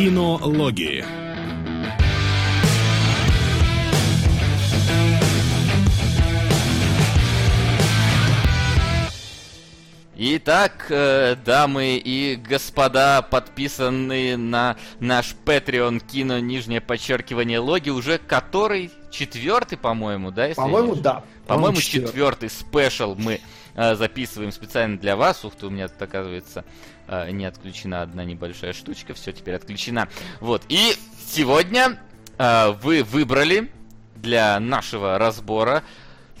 Кинологии. 0.00 1.04
Итак, 10.16 10.86
э, 10.88 11.36
дамы 11.44 11.98
и 11.98 12.36
господа, 12.36 13.20
подписанные 13.20 14.38
на 14.38 14.78
наш 15.00 15.36
Patreon 15.44 16.00
кино 16.00 16.38
нижнее 16.38 16.80
подчеркивание 16.80 17.58
логи, 17.58 17.90
уже 17.90 18.16
который 18.16 18.90
четвертый, 19.10 19.76
по-моему, 19.76 20.30
да? 20.30 20.48
По-моему, 20.56 20.94
да. 20.94 21.24
По-моему, 21.46 21.76
по 21.76 21.82
четвертый 21.82 22.48
спешл 22.48 23.16
мы 23.18 23.38
записываем 23.94 24.52
специально 24.52 24.98
для 24.98 25.16
вас. 25.16 25.44
Ух 25.44 25.54
ты, 25.54 25.66
у 25.66 25.70
меня 25.70 25.88
тут, 25.88 26.00
оказывается, 26.02 26.64
э, 27.08 27.30
не 27.30 27.46
отключена 27.46 28.02
одна 28.02 28.24
небольшая 28.24 28.72
штучка. 28.72 29.14
Все, 29.14 29.32
теперь 29.32 29.54
отключена. 29.54 30.08
Вот. 30.40 30.62
И 30.68 30.94
сегодня 31.26 31.98
э, 32.38 32.70
вы 32.82 33.02
выбрали 33.02 33.70
для 34.16 34.60
нашего 34.60 35.18
разбора 35.18 35.82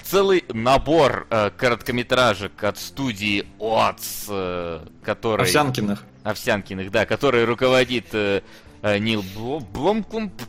целый 0.02 0.44
набор 0.52 1.26
э, 1.30 1.50
короткометражек 1.56 2.62
от 2.64 2.78
студии 2.78 3.46
ОАЦ, 3.60 4.26
э, 4.28 4.86
который... 5.04 5.42
Овсянкиных. 5.42 6.04
Овсянкиных, 6.24 6.90
да, 6.90 7.06
который 7.06 7.44
руководит 7.44 8.08
э, 8.12 8.42
э, 8.82 8.98
Нил 8.98 9.24
Бломкумп. 9.72 10.42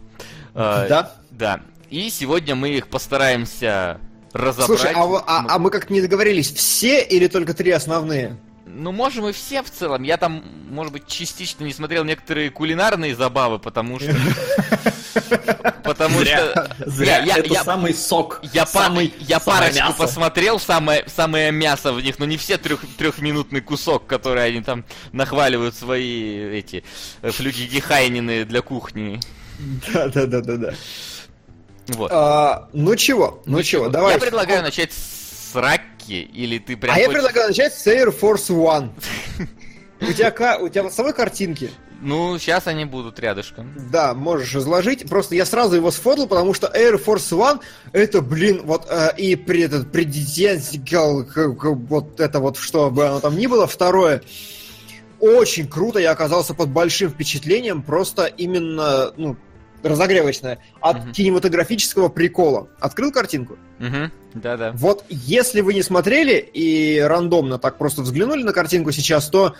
Э, 0.54 0.88
да. 0.90 1.12
Да. 1.30 1.62
И 1.90 2.10
сегодня 2.10 2.56
мы 2.56 2.70
их 2.70 2.88
постараемся 2.88 4.00
разобрать. 4.34 4.80
Слушай, 4.80 4.94
а, 4.96 5.24
а, 5.28 5.46
а 5.48 5.60
мы 5.60 5.70
как-то 5.70 5.94
не 5.94 6.02
договорились, 6.02 6.52
все 6.52 7.04
или 7.04 7.28
только 7.28 7.54
три 7.54 7.72
основные? 7.72 8.38
Ну, 8.74 8.92
можем 8.92 9.28
и 9.28 9.32
все 9.32 9.64
в 9.64 9.70
целом. 9.70 10.04
Я 10.04 10.18
там, 10.18 10.44
может 10.70 10.94
быть, 10.94 11.08
частично 11.08 11.64
не 11.64 11.74
смотрел 11.74 12.04
некоторые 12.04 12.50
кулинарные 12.50 13.16
забавы, 13.16 13.60
потому 13.60 14.00
что... 14.00 14.16
Потому 15.84 16.24
что... 16.24 16.76
Зря, 16.86 17.24
это 17.38 17.64
самый 17.64 17.94
сок. 17.94 18.42
Я 18.54 18.66
парочку 18.66 19.94
посмотрел, 19.98 20.60
самое 20.60 21.04
самое 21.08 21.52
мясо 21.52 21.92
в 21.92 22.02
них, 22.02 22.18
но 22.20 22.26
не 22.26 22.38
все 22.38 22.58
трехминутный 22.58 23.62
кусок, 23.62 24.06
который 24.06 24.46
они 24.46 24.62
там 24.62 24.86
нахваливают 25.12 25.76
свои 25.76 26.60
эти 26.60 26.84
флюги 27.22 27.80
Хайнины 27.80 28.46
для 28.46 28.62
кухни. 28.62 29.20
Да, 29.94 30.08
да, 30.08 30.26
да, 30.26 30.42
да, 30.42 30.58
да. 30.58 30.74
Вот. 31.96 32.12
А, 32.14 32.70
ну 32.74 32.96
чего, 32.96 33.42
ну, 33.46 33.58
ну 33.58 33.64
чего, 33.64 33.90
давай. 33.90 34.14
Я 34.14 34.20
предлагаю 34.20 34.62
начать 34.62 34.92
с 34.94 35.56
раки, 35.56 36.12
или 36.12 36.58
ты 36.58 36.78
прям... 36.78 36.94
А 36.94 36.96
хочешь... 36.96 37.08
я 37.08 37.14
предлагаю 37.14 37.48
начать 37.50 37.74
с 37.74 37.88
Air 37.88 38.18
Force 38.18 38.50
One. 38.50 38.92
У 40.02 40.12
тебя, 40.14 40.58
у 40.60 40.68
тебя 40.68 40.90
самой 40.90 41.14
картинки? 41.14 41.70
Ну, 42.02 42.40
сейчас 42.40 42.66
они 42.66 42.86
будут 42.86 43.20
рядышком. 43.20 43.72
Да, 43.92 44.16
можешь 44.16 44.56
изложить. 44.56 45.08
Просто 45.08 45.36
я 45.36 45.46
сразу 45.46 45.76
его 45.76 45.92
сфотал, 45.92 46.26
потому 46.26 46.56
что 46.56 46.66
Air 46.68 47.04
Force 47.04 47.32
One 47.32 47.60
это, 47.94 48.22
блин, 48.22 48.62
вот 48.64 48.88
э, 48.90 49.12
и 49.18 49.36
при 49.36 49.62
этот 49.62 49.92
президентскал, 49.92 51.28
вот 51.56 52.20
это 52.20 52.40
вот, 52.40 52.58
что 52.58 52.90
бы 52.90 53.06
оно 53.06 53.20
там 53.20 53.38
ни 53.38 53.46
было, 53.46 53.68
второе, 53.68 54.24
очень 55.20 55.68
круто, 55.68 56.00
я 56.00 56.12
оказался 56.12 56.56
под 56.56 56.70
большим 56.70 57.12
впечатлением, 57.12 57.84
просто 57.84 58.26
именно, 58.26 59.12
ну, 59.18 59.38
разогревочная, 59.84 60.60
от 60.80 60.98
угу. 60.98 61.12
кинематографического 61.12 62.10
прикола. 62.10 62.70
Открыл 62.80 63.12
картинку? 63.12 63.58
Угу. 63.80 64.12
Да-да. 64.36 64.72
Вот 64.74 65.06
если 65.10 65.62
вы 65.62 65.74
не 65.74 65.84
смотрели 65.84 66.38
и 66.38 67.00
рандомно 67.00 67.58
так 67.58 67.78
просто 67.78 68.02
взглянули 68.02 68.44
на 68.44 68.54
картинку 68.54 68.92
сейчас, 68.92 69.30
то 69.30 69.56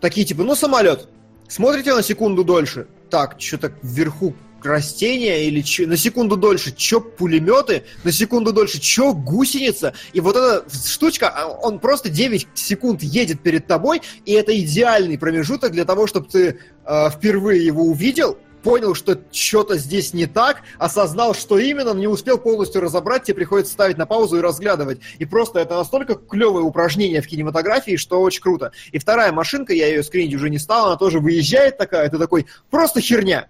такие 0.00 0.26
типа, 0.26 0.42
ну, 0.42 0.54
самолет. 0.54 1.08
Смотрите 1.48 1.94
на 1.94 2.02
секунду 2.02 2.44
дольше. 2.44 2.86
Так, 3.10 3.36
что-то 3.38 3.72
вверху 3.82 4.34
растения 4.64 5.44
или 5.44 5.62
чё, 5.62 5.86
на 5.86 5.96
секунду 5.96 6.36
дольше, 6.36 6.72
чё 6.72 7.00
пулеметы, 7.00 7.84
на 8.04 8.12
секунду 8.12 8.52
дольше, 8.52 8.80
чё 8.80 9.12
гусеница. 9.12 9.94
И 10.12 10.20
вот 10.20 10.36
эта 10.36 10.64
штучка, 10.70 11.28
а, 11.28 11.48
он 11.48 11.78
просто 11.78 12.08
9 12.08 12.48
секунд 12.54 13.02
едет 13.02 13.40
перед 13.40 13.66
тобой, 13.66 14.02
и 14.24 14.32
это 14.32 14.58
идеальный 14.58 15.18
промежуток 15.18 15.72
для 15.72 15.84
того, 15.84 16.06
чтобы 16.06 16.28
ты 16.28 16.58
э, 16.84 17.10
впервые 17.10 17.64
его 17.64 17.84
увидел, 17.84 18.38
понял, 18.62 18.94
что 18.94 19.18
что-то 19.32 19.78
здесь 19.78 20.14
не 20.14 20.26
так, 20.26 20.62
осознал, 20.78 21.34
что 21.34 21.58
именно, 21.58 21.94
но 21.94 22.00
не 22.00 22.06
успел 22.06 22.38
полностью 22.38 22.80
разобрать, 22.80 23.24
тебе 23.24 23.36
приходится 23.36 23.72
ставить 23.72 23.98
на 23.98 24.06
паузу 24.06 24.38
и 24.38 24.40
разглядывать. 24.40 25.00
И 25.18 25.24
просто 25.24 25.60
это 25.60 25.76
настолько 25.76 26.14
клевое 26.14 26.64
упражнение 26.64 27.22
в 27.22 27.26
кинематографии, 27.26 27.96
что 27.96 28.20
очень 28.20 28.42
круто. 28.42 28.72
И 28.92 28.98
вторая 28.98 29.32
машинка, 29.32 29.72
я 29.72 29.88
ее 29.88 30.02
скринить 30.02 30.34
уже 30.34 30.50
не 30.50 30.58
стал, 30.58 30.86
она 30.86 30.96
тоже 30.96 31.20
выезжает 31.20 31.78
такая, 31.78 32.06
это 32.06 32.18
такой, 32.18 32.46
просто 32.70 33.00
херня. 33.00 33.48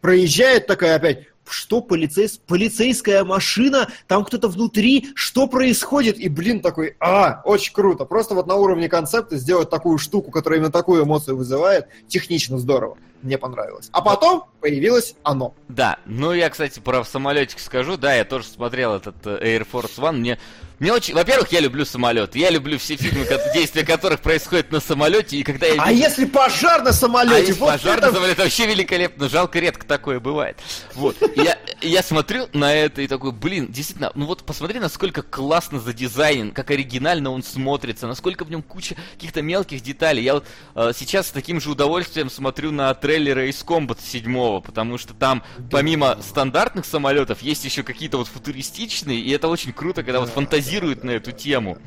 Проезжает 0.00 0.66
такая 0.66 0.96
опять, 0.96 1.26
что 1.48 1.80
полицейс... 1.80 2.38
полицейская 2.46 3.24
машина, 3.24 3.88
там 4.06 4.24
кто-то 4.24 4.48
внутри, 4.48 5.08
что 5.14 5.46
происходит? 5.46 6.18
И, 6.18 6.28
блин, 6.28 6.60
такой, 6.60 6.96
а, 7.00 7.40
очень 7.44 7.72
круто. 7.72 8.04
Просто 8.04 8.34
вот 8.34 8.46
на 8.46 8.56
уровне 8.56 8.88
концепта 8.88 9.36
сделать 9.36 9.70
такую 9.70 9.98
штуку, 9.98 10.30
которая 10.30 10.58
именно 10.58 10.72
такую 10.72 11.04
эмоцию 11.04 11.36
вызывает, 11.36 11.86
технично 12.08 12.58
здорово 12.58 12.98
мне 13.22 13.38
понравилось. 13.38 13.88
А 13.92 14.00
потом 14.00 14.44
появилось 14.60 15.14
оно. 15.22 15.54
Да, 15.68 15.98
ну 16.06 16.32
я, 16.32 16.50
кстати, 16.50 16.80
про 16.80 17.04
самолетик 17.04 17.58
скажу. 17.58 17.96
Да, 17.96 18.14
я 18.14 18.24
тоже 18.24 18.46
смотрел 18.46 18.94
этот 18.94 19.16
э, 19.26 19.58
Air 19.58 19.66
Force 19.70 19.98
One. 19.98 20.18
Мне 20.18 20.38
мне 20.78 20.92
очень... 20.92 21.14
Во-первых, 21.14 21.50
я 21.52 21.60
люблю 21.60 21.86
самолет. 21.86 22.36
Я 22.36 22.50
люблю 22.50 22.78
все 22.78 22.96
фильмы, 22.96 23.26
действия 23.54 23.82
которых 23.84 24.20
происходят 24.20 24.70
на 24.70 24.80
самолете. 24.80 25.38
И 25.38 25.42
когда 25.42 25.66
я... 25.66 25.82
А 25.82 25.90
если 25.90 26.26
пожар 26.26 26.82
на 26.82 26.92
самолете? 26.92 27.52
А 27.52 27.56
вот 27.56 27.72
пожар 27.72 27.98
это... 27.98 28.08
на 28.08 28.12
самолете 28.12 28.42
вообще 28.42 28.66
великолепно. 28.66 29.28
Жалко, 29.28 29.58
редко 29.58 29.86
такое 29.86 30.20
бывает. 30.20 30.58
Вот. 30.94 31.16
Я, 31.34 31.58
я 31.80 32.02
смотрю 32.02 32.48
на 32.52 32.74
это 32.74 33.00
и 33.00 33.06
такой, 33.06 33.32
блин, 33.32 33.68
действительно, 33.72 34.12
ну 34.14 34.26
вот 34.26 34.44
посмотри, 34.44 34.78
насколько 34.78 35.22
классно 35.22 35.80
задизайнен, 35.80 36.52
как 36.52 36.70
оригинально 36.70 37.30
он 37.30 37.42
смотрится, 37.42 38.06
насколько 38.06 38.44
в 38.44 38.50
нем 38.50 38.62
куча 38.62 38.96
каких-то 39.14 39.40
мелких 39.40 39.80
деталей. 39.80 40.22
Я 40.22 40.34
вот 40.34 40.44
э, 40.74 40.92
сейчас 40.94 41.28
с 41.28 41.30
таким 41.30 41.58
же 41.58 41.70
удовольствием 41.70 42.28
смотрю 42.28 42.70
на 42.70 42.92
трейлеры 43.06 43.48
из 43.48 43.62
Combat 43.62 43.98
7, 44.02 44.60
потому 44.62 44.98
что 44.98 45.14
там, 45.14 45.44
помимо 45.70 46.18
стандартных 46.20 46.84
самолетов, 46.84 47.40
есть 47.40 47.64
еще 47.64 47.84
какие-то 47.84 48.18
вот 48.18 48.26
футуристичные, 48.26 49.20
и 49.20 49.30
это 49.30 49.46
очень 49.46 49.72
круто, 49.72 50.02
когда 50.02 50.18
вот 50.18 50.28
фантазия 50.28 50.56
фантазирует 50.56 51.04
на 51.04 51.10
эту 51.12 51.30
тему. 51.30 51.78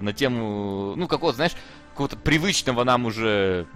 На 0.00 0.12
тему, 0.12 0.94
ну, 0.96 1.08
какого-то, 1.08 1.36
знаешь, 1.36 1.52
какого-то 1.90 2.16
привычного 2.16 2.84
нам 2.84 3.06
уже 3.06 3.66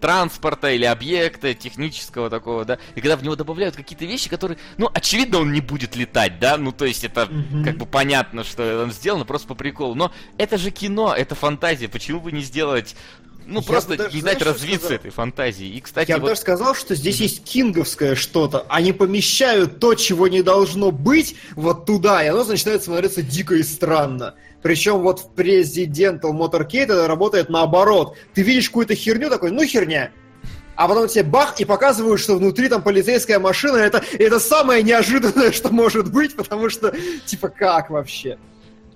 транспорта 0.00 0.70
или 0.70 0.84
объекта 0.84 1.54
технического 1.54 2.28
такого, 2.28 2.66
да, 2.66 2.78
и 2.94 3.00
когда 3.00 3.16
в 3.16 3.22
него 3.22 3.34
добавляют 3.34 3.74
какие-то 3.74 4.04
вещи, 4.04 4.28
которые, 4.28 4.58
ну, 4.76 4.90
очевидно, 4.92 5.38
он 5.38 5.52
не 5.52 5.62
будет 5.62 5.96
летать, 5.96 6.38
да, 6.38 6.58
ну, 6.58 6.70
то 6.72 6.84
есть 6.84 7.04
это 7.04 7.22
mm-hmm. 7.22 7.64
как 7.64 7.78
бы 7.78 7.86
понятно, 7.86 8.44
что 8.44 8.82
он 8.82 8.92
сделано 8.92 9.24
просто 9.24 9.48
по 9.48 9.54
приколу, 9.54 9.94
но 9.94 10.12
это 10.36 10.58
же 10.58 10.70
кино, 10.70 11.14
это 11.14 11.34
фантазия, 11.34 11.88
почему 11.88 12.20
бы 12.20 12.30
не 12.30 12.42
сделать 12.42 12.94
ну, 13.46 13.60
я 13.60 13.66
просто 13.66 13.96
даже, 13.96 14.16
не 14.16 14.22
дать 14.22 14.42
развиться 14.42 14.94
этой 14.94 15.10
фантазии. 15.10 15.66
И, 15.66 15.80
кстати, 15.80 16.10
я 16.10 16.16
вот... 16.16 16.22
бы 16.22 16.28
даже 16.28 16.40
сказал, 16.40 16.74
что 16.74 16.94
здесь 16.94 17.20
есть 17.20 17.44
кинговское 17.44 18.16
что-то. 18.16 18.66
Они 18.68 18.92
помещают 18.92 19.78
то, 19.78 19.94
чего 19.94 20.28
не 20.28 20.42
должно 20.42 20.90
быть, 20.90 21.36
вот 21.54 21.86
туда, 21.86 22.24
и 22.24 22.28
оно 22.28 22.44
начинает 22.44 22.82
смотреться 22.82 23.22
дико 23.22 23.54
и 23.54 23.62
странно. 23.62 24.34
Причем 24.62 24.98
вот 24.98 25.20
в 25.20 25.38
Presidential 25.38 26.32
Motorcade 26.32 26.82
это 26.82 27.06
работает 27.06 27.48
наоборот. 27.48 28.16
Ты 28.34 28.42
видишь 28.42 28.68
какую-то 28.68 28.96
херню, 28.96 29.30
такой, 29.30 29.52
ну 29.52 29.64
херня. 29.64 30.10
А 30.74 30.88
потом 30.88 31.08
тебе 31.08 31.22
бах, 31.22 31.58
и 31.60 31.64
показывают, 31.64 32.20
что 32.20 32.36
внутри 32.36 32.68
там 32.68 32.82
полицейская 32.82 33.38
машина. 33.38 33.76
Это, 33.76 34.02
это 34.18 34.40
самое 34.40 34.82
неожиданное, 34.82 35.52
что 35.52 35.70
может 35.70 36.12
быть, 36.12 36.34
потому 36.34 36.68
что, 36.68 36.94
типа, 37.24 37.48
как 37.48 37.90
вообще? 37.90 38.38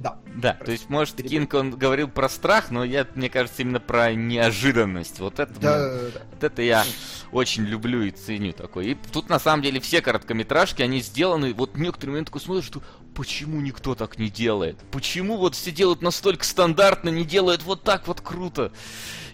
Да. 0.00 0.18
Да, 0.34 0.54
то 0.54 0.72
есть, 0.72 0.88
может, 0.88 1.16
Кинг, 1.16 1.52
он 1.54 1.72
говорил 1.72 2.08
про 2.08 2.28
страх, 2.28 2.70
но 2.70 2.84
я, 2.84 3.06
мне 3.14 3.28
кажется, 3.28 3.62
именно 3.62 3.80
про 3.80 4.14
неожиданность. 4.14 5.20
Вот 5.20 5.38
это, 5.38 5.52
да, 5.60 5.78
да, 5.78 5.98
да. 6.14 6.20
вот 6.30 6.44
это 6.44 6.62
я 6.62 6.84
очень 7.32 7.64
люблю 7.64 8.02
и 8.02 8.10
ценю 8.10 8.52
такой. 8.52 8.92
И 8.92 8.98
тут, 9.12 9.28
на 9.28 9.38
самом 9.38 9.62
деле, 9.62 9.80
все 9.80 10.00
короткометражки, 10.00 10.82
они 10.82 11.00
сделаны, 11.00 11.52
вот 11.52 11.76
некоторые 11.76 12.12
моменты 12.12 12.30
такой 12.30 12.40
смотришь, 12.40 12.64
что 12.64 12.82
почему 13.14 13.60
никто 13.60 13.94
так 13.94 14.18
не 14.18 14.30
делает? 14.30 14.78
Почему 14.90 15.36
вот 15.36 15.54
все 15.54 15.70
делают 15.70 16.00
настолько 16.00 16.44
стандартно, 16.44 17.10
не 17.10 17.24
делают 17.24 17.62
вот 17.64 17.82
так 17.82 18.08
вот 18.08 18.22
круто? 18.22 18.72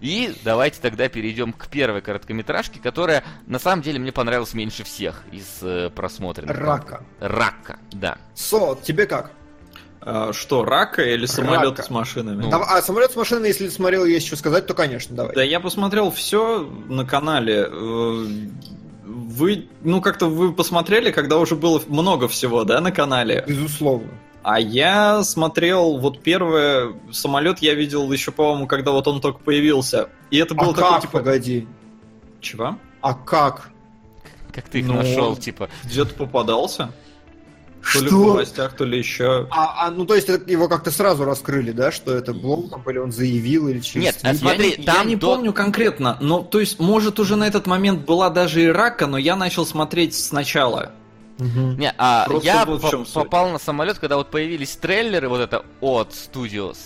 И 0.00 0.34
давайте 0.44 0.80
тогда 0.80 1.08
перейдем 1.08 1.52
к 1.52 1.68
первой 1.68 2.02
короткометражке, 2.02 2.80
которая, 2.80 3.22
на 3.46 3.58
самом 3.58 3.82
деле, 3.82 3.98
мне 4.00 4.12
понравилась 4.12 4.54
меньше 4.54 4.82
всех 4.82 5.22
из 5.30 5.62
э, 5.62 5.90
просмотренных. 5.94 6.56
Рака. 6.56 7.04
Рака, 7.20 7.78
да. 7.92 8.18
Со, 8.34 8.76
тебе 8.82 9.06
как? 9.06 9.30
А, 10.08 10.32
что, 10.32 10.64
рака 10.64 11.02
или 11.02 11.26
самолет 11.26 11.70
рака. 11.70 11.82
с 11.82 11.90
машинами? 11.90 12.44
Ну. 12.44 12.50
А 12.52 12.80
самолет 12.80 13.10
с 13.10 13.16
машинами, 13.16 13.48
если 13.48 13.66
ты 13.66 13.72
смотрел, 13.72 14.04
есть 14.04 14.28
что 14.28 14.36
сказать, 14.36 14.64
то, 14.64 14.72
конечно, 14.72 15.16
давай. 15.16 15.34
Да, 15.34 15.42
я 15.42 15.58
посмотрел 15.58 16.12
все 16.12 16.60
на 16.88 17.04
канале. 17.04 17.68
Э, 17.68 18.26
вы, 19.04 19.68
ну, 19.82 20.00
как-то 20.00 20.26
вы 20.26 20.52
посмотрели, 20.52 21.10
когда 21.10 21.38
уже 21.38 21.56
было 21.56 21.82
много 21.88 22.28
всего, 22.28 22.62
да, 22.62 22.80
на 22.80 22.92
канале? 22.92 23.44
Безусловно. 23.48 24.10
А 24.44 24.60
я 24.60 25.24
смотрел, 25.24 25.98
вот 25.98 26.22
первый 26.22 26.94
самолет 27.10 27.58
я 27.58 27.74
видел 27.74 28.10
еще, 28.12 28.30
по-моему, 28.30 28.68
когда 28.68 28.92
вот 28.92 29.08
он 29.08 29.20
только 29.20 29.40
появился. 29.40 30.08
И 30.30 30.38
это 30.38 30.54
было 30.54 30.70
а 30.70 30.74
такое, 30.74 30.90
как? 30.92 31.00
типа... 31.02 31.18
Погоди. 31.18 31.66
Чего? 32.40 32.78
А 33.00 33.14
как? 33.14 33.70
Как 34.52 34.68
ты 34.68 34.78
их 34.78 34.86
Ну, 34.86 34.94
нашел, 34.94 35.34
типа? 35.34 35.68
Где-то 35.82 36.14
попадался. 36.14 36.92
То 37.92 38.00
ли 38.00 38.06
в 38.06 38.08
Что? 38.08 38.16
новостях, 38.26 38.72
то 38.76 38.84
ли 38.84 38.98
еще. 38.98 39.46
А, 39.50 39.86
а, 39.86 39.90
ну, 39.90 40.04
то 40.06 40.14
есть 40.14 40.28
его 40.28 40.68
как-то 40.68 40.90
сразу 40.90 41.24
раскрыли, 41.24 41.72
да, 41.72 41.92
что 41.92 42.14
это 42.14 42.34
Бломкомп, 42.34 42.88
или 42.88 42.98
он 42.98 43.12
заявил, 43.12 43.68
или 43.68 43.80
через 43.80 44.04
Нет, 44.06 44.18
а 44.22 44.34
смотри, 44.34 44.70
я 44.70 44.76
не, 44.76 44.84
там 44.84 44.96
я 44.98 45.04
не 45.04 45.16
до- 45.16 45.26
помню 45.34 45.52
конкретно, 45.52 46.16
но 46.20 46.42
то 46.42 46.58
есть, 46.60 46.78
может, 46.80 47.20
уже 47.20 47.36
на 47.36 47.46
этот 47.46 47.66
момент 47.66 48.04
была 48.04 48.28
даже 48.30 48.62
и 48.64 48.66
рака, 48.66 49.06
но 49.06 49.18
я 49.18 49.36
начал 49.36 49.64
смотреть 49.64 50.14
сначала. 50.14 50.92
Мгм. 51.38 51.78
Не, 51.78 51.92
а 51.98 52.24
Просто 52.26 52.46
я 52.46 52.64
вот 52.64 52.82
в 52.82 52.90
по- 53.12 53.20
попал 53.24 53.50
на 53.50 53.58
самолет, 53.58 53.98
когда 53.98 54.16
вот 54.16 54.30
появились 54.30 54.74
трейлеры, 54.76 55.28
вот 55.28 55.40
это 55.40 55.64
от 55.80 56.10
Studios. 56.12 56.76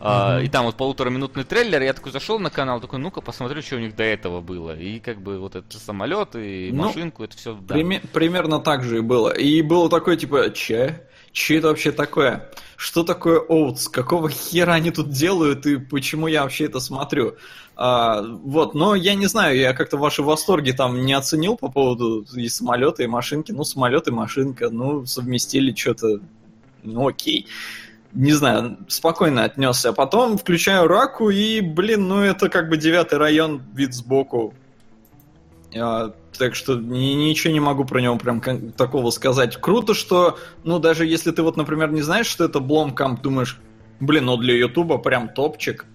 Мгм. 0.00 0.44
и 0.44 0.48
там 0.48 0.66
вот 0.66 0.76
полутораминутный 0.76 1.44
трейлер, 1.44 1.82
я 1.82 1.92
такой 1.92 2.12
зашел 2.12 2.38
на 2.38 2.50
канал, 2.50 2.80
такой, 2.80 2.98
ну-ка 2.98 3.20
посмотрю, 3.20 3.62
что 3.62 3.76
у 3.76 3.80
них 3.80 3.96
до 3.96 4.04
этого 4.04 4.40
было. 4.40 4.78
И 4.78 5.00
как 5.00 5.20
бы 5.20 5.38
вот 5.38 5.56
этот 5.56 5.72
самолет 5.72 6.36
и 6.36 6.70
Ну, 6.72 6.84
машинку, 6.86 7.24
это 7.24 7.36
все. 7.36 7.56
Приме- 7.56 8.06
примерно 8.12 8.60
так 8.60 8.84
же 8.84 8.98
и 8.98 9.00
было. 9.00 9.30
И 9.30 9.62
было 9.62 9.88
такое, 9.90 10.16
типа, 10.16 10.50
че? 10.50 11.02
Че 11.32 11.58
это 11.58 11.68
вообще 11.68 11.92
такое? 11.92 12.48
Что 12.76 13.04
такое 13.04 13.38
Оутс? 13.38 13.88
Какого 13.88 14.30
хера 14.30 14.72
они 14.74 14.90
тут 14.90 15.10
делают 15.10 15.66
и 15.66 15.76
почему 15.76 16.26
я 16.26 16.42
вообще 16.42 16.64
это 16.64 16.80
смотрю? 16.80 17.36
А, 17.76 18.22
вот, 18.22 18.74
но 18.74 18.94
я 18.96 19.14
не 19.14 19.26
знаю, 19.26 19.56
я 19.56 19.72
как-то 19.72 19.96
ваши 19.98 20.22
восторги 20.22 20.72
там 20.72 21.04
не 21.04 21.12
оценил 21.12 21.56
по 21.56 21.68
поводу 21.70 22.26
и 22.34 22.48
самолета, 22.48 23.02
и 23.02 23.06
машинки. 23.06 23.52
Ну, 23.52 23.62
самолет 23.64 24.08
и 24.08 24.10
машинка, 24.10 24.70
ну, 24.70 25.06
совместили 25.06 25.72
что-то, 25.74 26.18
ну, 26.82 27.06
окей. 27.06 27.46
Не 28.18 28.32
знаю, 28.32 28.78
спокойно 28.88 29.44
отнесся. 29.44 29.90
А 29.90 29.92
потом 29.92 30.38
включаю 30.38 30.88
раку, 30.88 31.30
и, 31.30 31.60
блин, 31.60 32.08
ну 32.08 32.20
это 32.20 32.48
как 32.48 32.68
бы 32.68 32.76
девятый 32.76 33.16
район, 33.16 33.62
вид 33.74 33.94
сбоку. 33.94 34.54
А, 35.72 36.12
так 36.36 36.56
что 36.56 36.74
ни- 36.74 37.14
ничего 37.14 37.52
не 37.52 37.60
могу 37.60 37.84
про 37.84 38.00
него 38.00 38.16
прям 38.16 38.40
такого 38.72 39.10
сказать. 39.10 39.56
Круто, 39.58 39.94
что, 39.94 40.36
ну, 40.64 40.80
даже 40.80 41.06
если 41.06 41.30
ты 41.30 41.44
вот, 41.44 41.56
например, 41.56 41.92
не 41.92 42.02
знаешь, 42.02 42.26
что 42.26 42.44
это 42.44 42.58
Бломкамп, 42.58 43.22
думаешь, 43.22 43.60
блин, 44.00 44.24
ну 44.24 44.36
для 44.36 44.56
Ютуба 44.56 44.98
прям 44.98 45.28
топчик. 45.28 45.86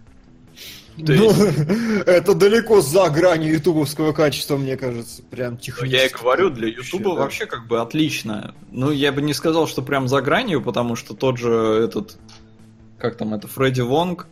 То 0.98 1.12
Ну, 1.14 1.26
есть, 1.26 1.60
это 2.06 2.34
далеко 2.36 2.82
за 2.82 3.10
гранью 3.10 3.54
ютубовского 3.54 4.14
качества, 4.14 4.58
мне 4.58 4.78
кажется. 4.78 5.24
Прям 5.24 5.58
тихо. 5.58 5.86
я 5.86 6.06
и 6.06 6.10
говорю, 6.10 6.50
для 6.52 6.68
Ютуба 6.68 7.10
вообще 7.10 7.46
как 7.48 7.68
бы 7.68 7.82
отлично. 7.82 8.54
Ну, 8.72 8.92
я 8.92 9.12
бы 9.12 9.22
не 9.22 9.34
сказал, 9.34 9.68
что 9.68 9.82
прям 9.82 10.08
за 10.08 10.22
гранью, 10.22 10.62
потому 10.62 10.96
что 10.96 11.16
тот 11.16 11.38
же 11.40 11.52
этот, 11.86 12.18
как 13.00 13.18
там 13.18 13.34
это, 13.34 13.48
Фредди 13.48 13.82
Вонг, 13.82 14.28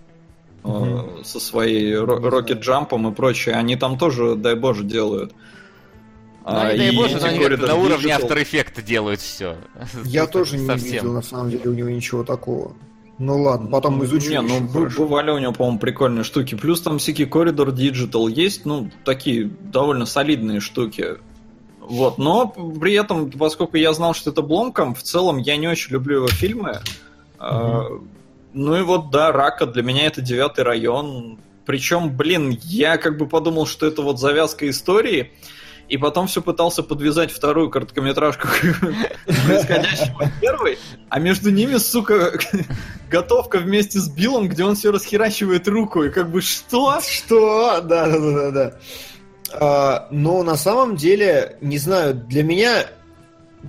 э, 0.63 0.67
Мгм. 0.67 1.23
со 1.25 1.39
своей 1.39 1.95
знаю. 1.95 2.59
Джампом 2.59 3.11
и 3.11 3.15
прочее, 3.15 3.55
они 3.55 3.75
там 3.75 3.97
тоже, 3.97 4.35
дай 4.35 4.55
боже, 4.55 4.83
делают. 4.83 5.33
Ну, 6.45 6.51
не 6.71 6.77
дай 6.77 6.95
боже, 6.95 7.17
но 7.19 7.25
они 7.25 7.39
на 7.39 7.75
уровне 7.75 8.13
After 8.13 8.35
Effects 8.41 8.83
делают 8.83 9.19
все. 9.19 9.57
Я 10.05 10.25
тоже 10.27 10.57
не 10.57 10.75
видел, 10.75 11.13
на 11.13 11.21
самом 11.21 11.49
деле, 11.49 11.69
у 11.69 11.73
него 11.73 11.89
ничего 11.89 12.23
такого. 12.23 12.75
Ну 13.21 13.39
ладно, 13.39 13.69
потом 13.69 14.03
изучу. 14.03 14.31
Не, 14.31 14.41
ну 14.41 14.67
хорошо. 14.67 15.03
бывали 15.03 15.29
у 15.29 15.37
него, 15.37 15.53
по-моему, 15.53 15.77
прикольные 15.77 16.23
штуки. 16.23 16.55
Плюс 16.55 16.81
там 16.81 16.97
всякие 16.97 17.27
Corridor 17.27 17.67
Digital 17.67 18.27
есть, 18.31 18.65
ну, 18.65 18.89
такие 19.05 19.45
довольно 19.45 20.07
солидные 20.07 20.59
штуки. 20.59 21.17
Вот, 21.79 22.17
но 22.17 22.47
при 22.47 22.93
этом, 22.93 23.29
поскольку 23.29 23.77
я 23.77 23.93
знал, 23.93 24.15
что 24.15 24.31
это 24.31 24.41
Бломком, 24.41 24.95
в 24.95 25.03
целом 25.03 25.37
я 25.37 25.55
не 25.57 25.67
очень 25.67 25.93
люблю 25.93 26.17
его 26.17 26.27
фильмы. 26.29 26.79
А, 27.37 27.89
Ну 28.53 28.75
и 28.75 28.81
вот, 28.81 29.11
да, 29.11 29.31
Рака 29.31 29.67
для 29.67 29.83
меня 29.83 30.07
это 30.07 30.21
девятый 30.21 30.63
район. 30.63 31.37
Причем, 31.67 32.17
блин, 32.17 32.57
я 32.63 32.97
как 32.97 33.19
бы 33.19 33.27
подумал, 33.27 33.67
что 33.67 33.85
это 33.85 34.01
вот 34.01 34.19
завязка 34.19 34.67
истории, 34.67 35.31
и 35.91 35.97
потом 35.97 36.27
все 36.27 36.41
пытался 36.41 36.83
подвязать 36.83 37.31
вторую 37.31 37.69
короткометражку 37.69 38.47
происходящего 39.25 40.31
первой, 40.39 40.79
а 41.09 41.19
между 41.19 41.51
ними, 41.51 41.75
сука, 41.75 42.31
готовка 43.09 43.57
вместе 43.57 43.99
с 43.99 44.07
Биллом, 44.07 44.47
где 44.47 44.63
он 44.63 44.75
все 44.75 44.91
расхерачивает 44.91 45.67
руку, 45.67 46.03
и 46.03 46.09
как 46.09 46.31
бы 46.31 46.41
что? 46.41 47.01
Что? 47.01 47.81
Да, 47.81 48.07
да, 48.07 48.19
да, 48.19 48.51
да. 48.51 48.73
А, 49.53 50.07
но 50.11 50.43
на 50.43 50.55
самом 50.55 50.95
деле, 50.95 51.57
не 51.59 51.77
знаю, 51.77 52.15
для 52.15 52.43
меня 52.43 52.85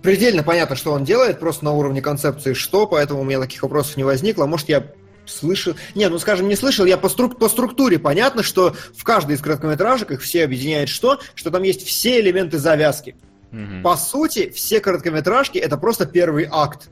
предельно 0.00 0.44
понятно, 0.44 0.76
что 0.76 0.92
он 0.92 1.02
делает, 1.02 1.40
просто 1.40 1.64
на 1.64 1.72
уровне 1.72 2.00
концепции 2.00 2.52
что, 2.52 2.86
поэтому 2.86 3.22
у 3.22 3.24
меня 3.24 3.40
таких 3.40 3.64
вопросов 3.64 3.96
не 3.96 4.04
возникло. 4.04 4.46
Может, 4.46 4.68
я 4.68 4.86
слышал... 5.26 5.74
Не, 5.94 6.08
ну, 6.08 6.18
скажем, 6.18 6.48
не 6.48 6.56
слышал, 6.56 6.84
я 6.84 6.96
по, 6.96 7.06
струк- 7.06 7.38
по 7.38 7.48
структуре 7.48 7.98
понятно, 7.98 8.42
что 8.42 8.74
в 8.96 9.04
каждой 9.04 9.36
из 9.36 9.40
короткометражек 9.40 10.10
их 10.10 10.20
все 10.22 10.44
объединяет 10.44 10.88
что? 10.88 11.20
Что 11.34 11.50
там 11.50 11.62
есть 11.62 11.86
все 11.86 12.20
элементы 12.20 12.58
завязки. 12.58 13.16
Мгм. 13.50 13.82
По 13.82 13.96
сути, 13.96 14.50
все 14.50 14.80
короткометражки 14.80 15.58
это 15.58 15.76
просто 15.76 16.06
первый 16.06 16.48
акт, 16.50 16.90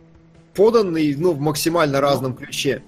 поданный 0.55 1.15
ну, 1.17 1.33
в 1.33 1.41
максимально 1.41 2.01
разном 2.01 2.35
ключе. 2.35 2.83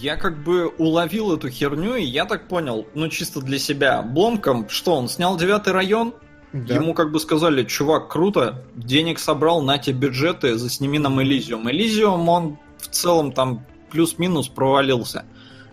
Я 0.00 0.16
как 0.16 0.42
бы 0.42 0.68
уловил 0.68 1.34
эту 1.34 1.50
херню, 1.50 1.96
и 1.96 2.04
я 2.04 2.24
так 2.24 2.48
понял, 2.48 2.86
ну 2.94 3.08
чисто 3.08 3.40
для 3.40 3.58
себя, 3.58 4.02
Бломком, 4.02 4.68
что 4.68 4.94
он 4.94 5.08
снял 5.08 5.36
девятый 5.36 5.72
район, 5.72 6.14
Да. 6.52 6.74
Ему 6.74 6.94
как 6.94 7.12
бы 7.12 7.20
сказали, 7.20 7.64
чувак, 7.64 8.08
круто, 8.08 8.64
денег 8.74 9.18
собрал, 9.18 9.60
на 9.60 9.78
тебе 9.78 10.08
бюджеты, 10.08 10.56
засними 10.56 10.98
нам 10.98 11.20
Элизиум. 11.22 11.70
Элизиум, 11.70 12.28
он 12.28 12.58
в 12.78 12.88
целом 12.88 13.32
там 13.32 13.66
плюс-минус 13.90 14.48
провалился. 14.48 15.24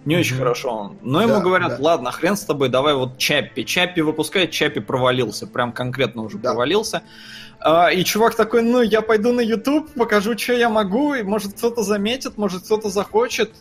Не 0.05 0.17
очень 0.17 0.35
Мгм. 0.35 0.43
хорошо 0.43 0.69
он. 0.69 0.97
Но 1.01 1.21
ему 1.21 1.33
Да, 1.35 1.39
говорят, 1.39 1.69
да. 1.77 1.83
ладно, 1.83 2.11
хрен 2.11 2.35
с 2.37 2.43
тобой, 2.43 2.69
давай 2.69 2.93
вот 2.93 3.17
Чаппи. 3.17 3.63
Чаппи 3.63 4.01
выпускает, 4.01 4.51
Чаппи 4.51 4.79
провалился. 4.79 5.47
Прям 5.47 5.71
конкретно 5.71 6.21
уже 6.23 6.37
Да. 6.37 6.51
провалился. 6.51 7.01
А, 7.59 7.87
и 7.91 8.03
чувак 8.03 8.35
такой, 8.35 8.61
ну, 8.61 8.81
я 8.83 9.01
пойду 9.01 9.33
на 9.33 9.41
YouTube, 9.41 9.91
покажу, 9.93 10.37
что 10.37 10.53
я 10.53 10.69
могу, 10.69 11.15
и 11.15 11.23
может 11.23 11.53
кто-то 11.53 11.81
заметит, 11.81 12.37
может 12.37 12.63
кто-то 12.63 12.89
захочет. 12.89 13.53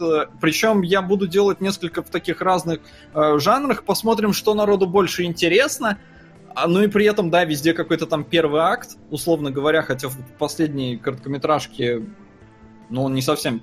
Причем 0.43 0.83
я 0.83 1.01
буду 1.01 1.27
делать 1.27 1.63
несколько 1.63 2.03
в 2.03 2.11
таких 2.11 2.43
разных 2.43 2.81
э, 3.15 3.39
жанрах, 3.39 3.85
посмотрим, 3.85 4.35
что 4.35 4.53
народу 4.53 4.87
больше 4.87 5.23
интересно. 5.23 5.97
А, 6.55 6.67
ну 6.69 6.83
и 6.83 6.89
при 6.89 7.07
этом, 7.07 7.31
да, 7.31 7.45
везде 7.47 7.73
какой-то 7.73 8.07
там 8.07 8.23
первый 8.23 8.61
акт, 8.61 8.91
условно 9.11 9.51
говоря, 9.51 9.81
хотя 9.81 10.09
в 10.09 10.17
последней 10.39 10.99
короткометражке, 10.99 12.03
ну, 12.91 13.05
он 13.05 13.15
не 13.15 13.23
совсем 13.23 13.63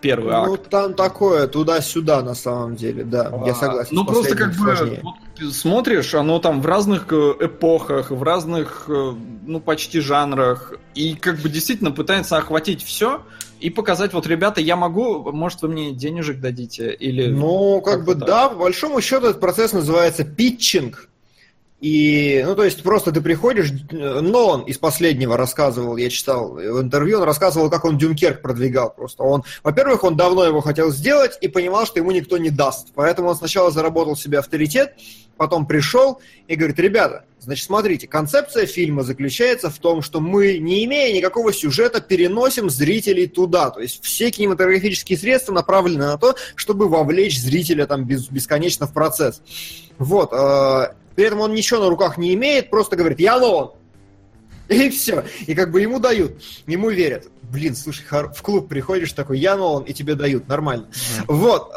первый 0.00 0.32
Ну, 0.32 0.54
акт. 0.54 0.68
там 0.70 0.94
такое, 0.94 1.46
туда-сюда, 1.46 2.22
на 2.22 2.34
самом 2.34 2.76
деле, 2.76 3.04
да, 3.04 3.32
я 3.44 3.52
А, 3.52 3.54
согласен. 3.54 3.90
Ну, 3.94 4.04
просто 4.04 4.36
как 4.36 4.48
последним 4.48 4.66
бы 4.70 4.76
сложнее. 4.76 5.00
вот 5.02 5.14
ты 5.36 5.50
смотришь, 5.50 6.14
оно 6.14 6.38
там 6.38 6.60
в 6.60 6.66
разных 6.66 7.06
э, 7.12 7.34
эпохах, 7.40 8.10
в 8.10 8.22
разных, 8.22 8.84
э, 8.88 9.14
ну, 9.46 9.60
почти 9.60 10.00
жанрах, 10.00 10.74
и 10.94 11.14
как 11.14 11.38
бы 11.38 11.48
действительно 11.48 11.90
пытается 11.90 12.36
охватить 12.36 12.82
все 12.82 13.22
и 13.60 13.70
показать, 13.70 14.12
вот, 14.12 14.26
ребята, 14.26 14.60
я 14.60 14.76
могу, 14.76 15.32
может, 15.32 15.62
вы 15.62 15.68
мне 15.68 15.92
денежек 15.92 16.40
дадите, 16.40 16.92
или... 16.92 17.26
Ну, 17.28 17.80
как 17.80 17.94
как-то 17.96 18.06
бы 18.06 18.14
так. 18.18 18.28
да, 18.28 18.48
по 18.50 18.56
большому 18.56 19.00
счету 19.00 19.26
этот 19.26 19.40
процесс 19.40 19.72
называется 19.72 20.24
питчинг. 20.24 21.08
И, 21.80 22.42
ну, 22.46 22.56
то 22.56 22.64
есть 22.64 22.82
просто 22.82 23.12
ты 23.12 23.20
приходишь, 23.20 23.70
э, 23.70 24.20
но 24.20 24.46
он 24.48 24.62
из 24.62 24.78
последнего 24.78 25.36
рассказывал, 25.36 25.98
я 25.98 26.08
читал 26.08 26.54
в 26.54 26.80
интервью, 26.80 27.18
он 27.18 27.24
рассказывал, 27.24 27.68
как 27.68 27.84
он 27.84 27.98
Дюнкерк 27.98 28.40
продвигал 28.40 28.94
просто. 28.94 29.22
Он, 29.22 29.44
во-первых, 29.62 30.02
он 30.02 30.16
давно 30.16 30.44
его 30.44 30.62
хотел 30.62 30.90
сделать 30.90 31.36
и 31.42 31.48
понимал, 31.48 31.84
что 31.84 31.98
ему 31.98 32.12
никто 32.12 32.38
не 32.38 32.48
даст. 32.48 32.88
Поэтому 32.94 33.28
он 33.28 33.36
сначала 33.36 33.70
заработал 33.70 34.16
себе 34.16 34.38
авторитет, 34.38 34.94
потом 35.36 35.66
пришел 35.66 36.18
и 36.48 36.56
говорит, 36.56 36.78
ребята, 36.78 37.24
значит, 37.40 37.66
смотрите, 37.66 38.08
концепция 38.08 38.64
фильма 38.64 39.02
заключается 39.02 39.68
в 39.68 39.78
том, 39.78 40.00
что 40.00 40.20
мы, 40.20 40.56
не 40.56 40.82
имея 40.86 41.14
никакого 41.14 41.52
сюжета, 41.52 42.00
переносим 42.00 42.70
зрителей 42.70 43.26
туда. 43.26 43.68
То 43.68 43.80
есть 43.80 44.02
все 44.02 44.30
кинематографические 44.30 45.18
средства 45.18 45.52
направлены 45.52 46.06
на 46.06 46.16
то, 46.16 46.36
чтобы 46.54 46.88
вовлечь 46.88 47.38
зрителя 47.38 47.86
там 47.86 48.06
бесконечно 48.06 48.86
в 48.86 48.94
процесс. 48.94 49.42
Вот. 49.98 50.32
При 51.16 51.24
этом 51.24 51.40
он 51.40 51.54
ничего 51.54 51.80
на 51.80 51.88
руках 51.88 52.18
не 52.18 52.34
имеет, 52.34 52.70
просто 52.70 52.94
говорит, 52.94 53.18
я 53.18 53.40
Нолан. 53.40 53.70
И 54.68 54.90
все. 54.90 55.24
И 55.46 55.54
как 55.54 55.72
бы 55.72 55.80
ему 55.80 55.98
дают, 55.98 56.42
ему 56.66 56.90
верят. 56.90 57.28
Блин, 57.42 57.74
слушай, 57.74 58.04
в 58.10 58.42
клуб 58.42 58.68
приходишь 58.68 59.12
такой, 59.12 59.38
я 59.38 59.56
Нолан, 59.56 59.84
и 59.84 59.92
тебе 59.92 60.14
дают, 60.14 60.46
нормально. 60.46 60.88
Вот. 61.26 61.72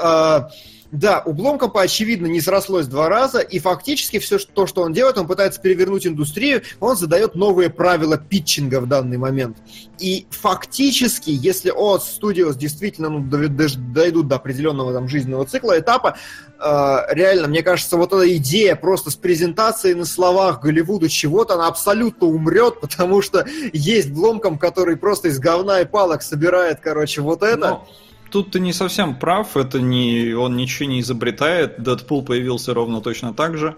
Да, 0.91 1.22
у 1.24 1.34
Бломкомпа, 1.34 1.84
очевидно, 1.84 2.25
не 2.25 2.41
срослось 2.41 2.88
два 2.88 3.10
раза, 3.10 3.39
и 3.41 3.60
фактически 3.60 4.17
все 4.17 4.39
то, 4.39 4.65
что 4.65 4.81
он 4.81 4.91
делает, 4.91 5.19
он 5.19 5.27
пытается 5.27 5.62
перевернуть 5.62 6.08
индустрию, 6.08 6.63
он 6.79 6.98
задает 6.98 7.36
новые 7.36 7.69
правила 7.69 8.17
питчинга 8.17 8.81
в 8.81 8.88
данный 8.88 9.17
момент. 9.17 9.58
И 10.00 10.25
фактически, 10.31 11.29
если 11.29 11.69
от 11.69 12.01
Studios 12.01 12.58
действительно 12.58 13.10
ну, 13.10 13.19
дойдут 13.22 14.27
до 14.27 14.38
определенного 14.38 14.91
там 14.91 15.08
жизненного 15.08 15.46
цикла, 15.46 15.77
этапа, 15.77 16.17
э, 16.60 16.98
реально, 17.12 17.50
мне 17.50 17.62
кажется, 17.62 17.96
вот 17.96 18.12
эта 18.12 18.36
идея 18.38 18.75
просто 18.75 19.12
с 19.12 19.15
презентацией 19.15 19.93
на 19.93 20.05
словах 20.05 20.62
Голливуду 20.62 21.08
чего-то, 21.08 21.53
она 21.53 21.67
абсолютно 21.67 22.25
умрет, 22.25 22.79
потому 22.81 23.22
что 23.22 23.46
есть 23.74 24.10
Бломком, 24.10 24.58
который 24.58 24.98
просто 24.98 25.27
из 25.27 25.38
говна 25.38 25.81
и 25.81 25.86
палок 25.86 26.24
собирает, 26.24 26.79
короче, 26.81 27.22
вот 27.22 27.43
это. 27.43 27.58
Но 27.58 27.88
тут 28.29 28.51
ты 28.51 28.59
не 28.59 28.74
совсем 28.74 29.17
прав, 29.17 29.57
это 29.57 29.81
не 29.81 30.33
он 30.33 30.55
ничего 30.55 30.89
не 30.89 31.01
изобретает. 31.01 31.81
Дэдпул 31.81 32.24
появился 32.24 32.74
ровно 32.74 33.01
точно 33.01 33.33
так 33.33 33.57
же. 33.57 33.75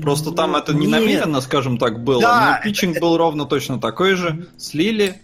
Просто 0.00 0.32
там 0.32 0.56
это 0.56 0.74
не 0.74 0.88
намеренно, 0.88 1.40
скажем 1.40 1.78
так, 1.78 2.02
было. 2.02 2.20
Да, 2.20 2.56
но 2.56 2.64
питчинг 2.64 2.98
был 2.98 3.16
ровно 3.16 3.44
точно 3.46 3.80
такой 3.80 4.14
же. 4.14 4.48
Слили, 4.58 5.22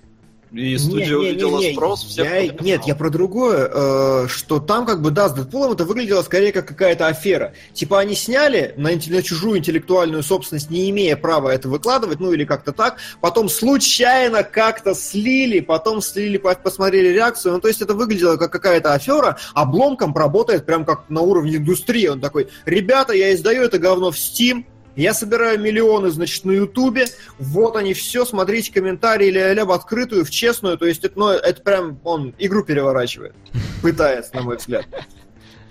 и 0.53 0.77
студия 0.79 0.99
Не, 0.99 1.05
не, 1.05 1.09
не, 1.09 1.15
увидела 1.15 1.59
не, 1.61 1.73
спрос, 1.73 2.05
всех 2.05 2.27
я-. 2.27 2.53
Нет, 2.61 2.83
я 2.85 2.95
про 2.95 3.11
другое, 3.11 3.71
э, 3.73 4.27
что 4.29 4.59
там 4.59 4.85
как 4.85 5.01
бы, 5.01 5.11
да, 5.11 5.29
с 5.29 5.33
Дэдпулом 5.33 5.73
это 5.73 5.85
выглядело 5.85 6.23
скорее 6.23 6.53
как 6.53 6.67
какая-то 6.67 7.07
афера. 7.07 7.53
Типа 7.73 8.01
они 8.01 8.15
сняли 8.15 8.75
на, 8.77 8.91
на 8.91 9.23
чужую 9.23 9.59
интеллектуальную 9.59 10.23
собственность, 10.23 10.71
не 10.71 10.91
имея 10.91 11.17
права 11.17 11.51
это 11.51 11.69
выкладывать, 11.69 12.19
ну 12.21 12.33
или 12.33 12.45
как-то 12.45 12.73
так, 12.73 12.97
потом 13.21 13.49
случайно 13.49 14.43
как-то 14.43 14.95
слили, 14.95 15.61
потом 15.61 16.03
слили, 16.03 16.37
по- 16.37 16.55
посмотрели 16.55 17.09
реакцию, 17.09 17.55
ну 17.55 17.61
то 17.61 17.69
есть 17.69 17.81
это 17.81 17.95
выглядело 17.95 18.37
как 18.37 18.51
какая-то 18.51 18.93
афера, 18.93 19.39
а 19.55 19.65
Бломком 19.65 20.15
работает 20.15 20.67
прям 20.67 20.85
как 20.85 21.09
на 21.09 21.21
уровне 21.21 21.57
индустрии. 21.57 22.09
Он 22.09 22.21
такой, 22.21 22.49
ребята, 22.65 23.13
я 23.13 23.33
издаю 23.35 23.63
это 23.63 23.79
говно 23.79 24.11
в 24.11 24.17
Steam, 24.17 24.65
я 24.97 25.15
собираю 25.15 25.61
миллионы, 25.61 26.11
значит, 26.11 26.45
на 26.45 26.53
Ютубе. 26.53 27.07
Вот 27.39 27.77
они 27.77 27.95
все, 27.95 28.25
смотрите 28.25 28.73
комментарии 28.73 29.31
ля-ля 29.31 29.65
в 29.65 29.73
открытую, 29.73 30.25
в 30.25 30.31
честную. 30.31 30.79
То 30.79 30.87
есть 30.87 31.05
это, 31.05 31.19
ну, 31.19 31.29
это 31.29 31.63
прям 31.63 32.01
он 32.05 32.35
игру 32.39 32.65
переворачивает. 32.65 33.35
Пытается, 33.83 34.35
на 34.37 34.43
мой 34.43 34.57
взгляд. 34.57 34.87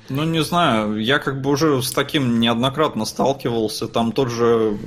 Ну, 0.10 0.24
не 0.24 0.42
знаю, 0.42 0.98
я 0.98 1.20
как 1.20 1.42
бы 1.42 1.52
уже 1.52 1.84
с 1.84 1.92
таким 1.92 2.40
неоднократно 2.40 3.06
сталкивался. 3.06 3.88
Там 3.88 4.12
тот 4.12 4.32
же 4.32 4.78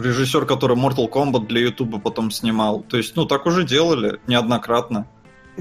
режиссер, 0.00 0.46
который 0.46 0.76
Mortal 0.76 1.10
Kombat 1.10 1.46
для 1.48 1.62
Ютуба 1.62 1.98
потом 1.98 2.30
снимал. 2.30 2.84
То 2.88 2.96
есть, 2.96 3.16
ну, 3.16 3.26
так 3.26 3.46
уже 3.46 3.64
делали 3.64 4.20
неоднократно. 4.28 5.08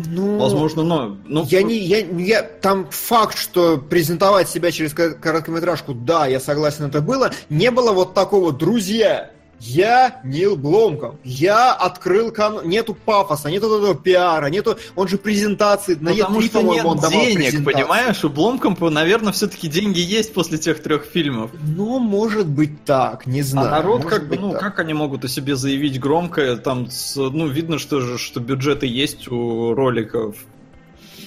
Ну, 0.06 0.38
Возможно, 0.38 0.84
но... 0.84 1.18
Ну, 1.26 1.44
Я 1.50 1.64
не, 1.64 1.76
я, 1.78 2.00
я, 2.00 2.44
там 2.44 2.88
факт, 2.92 3.38
что 3.38 3.78
презентовать 3.78 4.48
себя 4.48 4.72
через 4.72 4.94
ко- 4.94 5.16
короткометражку, 5.16 5.94
да, 5.94 6.28
я 6.28 6.40
согласен, 6.40 6.86
это 6.86 7.02
было. 7.02 7.32
Не 7.50 7.72
было 7.72 7.92
вот 7.92 8.14
такого, 8.14 8.54
друзья, 8.54 9.32
я 9.60 10.22
Нил 10.24 10.56
Бломком, 10.56 11.18
я 11.24 11.74
открыл 11.74 12.32
канал, 12.32 12.64
нету 12.64 12.94
пафоса, 12.94 13.50
нету 13.50 13.68
этого 13.68 13.96
пиара, 13.96 14.48
нету, 14.48 14.78
он 14.96 15.08
же 15.08 15.18
презентации, 15.18 15.96
на 15.96 16.14
Потому 16.14 16.40
E3, 16.40 16.46
что 16.46 16.62
нет 16.62 16.86
он 16.86 17.00
денег, 17.00 17.66
понимаешь? 17.66 18.24
У 18.24 18.30
Бломкомпа, 18.30 18.90
наверное, 18.90 19.34
все-таки 19.34 19.68
деньги 19.68 20.00
есть 20.00 20.34
после 20.34 20.58
тех 20.58 20.82
трех 20.82 21.06
фильмов. 21.06 21.52
Ну, 21.54 22.00
может 22.00 22.48
быть 22.48 22.84
так, 22.86 23.26
не 23.26 23.42
знаю. 23.42 23.68
А 23.68 23.72
народ, 23.72 24.04
может 24.04 24.20
как 24.20 24.30
бы, 24.30 24.38
ну, 24.38 24.52
так. 24.52 24.62
как 24.62 24.80
они 24.80 24.94
могут 24.94 25.26
о 25.26 25.28
себе 25.28 25.56
заявить 25.56 26.00
громко? 26.00 26.58
Там, 26.58 26.88
ну, 27.16 27.48
видно, 27.48 27.80
что 27.80 28.00
же, 28.00 28.18
что 28.18 28.40
бюджеты 28.40 28.86
есть 28.86 29.28
у 29.28 29.74
роликов. 29.74 30.36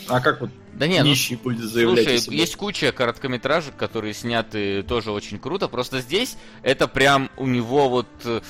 А 0.09 0.21
как 0.21 0.41
вот 0.41 0.51
Да 0.75 0.87
нет, 0.87 1.03
ну, 1.05 1.11
нищий 1.11 1.37
будет 1.37 1.65
заявлять 1.65 2.05
Слушай, 2.05 2.19
себе? 2.21 2.37
есть 2.39 2.57
куча 2.57 2.93
короткометражек, 2.93 3.77
которые 3.77 4.15
сняты 4.15 4.83
тоже 4.83 5.11
очень 5.11 5.39
круто. 5.39 5.69
Просто 5.69 6.01
здесь 6.01 6.37
это 6.63 6.89
прям 6.89 7.31
у 7.37 7.47
него 7.47 7.89
вот 7.89 8.09
э, 8.25 8.41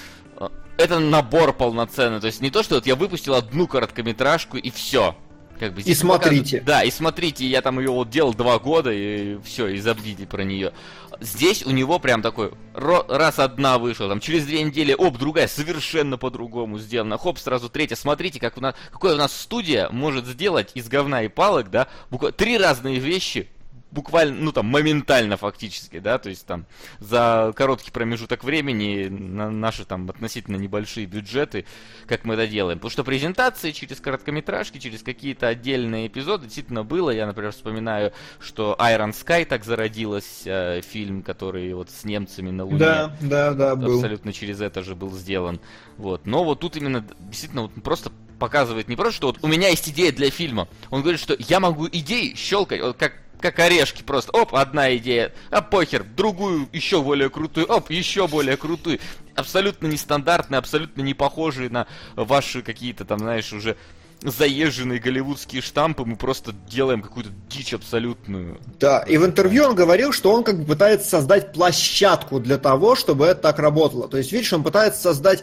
это 0.77 0.99
набор 0.99 1.53
полноценный. 1.53 2.21
То 2.21 2.27
есть 2.27 2.41
не 2.41 2.50
то, 2.50 2.62
что 2.62 2.77
вот 2.77 2.87
я 2.87 2.97
выпустил 2.97 3.35
одну 3.35 3.67
короткометражку 3.67 4.57
и 4.57 4.71
все. 4.71 5.17
Как 5.61 5.75
бы, 5.75 5.83
И 5.83 5.95
смотрите. 5.95 6.61
показывают- 6.61 6.64
Да, 6.64 6.83
и 6.85 6.90
смотрите, 6.90 7.47
я 7.47 7.61
там 7.61 7.79
ее 7.81 7.90
вот 7.90 8.09
делал 8.09 8.33
два 8.33 8.59
года, 8.59 8.90
и 8.90 9.37
все, 9.45 9.67
и 9.69 9.79
забудите 9.79 10.26
про 10.26 10.43
нее. 10.43 10.73
Здесь 11.21 11.67
у 11.67 11.71
него 11.71 11.99
прям 11.99 12.23
такой, 12.23 12.52
раз 12.75 13.38
одна 13.38 13.79
вышла, 13.79 14.09
там 14.09 14.21
через 14.21 14.47
две 14.47 14.62
недели, 14.62 14.95
оп, 14.95 15.19
другая 15.19 15.49
совершенно 15.49 16.17
по-другому 16.17 16.79
сделана, 16.79 17.19
хоп, 17.19 17.38
сразу 17.38 17.69
третья. 17.69 17.95
Смотрите, 17.95 18.40
как 18.40 18.57
у 18.57 18.62
нас, 18.62 18.75
какой 18.90 19.12
у 19.12 19.17
нас 19.19 19.38
студия 19.38 19.90
может 19.90 20.25
сделать 20.25 20.71
из 20.73 20.88
говна 20.88 21.25
и 21.25 21.29
палок, 21.29 21.71
да, 21.71 21.88
буквально 22.11 22.33
три 22.35 22.57
разные 22.57 22.99
вещи, 22.99 23.47
буквально, 23.91 24.37
ну 24.41 24.53
там, 24.53 24.67
моментально 24.67 25.37
фактически, 25.37 25.99
да, 25.99 26.19
то 26.19 26.29
есть 26.29 26.47
там 26.47 26.67
за 26.99 27.53
короткий 27.57 27.91
промежуток 27.91 28.45
времени 28.45 29.09
на 29.09 29.51
наши 29.51 29.85
там 29.85 30.09
относительно 30.09 30.57
небольшие 30.57 31.07
бюджеты, 31.07 31.65
как 32.07 32.25
мы 32.25 32.35
это 32.35 32.47
делаем. 32.47 32.79
Потому 32.79 32.91
что 32.91 33.05
презентации 33.05 33.73
через 33.73 34.01
короткометражки, 34.01 34.79
через 34.79 35.03
какие-то 35.03 35.49
отдельные 35.49 36.07
эпизоды 36.07 36.45
действительно 36.45 36.85
было. 36.85 37.11
Я, 37.11 37.27
например, 37.27 37.53
вспоминаю, 37.53 38.13
что 38.39 38.77
Iron 38.79 39.11
Sky 39.11 39.45
так 39.45 39.65
зародилась, 39.65 40.43
э, 40.45 40.81
фильм, 40.83 41.23
который 41.23 41.73
вот 41.75 41.91
с 41.91 42.05
немцами 42.05 42.51
на 42.51 42.65
Луне 42.65 42.79
Да, 42.79 43.17
да, 43.21 43.53
да, 43.55 43.77
был. 43.77 43.97
абсолютно 43.97 44.33
через 44.33 44.61
это 44.61 44.83
же 44.83 44.95
был 44.95 45.11
сделан. 45.13 45.61
Вот. 45.97 46.27
Но 46.27 46.45
вот 46.45 46.61
тут 46.61 46.77
именно 46.77 47.05
действительно 47.19 47.63
вот 47.63 47.73
просто 47.83 48.11
показывает 48.41 48.89
не 48.89 48.97
просто, 48.97 49.15
что 49.15 49.27
вот 49.29 49.39
у 49.43 49.47
меня 49.47 49.69
есть 49.69 49.89
идея 49.89 50.11
для 50.11 50.31
фильма. 50.31 50.67
Он 50.91 51.03
говорит, 51.03 51.21
что 51.21 51.37
я 51.39 51.61
могу 51.61 51.87
идеи 51.87 52.35
щелкать, 52.35 52.81
вот 52.81 52.97
как 52.97 53.13
как 53.41 53.59
орешки 53.59 54.03
просто. 54.03 54.33
Оп, 54.33 54.55
одна 54.55 54.95
идея, 54.97 55.33
а 55.51 55.63
похер, 55.63 56.05
другую 56.05 56.69
еще 56.73 57.03
более 57.03 57.31
крутую, 57.31 57.67
оп, 57.67 57.91
еще 57.91 58.29
более 58.29 58.59
крутую. 58.59 58.99
Абсолютно 59.35 59.87
нестандартные, 59.87 60.59
абсолютно 60.59 61.01
не 61.01 61.15
похожие 61.15 61.71
на 61.71 61.87
ваши 62.17 62.61
какие-то 62.61 63.07
там, 63.07 63.21
знаешь, 63.21 63.51
уже 63.55 63.77
заезженные 64.23 64.99
голливудские 64.99 65.63
штампы, 65.63 66.05
мы 66.05 66.17
просто 66.17 66.53
делаем 66.69 67.01
какую-то 67.01 67.31
дичь 67.49 67.73
абсолютную. 67.73 68.59
Да, 68.79 69.01
и 69.01 69.17
в 69.17 69.25
интервью 69.25 69.65
он 69.65 69.75
говорил, 69.75 70.13
что 70.13 70.33
он 70.33 70.45
как 70.45 70.59
бы 70.61 70.67
пытается 70.67 71.09
создать 71.09 71.53
площадку 71.53 72.39
для 72.39 72.59
того, 72.59 72.95
чтобы 72.97 73.27
это 73.27 73.41
так 73.41 73.59
работало. 73.59 74.09
То 74.09 74.19
есть, 74.19 74.33
видишь, 74.33 74.53
он 74.53 74.63
пытается 74.63 75.01
создать 75.01 75.43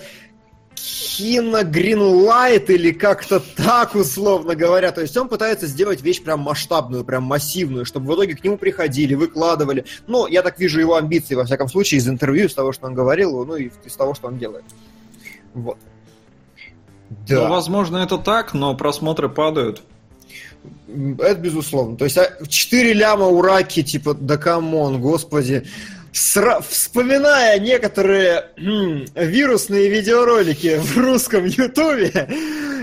кино 0.78 1.62
Greenlight 1.62 2.68
или 2.68 2.92
как-то 2.92 3.40
так, 3.40 3.96
условно 3.96 4.56
говоря. 4.56 4.92
То 4.92 5.02
есть 5.02 5.18
он 5.18 5.28
пытается 5.30 5.68
сделать 5.68 6.02
вещь 6.02 6.22
прям 6.22 6.42
масштабную, 6.42 7.04
прям 7.04 7.24
массивную, 7.24 7.86
чтобы 7.86 8.12
в 8.12 8.16
итоге 8.16 8.36
к 8.36 8.44
нему 8.44 8.58
приходили, 8.58 9.16
выкладывали. 9.16 9.86
Ну, 10.06 10.28
я 10.28 10.44
так 10.44 10.60
вижу 10.60 10.80
его 10.80 10.96
амбиции, 10.96 11.36
во 11.36 11.46
всяком 11.46 11.68
случае, 11.68 12.00
из 12.00 12.08
интервью, 12.08 12.46
из 12.46 12.54
того, 12.54 12.72
что 12.72 12.86
он 12.86 12.94
говорил, 12.94 13.46
ну 13.46 13.56
и 13.56 13.70
из 13.84 13.96
того, 13.96 14.14
что 14.14 14.28
он 14.28 14.38
делает. 14.38 14.66
Вот. 15.54 15.78
Да. 17.28 17.44
Ну, 17.44 17.50
возможно, 17.50 17.98
это 17.98 18.18
так, 18.18 18.54
но 18.54 18.76
просмотры 18.76 19.30
падают. 19.30 19.82
Это 20.88 21.36
безусловно. 21.36 21.98
То 21.98 22.06
есть 22.06 22.18
а, 22.18 22.30
4 22.46 22.94
ляма 22.94 23.26
у 23.28 23.42
Раки, 23.42 23.84
типа, 23.84 24.14
да 24.14 24.38
come 24.38 24.74
on, 24.74 25.02
господи. 25.02 25.66
Сра- 26.14 26.64
Вспоминая 26.68 27.60
некоторые 27.60 28.46
м, 28.58 29.06
вирусные 29.16 29.90
видеоролики 29.90 30.78
в 30.80 30.98
русском 30.98 31.46
ютубе, 31.46 32.28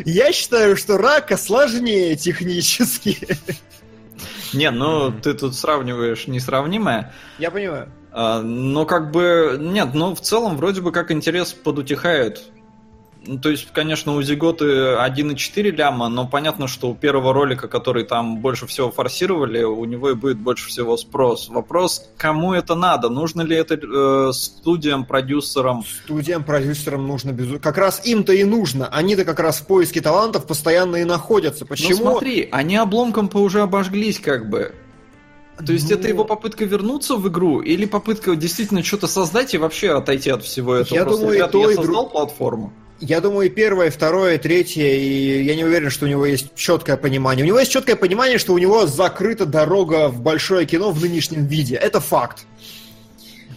я 0.04 0.32
считаю, 0.32 0.76
что 0.76 0.98
Рака 0.98 1.36
сложнее 1.36 2.14
технически. 2.16 3.18
Не, 4.52 4.70
ну 4.70 5.10
ты 5.10 5.34
тут 5.34 5.56
сравниваешь 5.56 6.26
несравнимое. 6.28 7.12
Я 7.38 7.50
понимаю. 7.50 7.88
А, 8.12 8.40
Но 8.40 8.86
как 8.86 9.10
бы, 9.10 9.56
нет, 9.60 9.88
ну 9.94 10.14
в 10.14 10.20
целом 10.20 10.56
вроде 10.56 10.80
бы 10.80 10.92
как 10.92 11.10
интерес 11.10 11.52
подутихает. 11.52 12.42
Ну, 13.26 13.38
то 13.38 13.50
есть, 13.50 13.68
конечно, 13.72 14.14
у 14.14 14.22
Зиготы 14.22 14.64
1,4 14.64 15.70
ляма, 15.70 16.08
но 16.08 16.26
понятно, 16.26 16.68
что 16.68 16.90
у 16.90 16.94
первого 16.94 17.32
ролика, 17.32 17.68
который 17.68 18.04
там 18.04 18.38
больше 18.38 18.66
всего 18.66 18.90
форсировали, 18.90 19.62
у 19.62 19.84
него 19.84 20.10
и 20.10 20.14
будет 20.14 20.38
больше 20.38 20.68
всего 20.68 20.96
спрос. 20.96 21.48
Вопрос, 21.48 22.10
кому 22.16 22.52
это 22.52 22.74
надо? 22.74 23.08
Нужно 23.08 23.42
ли 23.42 23.56
это 23.56 23.74
э, 23.74 24.32
студиям, 24.32 25.04
продюсерам? 25.04 25.84
Студиям, 26.04 26.44
продюсерам 26.44 27.06
нужно 27.06 27.32
безу... 27.32 27.58
Как 27.58 27.78
раз 27.78 28.04
им-то 28.04 28.32
и 28.32 28.44
нужно. 28.44 28.88
Они-то 28.88 29.24
как 29.24 29.40
раз 29.40 29.60
в 29.60 29.66
поиске 29.66 30.00
талантов 30.00 30.46
постоянно 30.46 30.96
и 30.96 31.04
находятся. 31.04 31.64
Почему? 31.64 31.90
Ну 31.90 31.96
смотри, 31.96 32.48
они 32.52 32.76
обломком 32.76 33.28
по 33.28 33.38
уже 33.38 33.62
обожглись 33.62 34.18
как 34.18 34.48
бы. 34.48 34.74
То 35.64 35.72
есть 35.72 35.88
Ну, 35.88 35.96
это 35.96 36.08
его 36.08 36.24
попытка 36.24 36.64
вернуться 36.64 37.14
в 37.14 37.28
игру 37.28 37.60
или 37.60 37.86
попытка 37.86 38.34
действительно 38.34 38.82
что-то 38.82 39.06
создать 39.06 39.54
и 39.54 39.58
вообще 39.58 39.92
отойти 39.92 40.30
от 40.30 40.42
всего 40.42 40.74
этого? 40.74 40.98
Я 40.98 41.04
Просто, 41.04 41.20
думаю, 41.20 41.34
и 41.34 41.38
ребята, 41.38 41.52
то, 41.52 41.58
я 41.60 41.72
и 41.72 41.74
создал 41.76 42.10
платформу. 42.10 42.72
Я 43.00 43.20
думаю, 43.20 43.48
и 43.48 43.50
первое, 43.50 43.88
и 43.88 43.90
второе, 43.90 44.36
и 44.36 44.38
третье, 44.38 44.86
и 44.86 45.42
я 45.42 45.56
не 45.56 45.64
уверен, 45.64 45.90
что 45.90 46.06
у 46.06 46.08
него 46.08 46.24
есть 46.24 46.54
четкое 46.54 46.96
понимание. 46.96 47.44
У 47.44 47.46
него 47.46 47.58
есть 47.58 47.72
четкое 47.72 47.96
понимание, 47.96 48.38
что 48.38 48.52
у 48.52 48.58
него 48.58 48.86
закрыта 48.86 49.46
дорога 49.46 50.08
в 50.08 50.20
большое 50.20 50.64
кино 50.64 50.90
в 50.90 51.00
нынешнем 51.02 51.46
виде. 51.46 51.74
Это 51.74 52.00
факт. 52.00 52.46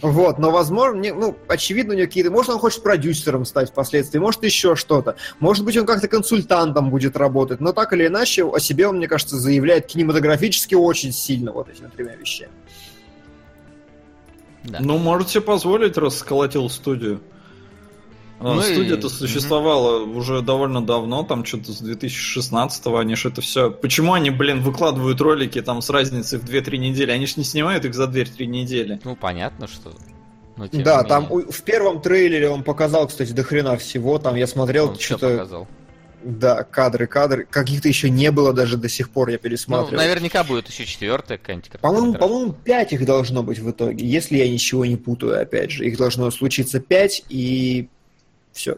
Вот, 0.02 0.38
но 0.38 0.50
возможно, 0.50 1.00
не- 1.00 1.12
ну, 1.12 1.36
очевидно, 1.48 1.94
у 1.94 1.96
него 1.96 2.06
какие-то... 2.06 2.30
Может, 2.30 2.50
он 2.50 2.58
хочет 2.58 2.82
продюсером 2.82 3.44
стать 3.44 3.70
впоследствии, 3.70 4.18
может, 4.18 4.44
еще 4.44 4.76
что-то. 4.76 5.16
Может 5.40 5.64
быть, 5.64 5.76
он 5.76 5.86
как-то 5.86 6.08
консультантом 6.08 6.90
будет 6.90 7.16
работать, 7.16 7.60
но 7.60 7.72
так 7.72 7.92
или 7.92 8.06
иначе, 8.06 8.44
о 8.44 8.58
себе 8.60 8.86
он, 8.86 8.98
мне 8.98 9.08
кажется, 9.08 9.36
заявляет 9.36 9.86
кинематографически 9.86 10.74
очень 10.74 11.12
сильно 11.12 11.52
вот 11.52 11.68
этими 11.68 11.88
тремя 11.88 12.14
вещами. 12.14 12.52
Да. 14.64 14.78
Ну, 14.80 14.98
можете 14.98 15.40
позволить, 15.40 15.96
раз 15.96 16.18
сколотил 16.18 16.68
студию. 16.70 17.20
Ну 18.40 18.60
и- 18.60 18.62
Студия-то 18.62 19.08
мгм. 19.08 19.16
существовала 19.16 20.04
уже 20.04 20.42
довольно 20.42 20.80
давно, 20.84 21.24
там 21.24 21.44
что-то 21.44 21.72
с 21.72 21.82
2016-го, 21.82 22.96
они 22.96 23.16
ж 23.16 23.26
это 23.26 23.40
все... 23.40 23.70
Почему 23.70 24.12
они, 24.12 24.30
блин, 24.30 24.60
выкладывают 24.62 25.20
ролики 25.20 25.60
там 25.60 25.82
с 25.82 25.90
разницей 25.90 26.38
в 26.38 26.44
2-3 26.44 26.76
недели? 26.76 27.10
Они 27.10 27.26
ж 27.26 27.36
не 27.36 27.44
снимают 27.44 27.84
их 27.84 27.94
за 27.94 28.04
2-3 28.04 28.46
недели. 28.46 29.00
Ну, 29.04 29.16
понятно, 29.16 29.66
что... 29.66 29.92
но 30.56 30.68
тем 30.68 30.82
да, 30.84 31.02
там 31.02 31.26
у- 31.30 31.50
в 31.50 31.62
первом 31.62 32.00
трейлере 32.00 32.48
он 32.48 32.62
показал, 32.62 33.08
кстати, 33.08 33.32
до 33.32 33.42
хрена 33.42 33.76
всего. 33.76 34.18
Там 34.18 34.36
я 34.36 34.46
смотрел, 34.46 34.96
что-то 34.98 35.30
показал. 35.38 35.68
Да, 36.22 36.64
кадры, 36.64 37.06
кадры. 37.06 37.46
Каких-то 37.48 37.86
еще 37.88 38.10
не 38.10 38.30
было 38.32 38.52
даже 38.52 38.76
до 38.76 38.88
сих 38.88 39.10
пор, 39.10 39.28
я 39.28 39.36
Ну, 39.36 39.40
пересматривал. 39.40 40.02
наверняка 40.02 40.42
будет 40.42 40.68
еще 40.68 40.84
четвертая 40.84 41.38
какая-нибудь. 41.38 41.70
По-моему, 41.80 42.14
по-моему, 42.14 42.52
5 42.52 42.92
их 42.92 43.06
должно 43.06 43.42
быть 43.44 43.58
в 43.60 43.70
итоге, 43.70 44.04
если 44.06 44.36
я 44.36 44.48
ничего 44.48 44.84
не 44.84 44.96
путаю, 44.96 45.40
опять 45.40 45.70
же. 45.70 45.86
Их 45.86 45.96
должно 45.96 46.28
случиться 46.32 46.80
5 46.80 47.24
и 47.28 47.88
все. 48.52 48.76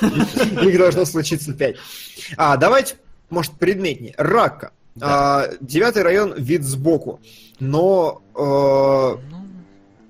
Их 0.00 0.78
должно 0.78 1.04
случиться 1.04 1.52
5. 1.54 1.76
А, 2.36 2.56
давайте, 2.56 2.96
может, 3.30 3.52
предметнее. 3.52 4.14
Рака. 4.16 4.72
А, 5.00 5.48
Девятый 5.60 6.02
район 6.02 6.34
вид 6.36 6.64
сбоку. 6.64 7.20
Но, 7.60 8.22
э, 8.34 8.38
Ну, 8.40 9.46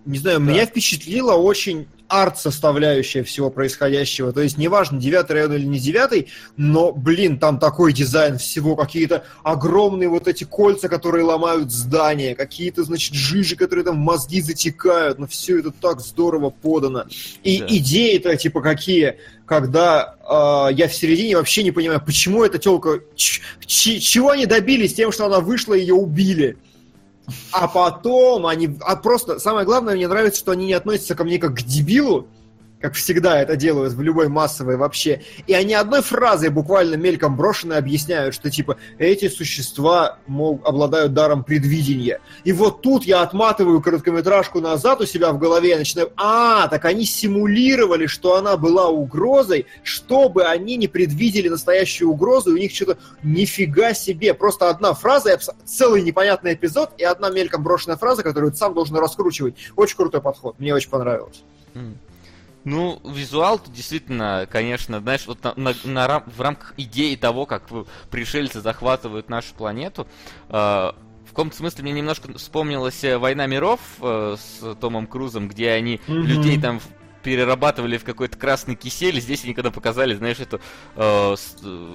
не 0.04 0.18
знаю, 0.18 0.38
Да. 0.40 0.44
меня 0.44 0.66
впечатлила 0.66 1.34
очень 1.34 1.86
арт-составляющая 2.08 3.22
всего 3.22 3.50
происходящего. 3.50 4.32
То 4.32 4.40
есть, 4.40 4.58
неважно, 4.58 4.98
девятый 5.00 5.36
район 5.36 5.52
или 5.54 5.64
не 5.64 5.78
девятый, 5.78 6.28
но, 6.56 6.92
блин, 6.92 7.38
там 7.38 7.58
такой 7.58 7.92
дизайн 7.92 8.38
всего, 8.38 8.76
какие-то 8.76 9.24
огромные 9.42 10.08
вот 10.08 10.26
эти 10.28 10.44
кольца, 10.44 10.88
которые 10.88 11.24
ломают 11.24 11.70
здания, 11.70 12.34
какие-то, 12.34 12.84
значит, 12.84 13.14
жижи, 13.14 13.56
которые 13.56 13.84
там 13.84 13.96
в 13.96 13.98
мозги 13.98 14.40
затекают, 14.40 15.18
но 15.18 15.26
все 15.26 15.58
это 15.58 15.70
так 15.70 16.00
здорово 16.00 16.50
подано. 16.50 17.04
И 17.42 17.58
Да. 17.58 17.66
идеи-то, 17.68 18.36
типа, 18.36 18.60
какие, 18.60 19.18
когда 19.46 20.14
э, 20.20 20.74
я 20.74 20.88
в 20.88 20.94
середине 20.94 21.36
вообще 21.36 21.62
не 21.62 21.72
понимаю, 21.72 22.02
почему 22.04 22.44
эта 22.44 22.58
телка, 22.58 23.00
чего 23.66 24.30
они 24.30 24.46
добились 24.46 24.94
тем, 24.94 25.12
что 25.12 25.26
она 25.26 25.40
вышла 25.40 25.74
и 25.74 25.80
ее 25.80 25.94
убили. 25.94 26.56
А 27.52 27.68
потом 27.68 28.46
они... 28.46 28.76
А 28.80 28.96
просто 28.96 29.38
самое 29.38 29.66
главное, 29.66 29.94
мне 29.94 30.08
нравится, 30.08 30.40
что 30.40 30.52
они 30.52 30.66
не 30.66 30.72
относятся 30.72 31.14
ко 31.14 31.24
мне 31.24 31.38
как 31.38 31.54
к 31.56 31.62
дебилу, 31.62 32.28
как 32.80 32.94
всегда 32.94 33.40
это 33.40 33.56
делают 33.56 33.92
в 33.94 34.00
любой 34.00 34.28
массовой 34.28 34.76
вообще. 34.76 35.22
И 35.46 35.54
они 35.54 35.74
одной 35.74 36.02
фразой 36.02 36.50
буквально 36.50 36.94
мельком 36.94 37.36
брошенной 37.36 37.76
объясняют, 37.76 38.34
что 38.34 38.50
типа 38.50 38.76
эти 38.98 39.28
существа 39.28 40.18
мол, 40.26 40.60
обладают 40.64 41.12
даром 41.12 41.44
предвидения. 41.44 42.20
И 42.44 42.52
вот 42.52 42.82
тут 42.82 43.04
я 43.04 43.22
отматываю 43.22 43.80
короткометражку 43.80 44.60
назад 44.60 45.00
у 45.00 45.06
себя 45.06 45.32
в 45.32 45.38
голове 45.38 45.72
и 45.72 45.76
начинаю, 45.76 46.12
а, 46.16 46.68
так 46.68 46.84
они 46.84 47.04
симулировали, 47.04 48.06
что 48.06 48.36
она 48.36 48.56
была 48.56 48.88
угрозой, 48.88 49.66
чтобы 49.82 50.44
они 50.44 50.76
не 50.76 50.88
предвидели 50.88 51.48
настоящую 51.48 52.10
угрозу, 52.10 52.50
и 52.50 52.54
у 52.54 52.58
них 52.58 52.72
что-то 52.72 52.98
нифига 53.22 53.94
себе. 53.94 54.34
Просто 54.34 54.70
одна 54.70 54.94
фраза, 54.94 55.38
целый 55.64 56.02
непонятный 56.02 56.54
эпизод, 56.54 56.90
и 56.98 57.04
одна 57.04 57.30
мельком 57.30 57.62
брошенная 57.62 57.96
фраза, 57.96 58.22
которую 58.22 58.52
ты 58.52 58.58
сам 58.58 58.74
должен 58.74 58.96
раскручивать. 58.96 59.54
Очень 59.76 59.96
крутой 59.96 60.20
подход, 60.20 60.58
мне 60.58 60.74
очень 60.74 60.90
понравилось. 60.90 61.42
М. 61.74 61.98
Ну, 62.68 63.00
визуал 63.02 63.60
действительно, 63.66 64.46
конечно, 64.50 65.00
знаешь, 65.00 65.26
вот 65.26 65.42
на, 65.42 65.54
на- 65.56 65.74
на 65.84 66.06
рам- 66.06 66.24
в 66.26 66.38
рамках 66.40 66.74
идеи 66.76 67.14
того, 67.16 67.46
как 67.46 67.62
пришельцы 68.10 68.60
захватывают 68.60 69.30
нашу 69.30 69.54
планету, 69.54 70.06
э, 70.50 70.52
в 70.52 71.30
каком-то 71.30 71.56
смысле 71.56 71.82
мне 71.84 71.92
немножко 71.92 72.36
вспомнилась 72.36 73.02
э, 73.04 73.16
«Война 73.16 73.46
миров» 73.46 73.80
э, 74.02 74.36
с 74.38 74.74
Томом 74.76 75.06
Крузом, 75.06 75.48
где 75.48 75.70
они 75.70 75.98
Мгм. 76.06 76.24
людей 76.24 76.60
там 76.60 76.80
перерабатывали 77.22 77.96
в 77.96 78.04
какой-то 78.04 78.36
красный 78.36 78.76
кисель. 78.76 79.18
Здесь 79.20 79.44
они 79.44 79.54
когда 79.54 79.70
показали, 79.70 80.14
знаешь, 80.14 80.38
эту 80.38 80.60
э, 80.96 81.36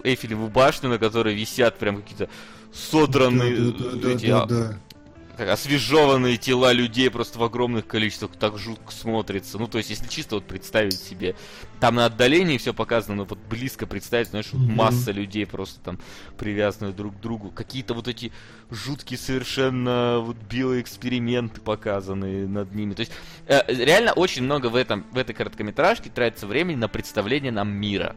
Эйфелеву 0.03 0.47
башню, 0.47 0.89
на 0.89 0.97
которой 0.97 1.35
висят 1.35 1.77
прям 1.77 2.01
какие-то 2.01 2.29
содранные 2.73 3.53
э, 3.53 4.13
эти, 4.13 4.25
а, 4.27 4.47
как 4.47 4.92
освежеванные 5.37 6.37
тела 6.37 6.71
людей 6.71 7.09
просто 7.09 7.39
в 7.39 7.43
огромных 7.43 7.87
количествах 7.87 8.31
так 8.39 8.57
жутко 8.57 8.91
смотрится. 8.91 9.57
Ну, 9.57 9.67
то 9.67 9.77
есть, 9.77 9.89
если 9.89 10.07
чисто 10.07 10.35
вот 10.35 10.45
представить 10.45 10.99
себе, 10.99 11.35
там 11.79 11.95
на 11.95 12.05
отдалении 12.05 12.57
все 12.57 12.73
показано, 12.73 13.15
но 13.15 13.25
вот 13.25 13.39
близко 13.49 13.85
представить, 13.87 14.29
знаешь, 14.29 14.49
вот 14.51 14.61
Мгм. 14.61 14.73
масса 14.75 15.11
людей 15.11 15.45
просто 15.45 15.79
там 15.79 15.99
привязаны 16.37 16.91
друг 16.93 17.17
к 17.17 17.19
другу. 17.19 17.49
Какие-то 17.49 17.93
вот 17.93 18.07
эти 18.07 18.31
жуткие 18.69 19.17
совершенно 19.17 20.19
вот 20.19 20.37
биоэксперименты 20.37 21.61
показаны 21.61 22.47
над 22.47 22.73
ними. 22.75 22.93
То 22.93 23.01
есть, 23.01 23.11
э, 23.47 23.61
реально 23.67 24.13
очень 24.13 24.43
много 24.43 24.67
в, 24.67 24.75
этом, 24.75 25.05
в 25.11 25.17
этой 25.17 25.33
короткометражке 25.33 26.09
тратится 26.09 26.47
времени 26.47 26.75
на 26.77 26.87
представление 26.87 27.51
нам 27.51 27.69
мира. 27.71 28.15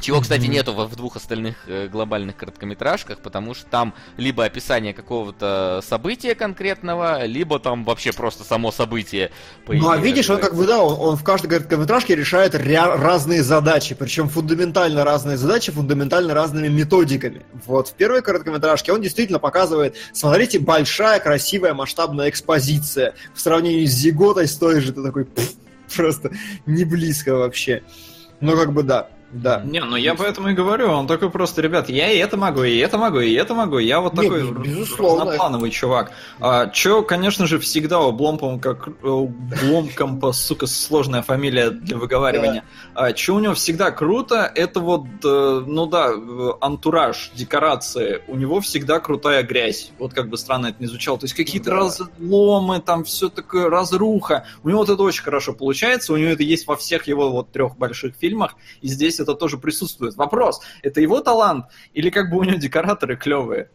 Чего, 0.00 0.20
кстати, 0.20 0.46
нету 0.46 0.72
в 0.74 0.94
двух 0.94 1.16
остальных 1.16 1.56
э, 1.66 1.88
глобальных 1.88 2.36
короткометражках, 2.36 3.18
потому 3.20 3.54
что 3.54 3.66
там 3.66 3.94
либо 4.16 4.44
описание 4.44 4.92
какого-то 4.92 5.80
события 5.86 6.34
конкретного, 6.34 7.24
либо 7.24 7.58
там 7.58 7.84
вообще 7.84 8.12
просто 8.12 8.44
само 8.44 8.72
событие. 8.72 9.30
Ну, 9.66 9.88
а 9.88 9.96
видишь, 9.96 10.28
он 10.28 10.38
как 10.38 10.54
бы, 10.54 10.66
да, 10.66 10.82
он, 10.82 10.96
он 11.00 11.16
в 11.16 11.24
каждой 11.24 11.48
короткометражке 11.48 12.14
решает 12.14 12.54
ря- 12.54 12.96
разные 12.96 13.42
задачи, 13.42 13.94
причем 13.94 14.28
фундаментально 14.28 15.02
разные 15.04 15.36
задачи, 15.36 15.72
фундаментально 15.72 16.34
разными 16.34 16.68
методиками. 16.68 17.46
Вот 17.64 17.88
в 17.88 17.94
первой 17.94 18.22
короткометражке 18.22 18.92
он 18.92 19.00
действительно 19.00 19.38
показывает, 19.38 19.96
смотрите, 20.12 20.58
большая, 20.58 21.20
красивая, 21.20 21.72
масштабная 21.74 22.28
экспозиция. 22.28 23.14
В 23.34 23.40
сравнении 23.40 23.86
с 23.86 23.92
Зиготой 23.92 24.46
с 24.46 24.56
той 24.56 24.80
же, 24.80 24.92
ты 24.92 25.02
такой, 25.02 25.24
«Пф, 25.24 25.52
просто 25.96 26.30
не 26.66 26.84
близко 26.84 27.34
вообще. 27.34 27.82
Ну, 28.40 28.56
как 28.56 28.72
бы, 28.72 28.82
да, 28.82 29.08
да. 29.32 29.60
Не, 29.64 29.80
ну 29.80 29.96
я 29.96 30.14
поэтому 30.14 30.48
и 30.50 30.52
говорю, 30.54 30.88
он 30.90 31.06
такой 31.06 31.30
просто, 31.30 31.60
ребят, 31.62 31.88
я 31.88 32.10
и 32.10 32.16
это 32.18 32.36
могу, 32.36 32.62
и 32.62 32.76
это 32.78 32.96
могу, 32.98 33.20
и 33.20 33.32
это 33.34 33.54
могу, 33.54 33.78
я 33.78 34.00
вот 34.00 34.14
Не, 34.14 34.22
такой 34.22 34.42
без- 34.52 34.66
безусловно. 34.66 35.24
разноплановый 35.24 35.70
чувак. 35.70 36.12
А, 36.40 36.66
чё, 36.68 37.02
конечно 37.02 37.46
же, 37.46 37.58
всегда 37.58 38.00
у 38.00 38.12
Бломпом, 38.12 38.60
как 38.60 38.88
у 39.04 39.26
Бломкомпа, 39.28 40.32
сука, 40.32 40.66
сложная 40.66 41.22
фамилия 41.22 41.70
для 41.70 41.96
выговаривания. 41.96 42.64
А, 42.94 43.12
чё 43.12 43.34
у 43.34 43.38
него 43.40 43.54
всегда 43.54 43.90
круто, 43.90 44.50
это 44.54 44.80
вот, 44.80 45.04
э, 45.24 45.62
ну 45.66 45.86
да, 45.86 46.12
антураж, 46.60 47.30
декорации, 47.34 48.22
у 48.28 48.36
него 48.36 48.60
всегда 48.60 49.00
крутая 49.00 49.42
грязь. 49.42 49.90
Вот 49.98 50.14
как 50.14 50.28
бы 50.28 50.38
странно 50.38 50.66
это 50.68 50.76
не 50.80 50.86
звучало. 50.86 51.18
То 51.18 51.24
есть 51.24 51.34
какие-то 51.34 51.70
Да. 51.70 51.76
разломы, 51.76 52.80
там 52.80 53.04
все 53.04 53.28
такое, 53.28 53.68
разруха. 53.68 54.44
У 54.62 54.68
него 54.68 54.80
вот 54.80 54.88
это 54.90 55.02
очень 55.02 55.22
хорошо 55.22 55.52
получается, 55.52 56.12
у 56.12 56.16
него 56.16 56.30
это 56.30 56.42
есть 56.42 56.66
во 56.66 56.76
всех 56.76 57.06
его 57.08 57.30
вот 57.30 57.50
трех 57.52 57.76
больших 57.76 58.14
фильмах, 58.18 58.54
и 58.82 58.88
здесь 58.88 59.15
это 59.20 59.34
тоже 59.34 59.58
присутствует. 59.58 60.16
Вопрос, 60.16 60.60
это 60.82 61.00
его 61.00 61.20
талант 61.20 61.66
или 61.94 62.10
как 62.10 62.30
бы 62.30 62.38
у 62.38 62.42
него 62.44 62.56
декораторы 62.56 63.16
клевые? 63.16 63.70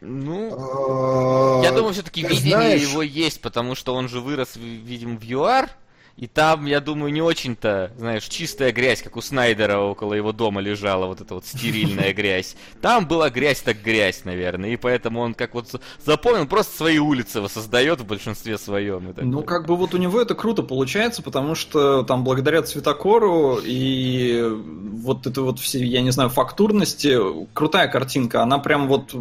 Ну, 0.00 1.60
Я 1.62 1.70
я 1.70 1.72
думаю, 1.76 1.92
все-таки 1.92 2.22
видение 2.22 2.50
знаешь- 2.56 2.82
его 2.82 3.02
есть, 3.02 3.40
потому 3.42 3.74
что 3.74 3.94
он 3.94 4.08
же 4.08 4.20
вырос, 4.20 4.54
видим, 4.56 5.18
в 5.18 5.22
ЮАР, 5.24 5.70
и 6.18 6.26
там, 6.26 6.66
я 6.66 6.80
думаю, 6.80 7.12
не 7.12 7.22
очень-то, 7.22 7.92
знаешь, 7.96 8.24
чистая 8.24 8.72
грязь, 8.72 9.02
как 9.02 9.16
у 9.16 9.20
Снайдера 9.20 9.78
около 9.78 10.14
его 10.14 10.32
дома 10.32 10.60
лежала, 10.60 11.06
вот 11.06 11.20
эта 11.20 11.34
вот 11.34 11.46
стерильная 11.46 12.12
грязь. 12.12 12.56
Там 12.80 13.06
была 13.06 13.30
грязь 13.30 13.60
так 13.60 13.80
грязь, 13.80 14.24
наверное, 14.24 14.70
и 14.70 14.76
поэтому 14.76 15.20
он 15.20 15.34
как 15.34 15.54
вот 15.54 15.80
запомнил, 16.04 16.48
просто 16.48 16.76
свои 16.76 16.98
улицы 16.98 17.40
воссоздает 17.40 18.00
в 18.00 18.06
большинстве 18.06 18.58
своем. 18.58 19.14
Ну, 19.16 19.42
как 19.42 19.66
бы 19.66 19.76
вот 19.76 19.94
у 19.94 19.98
него 19.98 20.20
это 20.20 20.34
круто 20.34 20.64
получается, 20.64 21.22
потому 21.22 21.54
что 21.54 22.02
там 22.02 22.24
благодаря 22.24 22.62
цветокору 22.62 23.60
и 23.62 24.42
вот 24.44 25.28
это 25.28 25.42
вот 25.42 25.60
все, 25.60 25.84
я 25.84 26.02
не 26.02 26.10
знаю, 26.10 26.30
фактурности, 26.30 27.16
крутая 27.52 27.86
картинка, 27.86 28.42
она 28.42 28.58
прям 28.58 28.88
вот 28.88 29.14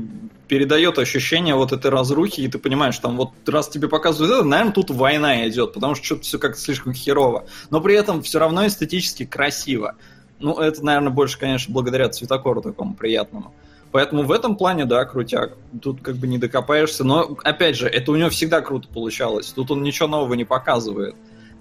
передает 0.47 0.97
ощущение 0.97 1.55
вот 1.55 1.71
этой 1.71 1.91
разрухи, 1.91 2.41
и 2.41 2.47
ты 2.47 2.57
понимаешь, 2.57 2.97
там 2.97 3.17
вот 3.17 3.31
раз 3.45 3.67
тебе 3.67 3.87
показывают 3.87 4.33
это, 4.33 4.43
наверное, 4.43 4.73
тут 4.73 4.89
война 4.89 5.47
идет, 5.47 5.73
потому 5.73 5.95
что 5.95 6.05
что-то 6.05 6.21
все 6.23 6.39
как-то 6.39 6.59
слишком 6.59 6.86
херово. 6.93 7.45
Но 7.69 7.81
при 7.81 7.95
этом 7.95 8.21
все 8.21 8.39
равно 8.39 8.65
эстетически 8.67 9.25
красиво. 9.25 9.95
Ну, 10.39 10.59
это, 10.59 10.83
наверное, 10.83 11.11
больше, 11.11 11.39
конечно, 11.39 11.73
благодаря 11.73 12.09
цветокору 12.09 12.61
такому 12.61 12.95
приятному. 12.95 13.53
Поэтому 13.91 14.23
в 14.23 14.31
этом 14.31 14.55
плане, 14.55 14.85
да, 14.85 15.05
крутяк. 15.05 15.53
Тут 15.81 16.01
как 16.01 16.17
бы 16.17 16.27
не 16.27 16.37
докопаешься. 16.37 17.03
Но, 17.03 17.37
опять 17.43 17.77
же, 17.77 17.87
это 17.87 18.11
у 18.11 18.15
него 18.15 18.29
всегда 18.29 18.61
круто 18.61 18.87
получалось. 18.87 19.47
Тут 19.47 19.71
он 19.71 19.81
ничего 19.81 20.07
нового 20.07 20.33
не 20.33 20.45
показывает. 20.45 21.15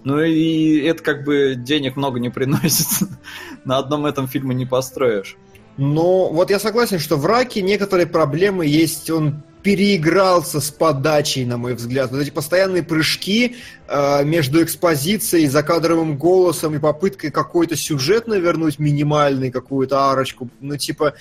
Ну 0.04 0.20
и 0.20 0.82
это 0.82 1.02
как 1.02 1.24
бы 1.24 1.54
денег 1.56 1.96
много 1.96 2.20
не 2.20 2.30
приносит. 2.30 3.08
На 3.64 3.78
одном 3.78 4.06
этом 4.06 4.28
фильме 4.28 4.54
не 4.54 4.66
построишь. 4.66 5.36
Но 5.76 6.28
вот 6.30 6.50
я 6.50 6.58
согласен, 6.58 6.98
что 6.98 7.16
в 7.16 7.26
Раке 7.26 7.60
некоторые 7.60 8.06
проблемы 8.06 8.66
есть. 8.66 9.10
Он 9.10 9.42
переигрался 9.66 10.60
с 10.60 10.70
подачей, 10.70 11.44
на 11.44 11.56
мой 11.56 11.74
взгляд. 11.74 12.12
Вот 12.12 12.20
эти 12.20 12.30
постоянные 12.30 12.84
прыжки 12.84 13.56
э, 13.88 14.24
между 14.24 14.62
экспозицией, 14.62 15.48
закадровым 15.48 16.16
голосом 16.16 16.76
и 16.76 16.78
попыткой 16.78 17.32
какой-то 17.32 17.74
сюжет 17.74 18.28
навернуть 18.28 18.78
минимальный, 18.78 19.50
какую-то 19.50 20.08
арочку. 20.08 20.48
Ну, 20.60 20.76
типа, 20.76 21.14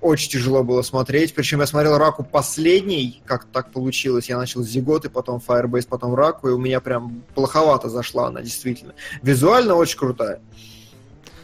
очень 0.00 0.30
тяжело 0.30 0.62
было 0.62 0.82
смотреть. 0.82 1.34
Причем 1.34 1.58
я 1.58 1.66
смотрел 1.66 1.98
Раку 1.98 2.22
последний, 2.22 3.20
как 3.26 3.46
так 3.46 3.72
получилось. 3.72 4.28
Я 4.28 4.38
начал 4.38 4.62
с 4.62 4.68
Зиготы, 4.68 5.10
потом 5.10 5.42
Firebase, 5.44 5.88
потом 5.88 6.14
Раку, 6.14 6.50
и 6.50 6.52
у 6.52 6.58
меня 6.58 6.78
прям 6.78 7.24
плоховато 7.34 7.88
зашла 7.88 8.28
она, 8.28 8.42
действительно. 8.42 8.94
Визуально 9.22 9.74
очень 9.74 9.98
крутая. 9.98 10.38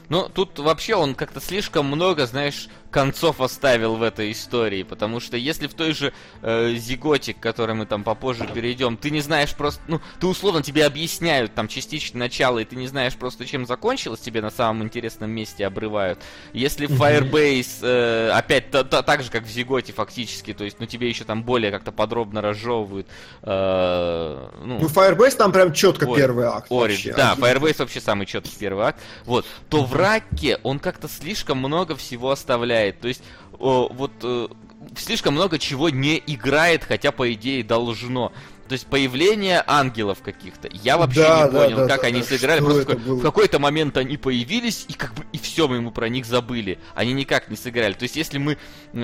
Ну, 0.08 0.28
тут 0.28 0.58
вообще 0.60 0.94
он 0.94 1.16
как-то 1.16 1.40
слишком 1.40 1.86
много, 1.86 2.26
знаешь, 2.26 2.68
концов 2.94 3.40
оставил 3.40 3.96
в 3.96 4.04
этой 4.04 4.30
истории, 4.30 4.84
потому 4.84 5.18
что 5.18 5.36
если 5.36 5.66
в 5.66 5.74
той 5.74 5.94
же 5.94 6.12
э, 6.42 6.74
Зиготе, 6.76 7.34
к 7.34 7.40
которой 7.40 7.72
мы 7.72 7.86
там 7.86 8.04
попозже 8.04 8.46
перейдем, 8.46 8.96
ты 8.96 9.10
не 9.10 9.20
знаешь 9.20 9.52
просто, 9.52 9.82
ну, 9.88 10.00
ты 10.20 10.28
условно 10.28 10.62
тебе 10.62 10.86
объясняют 10.86 11.54
там 11.54 11.66
частично 11.66 12.20
начало, 12.20 12.60
и 12.60 12.64
ты 12.64 12.76
не 12.76 12.86
знаешь 12.86 13.14
просто, 13.16 13.46
чем 13.46 13.66
закончилось, 13.66 14.20
тебе 14.20 14.40
на 14.40 14.52
самом 14.52 14.84
интересном 14.84 15.32
месте 15.32 15.66
обрывают. 15.66 16.20
Если 16.52 16.86
Firebase, 16.86 17.78
э, 17.82 18.30
опять 18.30 18.70
та, 18.70 18.84
та, 18.84 19.02
так 19.02 19.24
же, 19.24 19.30
как 19.32 19.42
в 19.42 19.50
Зиготе 19.50 19.92
фактически, 19.92 20.54
то 20.54 20.62
есть, 20.62 20.78
ну, 20.78 20.86
тебе 20.86 21.08
еще 21.08 21.24
там 21.24 21.42
более 21.42 21.72
как-то 21.72 21.90
подробно 21.90 22.42
разжевывают. 22.42 23.08
Э, 23.42 24.50
ну, 24.64 24.78
ну, 24.78 24.86
Firebase 24.86 25.36
там 25.36 25.50
прям 25.50 25.72
четко 25.72 26.06
Ori, 26.06 26.16
первый 26.16 26.46
акт. 26.46 26.70
Ori, 26.70 27.12
да, 27.12 27.34
Firebase 27.36 27.80
вообще 27.80 28.00
самый 28.00 28.26
четкий 28.26 28.56
первый 28.56 28.86
акт. 28.86 29.00
Вот, 29.24 29.46
то 29.68 29.82
в 29.82 29.92
Раке 29.96 30.60
он 30.62 30.78
как-то 30.78 31.08
слишком 31.08 31.58
много 31.58 31.96
всего 31.96 32.30
оставляет. 32.30 32.83
То 32.92 33.08
есть, 33.08 33.22
вот 33.58 34.12
э, 34.22 34.48
слишком 34.96 35.34
много 35.34 35.58
чего 35.58 35.88
не 35.88 36.22
играет, 36.26 36.84
хотя 36.84 37.12
по 37.12 37.32
идее 37.32 37.62
должно. 37.64 38.32
То 38.68 38.72
есть 38.72 38.86
появление 38.86 39.62
ангелов 39.66 40.22
каких-то. 40.22 40.70
Я 40.72 40.96
вообще 40.96 41.20
да, 41.20 41.44
не 41.46 41.52
да, 41.52 41.64
понял, 41.64 41.76
да, 41.76 41.88
как 41.88 42.00
да, 42.00 42.06
они 42.06 42.20
да, 42.20 42.26
сыграли. 42.26 42.60
Просто 42.60 42.84
такой, 42.96 43.16
в 43.16 43.20
какой-то 43.20 43.58
момент 43.58 43.96
они 43.98 44.16
появились, 44.16 44.86
и 44.88 44.94
как 44.94 45.12
бы 45.12 45.24
и 45.32 45.38
все, 45.38 45.68
мы 45.68 45.76
ему 45.76 45.90
про 45.90 46.08
них 46.08 46.24
забыли. 46.24 46.78
Они 46.94 47.12
никак 47.12 47.50
не 47.50 47.56
сыграли. 47.56 47.92
То 47.92 48.04
есть, 48.04 48.16
если 48.16 48.38
мы 48.38 48.56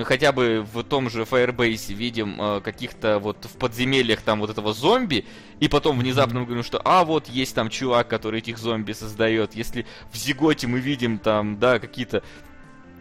хотя 0.05 0.33
бы 0.33 0.67
в 0.73 0.83
том 0.83 1.11
же 1.11 1.23
Firebase 1.23 1.93
видим 1.93 2.41
э, 2.41 2.61
каких-то 2.63 3.19
вот 3.19 3.45
в 3.45 3.59
подземельях 3.59 4.23
там 4.23 4.41
вот 4.41 4.49
этого 4.49 4.73
зомби, 4.73 5.27
и 5.61 5.69
потом 5.69 5.99
внезапно 5.99 6.41
мы 6.41 6.47
говорим, 6.47 6.65
что 6.65 6.81
а 6.83 7.05
вот 7.05 7.29
есть 7.29 7.55
там 7.55 7.69
чувак, 7.69 8.09
который 8.09 8.39
этих 8.41 8.57
зомби 8.57 8.93
создает. 8.93 9.55
Если 9.55 9.85
в 10.11 10.17
Зиготе 10.17 10.69
мы 10.69 10.81
видим 10.81 11.19
там, 11.19 11.59
да, 11.59 11.79
какие-то 11.79 12.23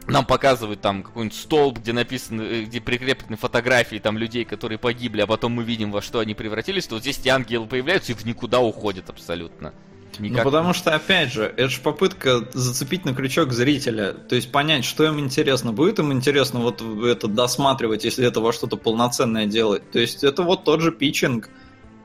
нам 0.10 0.26
показывают 0.26 0.82
там 0.82 1.04
какой-нибудь 1.04 1.38
столб, 1.38 1.80
где 1.80 1.93
написаны, 1.93 2.41
э, 2.41 2.63
где 2.63 2.82
прикреплены 2.82 3.38
фотографии 3.38 3.98
там 3.98 4.17
людей, 4.17 4.45
которые 4.45 4.78
погибли, 4.78 5.22
а 5.22 5.28
потом 5.28 5.54
мы 5.54 5.63
видим, 5.63 5.91
во 5.91 6.02
что 6.02 6.19
они 6.19 6.34
превратились, 6.34 6.88
то 6.88 6.95
вот 6.95 7.02
здесь 7.02 7.19
эти 7.19 7.30
ангелы 7.30 7.67
появляются 7.67 8.12
и 8.12 8.15
в 8.15 8.26
никуда 8.26 8.60
уходят 8.60 9.10
абсолютно. 9.10 9.74
Никак... 10.17 10.43
Ну, 10.43 10.52
потому 10.52 10.74
что, 10.74 10.93
опять 10.93 11.32
же, 11.32 11.43
это 11.43 11.69
же 11.69 11.80
попытка 11.82 12.48
зацепить 12.52 13.06
на 13.06 13.13
крючок 13.13 13.54
зрителя. 13.54 14.13
То 14.13 14.36
есть 14.36 14.52
понять, 14.52 14.84
что 14.84 15.06
им 15.06 15.19
интересно. 15.19 15.72
Будет 15.72 16.00
им 16.00 16.12
интересно 16.12 16.60
вот 16.60 16.82
это 16.82 17.28
досматривать, 17.28 18.04
если 18.04 18.26
это 18.28 18.41
во 18.41 18.52
что-то 18.52 18.76
полноценное 18.76 19.45
делать. 19.45 19.89
То 19.91 20.00
есть 20.00 20.24
это 20.24 20.43
вот 20.43 20.65
тот 20.65 20.82
же 20.82 20.91
питчинг 20.91 21.50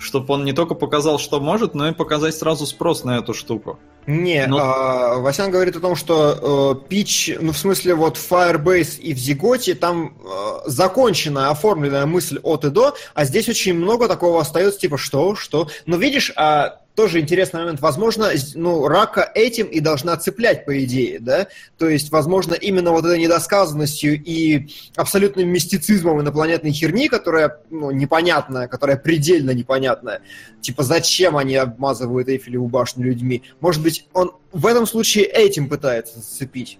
чтобы 0.05 0.35
он 0.35 0.45
не 0.45 0.53
только 0.53 0.75
показал, 0.75 1.19
что 1.19 1.41
может, 1.41 1.75
но 1.75 1.89
и 1.89 1.93
показать 1.93 2.35
сразу 2.35 2.67
спрос 2.67 3.05
на 3.05 3.19
эту 3.19 3.35
штуку. 3.35 3.79
Не, 4.07 4.47
но... 4.47 4.59
а, 4.59 5.19
Васян 5.19 5.51
говорит 5.51 5.77
о 5.77 5.81
том, 5.81 5.97
что 5.97 6.77
э, 6.83 6.89
пич, 6.89 7.31
ну 7.41 7.53
в 7.53 7.59
смысле 7.59 7.95
вот 7.95 8.19
в 8.19 8.31
Firebase 8.31 9.01
и 9.01 9.15
в 9.15 9.19
Зиготе 9.19 9.75
там 9.75 10.19
э, 10.23 10.59
законченная, 10.67 11.49
оформленная 11.49 12.05
мысль 12.05 12.39
от 12.43 12.67
и 12.67 12.71
до, 12.71 12.95
а 13.15 13.25
здесь 13.25 13.49
очень 13.49 13.75
много 13.75 14.07
такого 14.07 14.41
остается, 14.41 14.81
типа 14.81 14.99
что, 14.99 15.35
что. 15.35 15.69
Но 15.87 15.97
видишь, 15.97 16.33
а 16.37 16.84
тоже 16.95 17.21
интересный 17.21 17.61
момент. 17.61 17.81
Возможно, 17.81 18.31
ну, 18.55 18.87
рака 18.87 19.31
этим 19.35 19.67
и 19.67 19.81
должна 19.81 20.17
цеплять, 20.17 20.65
по 20.65 20.85
идее, 20.85 21.19
да? 21.19 21.49
То 21.77 21.89
есть, 21.89 22.11
возможно, 22.11 22.55
именно 22.55 22.93
вот 22.93 23.05
этой 23.05 23.19
недосказанностью 23.19 24.23
и 24.23 24.69
абсолютным 24.97 25.49
мистицизмом 25.49 26.21
инопланетной 26.21 26.71
херни, 26.71 27.09
которая, 27.09 27.59
ну, 27.71 27.91
непонятная, 27.91 28.69
которая 28.69 28.97
предельно 28.97 29.51
непонятная. 29.51 30.21
Типа, 30.61 30.85
зачем 30.85 31.37
они 31.37 31.57
обмазывают 31.57 32.29
Эйфелеву 32.29 32.69
башню 32.69 33.05
людьми? 33.05 33.43
Может 33.61 33.83
быть, 33.83 34.07
он 34.13 34.33
в 34.53 34.67
этом 34.67 34.87
случае 34.87 35.25
этим 35.25 35.69
пытается 35.69 36.21
зацепить. 36.21 36.79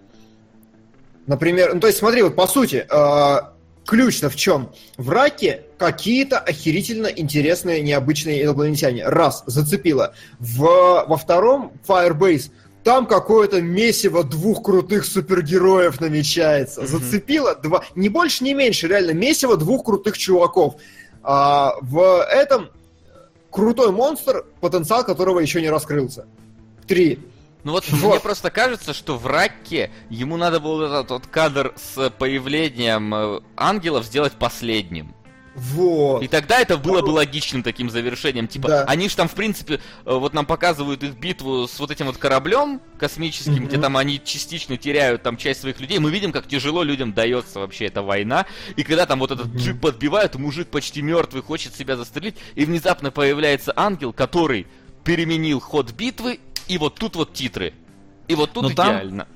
Например, 1.27 1.75
ну, 1.75 1.81
то 1.81 1.87
есть, 1.87 1.99
смотри, 1.99 2.23
вот 2.23 2.37
по 2.37 2.47
сути, 2.47 2.87
э, 2.89 3.54
ключ-то 3.87 4.31
в 4.31 4.37
чем? 4.37 4.71
В 4.97 5.11
раке 5.11 5.63
какие-то 5.79 6.39
охерительно 6.39 7.07
интересные, 7.07 7.81
необычные 7.83 8.43
инопланетяне. 8.43 9.07
Раз, 9.07 9.43
зацепило. 9.47 10.15
В, 10.39 11.05
во 11.07 11.17
втором 11.17 11.73
Firebase 11.87 12.51
там 12.85 13.07
какое-то 13.07 13.63
месиво 13.63 14.25
двух 14.25 14.63
крутых 14.63 15.07
супергероев 15.07 16.01
намечается. 16.01 16.83
Mm-hmm. 16.83 16.87
Зацепило 16.87 17.55
два, 17.55 17.85
не 17.95 18.11
больше, 18.11 18.45
не 18.45 18.53
меньше, 18.53 18.89
реально 18.89 19.13
месиво 19.13 19.57
двух 19.57 19.85
крутых 19.85 20.19
чуваков. 20.19 20.77
А, 21.23 21.75
в 21.81 22.23
этом 22.31 22.69
крутой 23.51 23.91
монстр, 23.91 24.45
потенциал 24.61 25.05
которого 25.05 25.41
еще 25.41 25.63
не 25.63 25.71
раскрылся. 25.71 26.27
Три. 26.87 27.19
Ну 27.65 27.73
вот, 27.73 27.89
вот 27.89 28.11
мне 28.11 28.21
просто 28.21 28.51
кажется, 28.51 28.93
что 28.93 29.17
в 29.17 29.27
Раке 29.27 29.91
ему 30.11 30.37
надо 30.37 30.61
было 30.61 30.87
этот 30.87 31.11
вот 31.11 31.27
кадр 31.27 31.75
с 31.77 32.11
появлением 32.11 33.15
э, 33.15 33.41
ангелов 33.57 34.05
сделать 34.05 34.35
последним. 34.35 35.15
Вот. 35.55 36.23
И 36.23 36.29
тогда 36.29 36.61
это 36.61 36.77
было 36.77 37.01
бы 37.01 37.11
логичным 37.11 37.63
таким 37.63 37.89
завершением. 37.89 38.49
Типа, 38.49 38.69
да. 38.69 38.85
они 38.85 39.09
же 39.09 39.17
там, 39.17 39.29
в 39.29 39.35
принципе, 39.35 39.75
э, 39.75 39.79
вот 40.05 40.35
нам 40.35 40.47
показывают 40.47 41.03
их 41.03 41.15
битву 41.15 41.69
с 41.69 41.79
вот 41.79 41.91
этим 41.91 42.07
вот 42.07 42.19
кораблем 42.19 42.81
космическим, 42.99 43.55
mm-hmm. 43.55 43.67
где 43.67 43.79
там 43.79 43.97
они 43.97 44.21
частично 44.23 44.77
теряют 44.77 45.23
там 45.23 45.37
часть 45.37 45.61
своих 45.61 45.81
людей. 45.81 45.99
Мы 45.99 46.11
видим, 46.11 46.33
как 46.33 46.49
тяжело 46.49 46.83
людям 46.83 47.13
дается 47.13 47.61
вообще 47.61 47.87
эта 47.87 48.03
война. 48.03 48.47
И 48.77 48.83
когда 48.83 49.07
там 49.07 49.21
вот 49.21 49.31
этот 49.31 49.47
mm-hmm. 49.47 49.59
джип 49.59 49.81
подбивают, 49.81 50.35
мужик 50.35 50.69
почти 50.69 51.03
мертвый, 51.03 51.43
хочет 51.43 51.75
себя 51.75 51.97
застрелить, 51.97 52.37
и 52.57 52.65
внезапно 52.65 53.11
появляется 53.11 53.73
ангел, 53.77 54.13
который 54.13 54.67
переменил 55.05 55.61
ход 55.61 55.93
битвы 55.93 56.41
и 56.69 56.79
вот 56.79 56.97
тут 56.97 57.17
вот 57.17 57.33
титры. 57.33 57.75
И 58.29 58.35
вот 58.35 58.53
тут 58.53 58.65
но 58.65 58.73
идеально. 58.73 59.25
Там, 59.25 59.35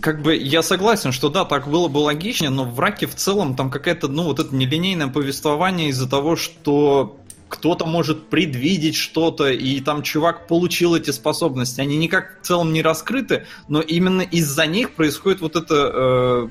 как 0.00 0.22
бы 0.22 0.36
я 0.36 0.62
согласен, 0.62 1.12
что 1.12 1.28
да, 1.28 1.44
так 1.44 1.68
было 1.68 1.88
бы 1.88 1.98
логичнее, 1.98 2.50
но 2.50 2.64
в 2.64 2.78
раке 2.80 3.06
в 3.06 3.14
целом 3.14 3.56
там 3.56 3.70
какая-то, 3.70 4.08
ну, 4.08 4.24
вот 4.24 4.38
это 4.38 4.54
нелинейное 4.54 5.08
повествование 5.08 5.88
из-за 5.88 6.08
того, 6.08 6.36
что 6.36 7.18
кто-то 7.48 7.84
может 7.84 8.28
предвидеть 8.28 8.96
что-то, 8.96 9.50
и 9.50 9.80
там 9.80 10.02
чувак 10.02 10.46
получил 10.46 10.94
эти 10.94 11.10
способности. 11.10 11.82
Они 11.82 11.98
никак 11.98 12.40
в 12.40 12.46
целом 12.46 12.72
не 12.72 12.80
раскрыты, 12.80 13.46
но 13.68 13.82
именно 13.82 14.22
из-за 14.22 14.66
них 14.66 14.94
происходит 14.94 15.42
вот 15.42 15.56
это, 15.56 15.74
э, 15.74 16.48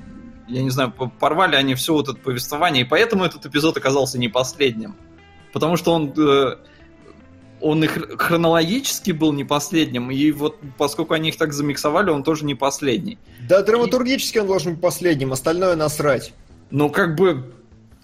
я 0.50 0.62
не 0.62 0.70
знаю, 0.70 0.92
порвали 0.92 1.56
они 1.56 1.74
все 1.74 1.94
вот 1.94 2.08
это 2.08 2.20
повествование, 2.20 2.84
и 2.84 2.88
поэтому 2.88 3.24
этот 3.24 3.48
эпизод 3.48 3.78
оказался 3.78 4.20
не 4.20 4.30
последним. 4.30 4.96
Потому 5.52 5.76
что 5.76 5.92
он 5.92 6.14
э, 6.16 6.58
он 7.62 7.84
и 7.84 7.88
хронологически 7.88 9.12
был 9.12 9.34
не 9.34 9.44
последним, 9.44 10.12
и 10.12 10.32
вот 10.32 10.58
поскольку 10.78 11.14
они 11.14 11.30
их 11.30 11.38
так 11.38 11.54
замиксовали, 11.54 12.10
он 12.10 12.24
тоже 12.24 12.46
не 12.46 12.56
последний. 12.56 13.18
Да, 13.48 13.62
драматургически 13.62 14.38
и... 14.38 14.42
он 14.42 14.48
должен 14.48 14.74
быть 14.74 14.82
последним, 14.82 15.32
остальное 15.32 15.76
насрать. 15.76 16.34
Ну, 16.70 16.90
как 16.90 17.16
бы, 17.16 17.54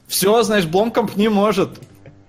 все, 0.07 0.43
знаешь, 0.43 0.65
Бломкомп 0.65 1.15
не 1.15 1.29
может. 1.29 1.79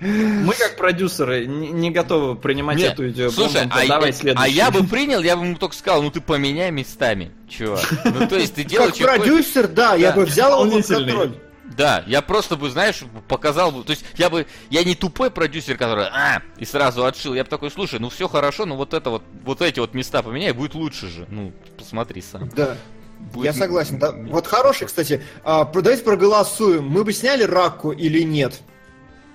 Мы, 0.00 0.54
как 0.54 0.76
продюсеры, 0.76 1.46
не, 1.46 1.70
не 1.70 1.90
готовы 1.90 2.36
принимать 2.36 2.78
Нет, 2.78 2.92
эту 2.92 3.08
идею. 3.10 3.32
Слушай, 3.32 3.68
а, 3.68 3.86
давай 3.86 4.14
а 4.36 4.46
я 4.46 4.70
бы 4.70 4.84
принял, 4.84 5.20
я 5.20 5.36
бы 5.36 5.44
ему 5.44 5.56
только 5.56 5.74
сказал, 5.74 6.02
ну 6.02 6.10
ты 6.12 6.20
поменяй 6.20 6.70
местами, 6.70 7.32
чувак. 7.48 7.84
Ну, 8.04 8.28
то 8.28 8.36
есть 8.36 8.54
ты 8.54 8.62
делаешь... 8.62 8.94
Как 8.94 9.16
продюсер, 9.16 9.66
да, 9.66 9.96
я 9.96 10.12
бы 10.12 10.24
взял 10.24 10.64
его 10.64 10.76
под 10.76 10.86
контроль. 10.86 11.32
Да, 11.76 12.02
я 12.06 12.22
просто 12.22 12.56
бы, 12.56 12.70
знаешь, 12.70 13.02
показал 13.28 13.70
бы, 13.70 13.84
то 13.84 13.90
есть 13.90 14.04
я 14.16 14.30
бы, 14.30 14.46
я 14.70 14.84
не 14.84 14.94
тупой 14.94 15.30
продюсер, 15.30 15.76
который, 15.76 16.06
а, 16.06 16.42
и 16.56 16.64
сразу 16.64 17.04
отшил, 17.04 17.34
я 17.34 17.44
бы 17.44 17.50
такой, 17.50 17.70
слушай, 17.70 18.00
ну 18.00 18.08
все 18.08 18.26
хорошо, 18.26 18.66
но 18.66 18.76
вот 18.76 18.94
это 18.94 19.10
вот, 19.10 19.22
вот 19.44 19.60
эти 19.62 19.78
вот 19.78 19.94
места 19.94 20.22
поменяй, 20.22 20.52
будет 20.52 20.74
лучше 20.74 21.08
же, 21.08 21.26
ну, 21.28 21.52
посмотри 21.76 22.22
сам. 22.22 22.48
Да. 22.50 22.76
Будет... 23.18 23.46
Я 23.46 23.52
согласен. 23.52 23.98
Да. 23.98 24.12
Вот 24.12 24.46
хороший, 24.46 24.86
кстати. 24.86 25.22
А, 25.42 25.64
давайте 25.64 26.04
проголосуем. 26.04 26.86
Мы 26.86 27.02
бы 27.02 27.12
сняли 27.12 27.42
Ракку 27.42 27.90
или 27.90 28.22
нет? 28.22 28.60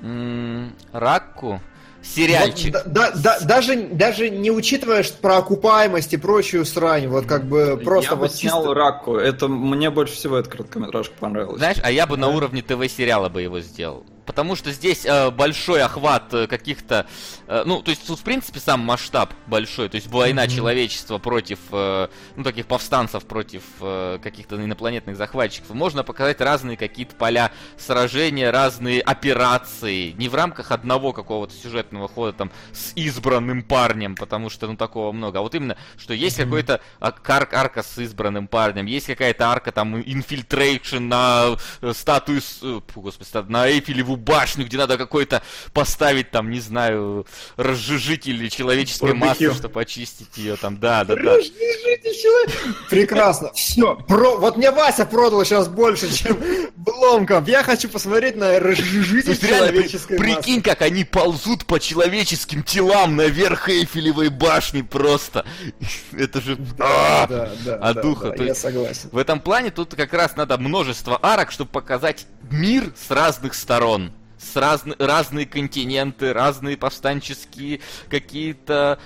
М-м, 0.02 0.74
Ракку? 0.94 1.62
Сериальчик. 2.04 2.74
Вот, 2.74 2.94
да, 2.94 3.12
да, 3.16 3.40
даже, 3.40 3.76
даже 3.88 4.30
не 4.30 4.52
учитывая 4.52 5.04
про 5.22 5.38
окупаемость 5.38 6.14
и 6.14 6.18
прочую 6.18 6.66
срань, 6.66 7.08
вот 7.08 7.26
как 7.26 7.46
бы 7.46 7.80
просто 7.84 8.12
я 8.12 8.16
вот 8.16 8.30
бы 8.30 8.36
снял 8.36 8.60
чисто... 8.62 8.74
Раку, 8.74 9.16
это 9.16 9.48
мне 9.48 9.90
больше 9.90 10.14
всего 10.14 10.38
эта 10.38 10.50
короткометражка 10.50 11.14
понравилась. 11.20 11.58
Знаешь, 11.58 11.78
а 11.84 11.92
я 11.92 12.06
бы 12.06 12.16
да? 12.16 12.24
на 12.24 12.28
уровне 12.30 12.62
ТВ-сериала 12.62 13.30
бы 13.30 13.42
его 13.42 13.60
сделал. 13.60 14.06
Потому 14.26 14.56
что 14.56 14.72
здесь 14.72 15.06
э, 15.06 15.32
большой 15.32 15.84
охват 15.84 16.34
э, 16.34 16.48
каких-то... 16.48 17.06
Э, 17.48 17.64
ну, 17.66 17.82
то 17.82 17.92
есть, 17.92 18.08
в 18.10 18.24
принципе, 18.24 18.60
сам 18.60 18.80
масштаб 18.80 19.34
большой. 19.48 19.90
То 19.90 19.96
есть, 19.96 20.08
война 20.08 20.46
mm-hmm. 20.46 20.56
человечества 20.56 21.18
против, 21.18 21.60
э, 21.72 22.08
ну, 22.36 22.44
таких 22.44 22.68
повстанцев, 22.68 23.26
против 23.26 23.64
э, 23.82 24.20
каких-то 24.24 24.56
инопланетных 24.56 25.18
захватчиков. 25.18 25.72
Можно 25.72 26.04
показать 26.04 26.40
разные 26.42 26.78
какие-то 26.78 27.16
поля 27.16 27.52
сражения, 27.78 28.52
разные 28.52 29.02
операции. 29.02 30.12
Не 30.12 30.30
в 30.30 30.36
рамках 30.36 30.72
одного 30.72 31.12
какого-то 31.12 31.54
сюжетного 31.54 32.08
хода, 32.08 32.34
там, 32.34 32.52
с 32.72 32.94
избранным 32.96 33.62
парнем, 33.64 34.16
потому 34.16 34.50
что, 34.50 34.68
ну, 34.68 34.78
такого 34.78 35.12
много. 35.12 35.40
А 35.40 35.42
вот 35.42 35.54
именно, 35.54 35.78
что 35.98 36.14
есть 36.14 36.40
mm-hmm. 36.40 36.44
какой-то 36.46 36.82
арк 37.00 37.54
арка 37.54 37.84
с 37.84 37.98
избранным 37.98 38.48
парнем, 38.48 38.86
есть 38.86 39.08
какая-то 39.08 39.50
арка, 39.50 39.72
там, 39.72 40.00
инфильтрейшн 40.00 41.08
на 41.08 41.58
э, 41.82 41.94
статую... 41.94 42.42
Э, 42.62 42.80
господи, 42.96 43.52
на 43.52 43.68
Эйфелеву 43.68 44.13
Эйфелеву 44.14 44.18
башню, 44.18 44.66
где 44.66 44.78
надо 44.78 44.98
какой-то 44.98 45.42
поставить 45.74 46.32
там, 46.32 46.50
не 46.50 46.60
знаю, 46.60 47.26
разжижитель 47.58 48.50
человеческой 48.50 49.14
Барбекю. 49.14 49.48
массы, 49.50 49.54
чтобы 49.60 49.82
очистить 49.82 50.38
ее 50.38 50.56
там. 50.56 50.78
Да, 50.80 51.04
да, 51.04 51.16
да. 51.16 51.22
Разжижите 51.38 52.22
человек. 52.22 52.52
Прекрасно. 52.90 53.52
Все. 53.54 53.96
Про... 53.96 54.38
Вот 54.38 54.58
мне 54.58 54.72
Вася 54.72 55.06
продал 55.06 55.44
сейчас 55.46 55.68
больше, 55.68 56.12
чем 56.14 56.38
Бломков. 56.76 57.48
Я 57.48 57.64
хочу 57.64 57.90
посмотреть 57.90 58.36
на 58.36 58.60
разжижитель 58.60 59.30
есть 59.32 59.44
реально, 59.44 59.68
при- 59.68 59.74
человеческой 59.76 60.18
массы. 60.20 60.36
прикинь, 60.36 60.62
как 60.62 60.82
они 60.82 61.04
ползут 61.04 61.66
по 61.66 61.80
человеческим 61.80 62.64
телам 62.64 63.16
наверх 63.16 63.70
Эйфелевой 63.70 64.30
башни 64.30 64.82
просто. 64.82 65.46
Это 66.12 66.42
же... 66.42 66.58
А! 66.80 67.28
Да, 67.28 67.52
да, 67.66 67.76
А 67.82 67.94
да, 67.94 68.02
духа, 68.02 68.30
да, 68.36 68.44
я 68.44 68.50
есть- 68.50 68.62
согласен. 68.62 69.10
В 69.12 69.18
этом 69.18 69.40
плане 69.40 69.72
тут 69.72 69.96
как 69.96 70.14
раз 70.14 70.36
надо 70.36 70.58
множество 70.58 71.18
арок, 71.22 71.52
чтобы 71.52 71.72
показать 71.72 72.26
мир 72.52 72.92
с 72.96 73.10
разных 73.12 73.54
сторон. 73.54 74.03
С 74.44 74.56
разны- 74.56 74.96
разные 75.00 75.46
континенты, 75.46 76.34
разные 76.34 76.76
повстанческие 76.78 77.80
какие-то 78.10 79.00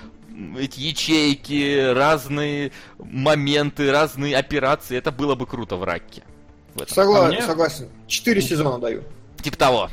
эти 0.58 0.80
ячейки, 0.80 1.92
разные 1.94 2.72
моменты, 2.98 3.90
разные 3.90 4.36
операции. 4.36 4.96
Это 4.96 5.10
было 5.12 5.34
бы 5.34 5.46
круто 5.46 5.76
в 5.76 5.84
Ракке. 5.84 6.22
В 6.74 6.82
этом. 6.82 6.94
Согласен, 6.94 7.24
А 7.26 7.28
мне- 7.28 7.42
согласен. 7.42 7.88
Четыре 8.06 8.42
сезона 8.42 8.78
даю. 8.78 9.02
Типа 9.42 9.56
того. 9.56 9.90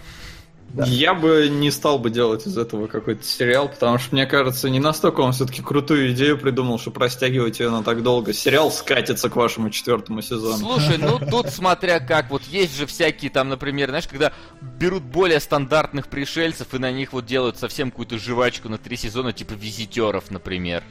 Да. 0.75 0.83
Я 0.83 1.13
бы 1.13 1.47
не 1.49 1.71
стал 1.71 1.99
бы 1.99 2.09
делать 2.09 2.45
из 2.45 2.57
этого 2.57 2.87
какой-то 2.87 3.23
сериал, 3.23 3.69
потому 3.69 3.97
что, 3.97 4.13
мне 4.13 4.25
кажется, 4.25 4.69
не 4.69 4.81
настолько 4.81 5.21
он 5.21 5.31
все-таки 5.31 5.61
крутую 5.61 6.11
идею 6.11 6.37
придумал, 6.37 6.77
что 6.77 6.91
растягивать 6.93 7.61
ее 7.61 7.69
на 7.69 7.81
так 7.81 8.03
долго. 8.03 8.33
Сериал 8.33 8.69
скатится 8.71 9.29
к 9.29 9.37
вашему 9.37 9.69
четвертому 9.69 10.21
сезону. 10.21 10.57
Слушай, 10.57 10.97
ну 10.97 11.17
тут 11.31 11.47
смотря 11.47 12.01
как, 12.01 12.29
вот 12.29 12.43
есть 12.43 12.77
же 12.77 12.85
всякие 12.87 13.31
там, 13.31 13.47
например, 13.47 13.87
знаешь, 13.87 14.07
когда 14.09 14.33
берут 14.61 15.03
более 15.03 15.39
стандартных 15.39 16.09
пришельцев 16.09 16.73
и 16.73 16.77
на 16.77 16.91
них 16.91 17.13
вот 17.13 17.25
делают 17.25 17.57
совсем 17.57 17.89
какую-то 17.89 18.17
жвачку 18.17 18.67
на 18.67 18.77
три 18.77 18.97
сезона, 18.97 19.31
типа 19.31 19.53
визитеров, 19.53 20.29
например. 20.29 20.83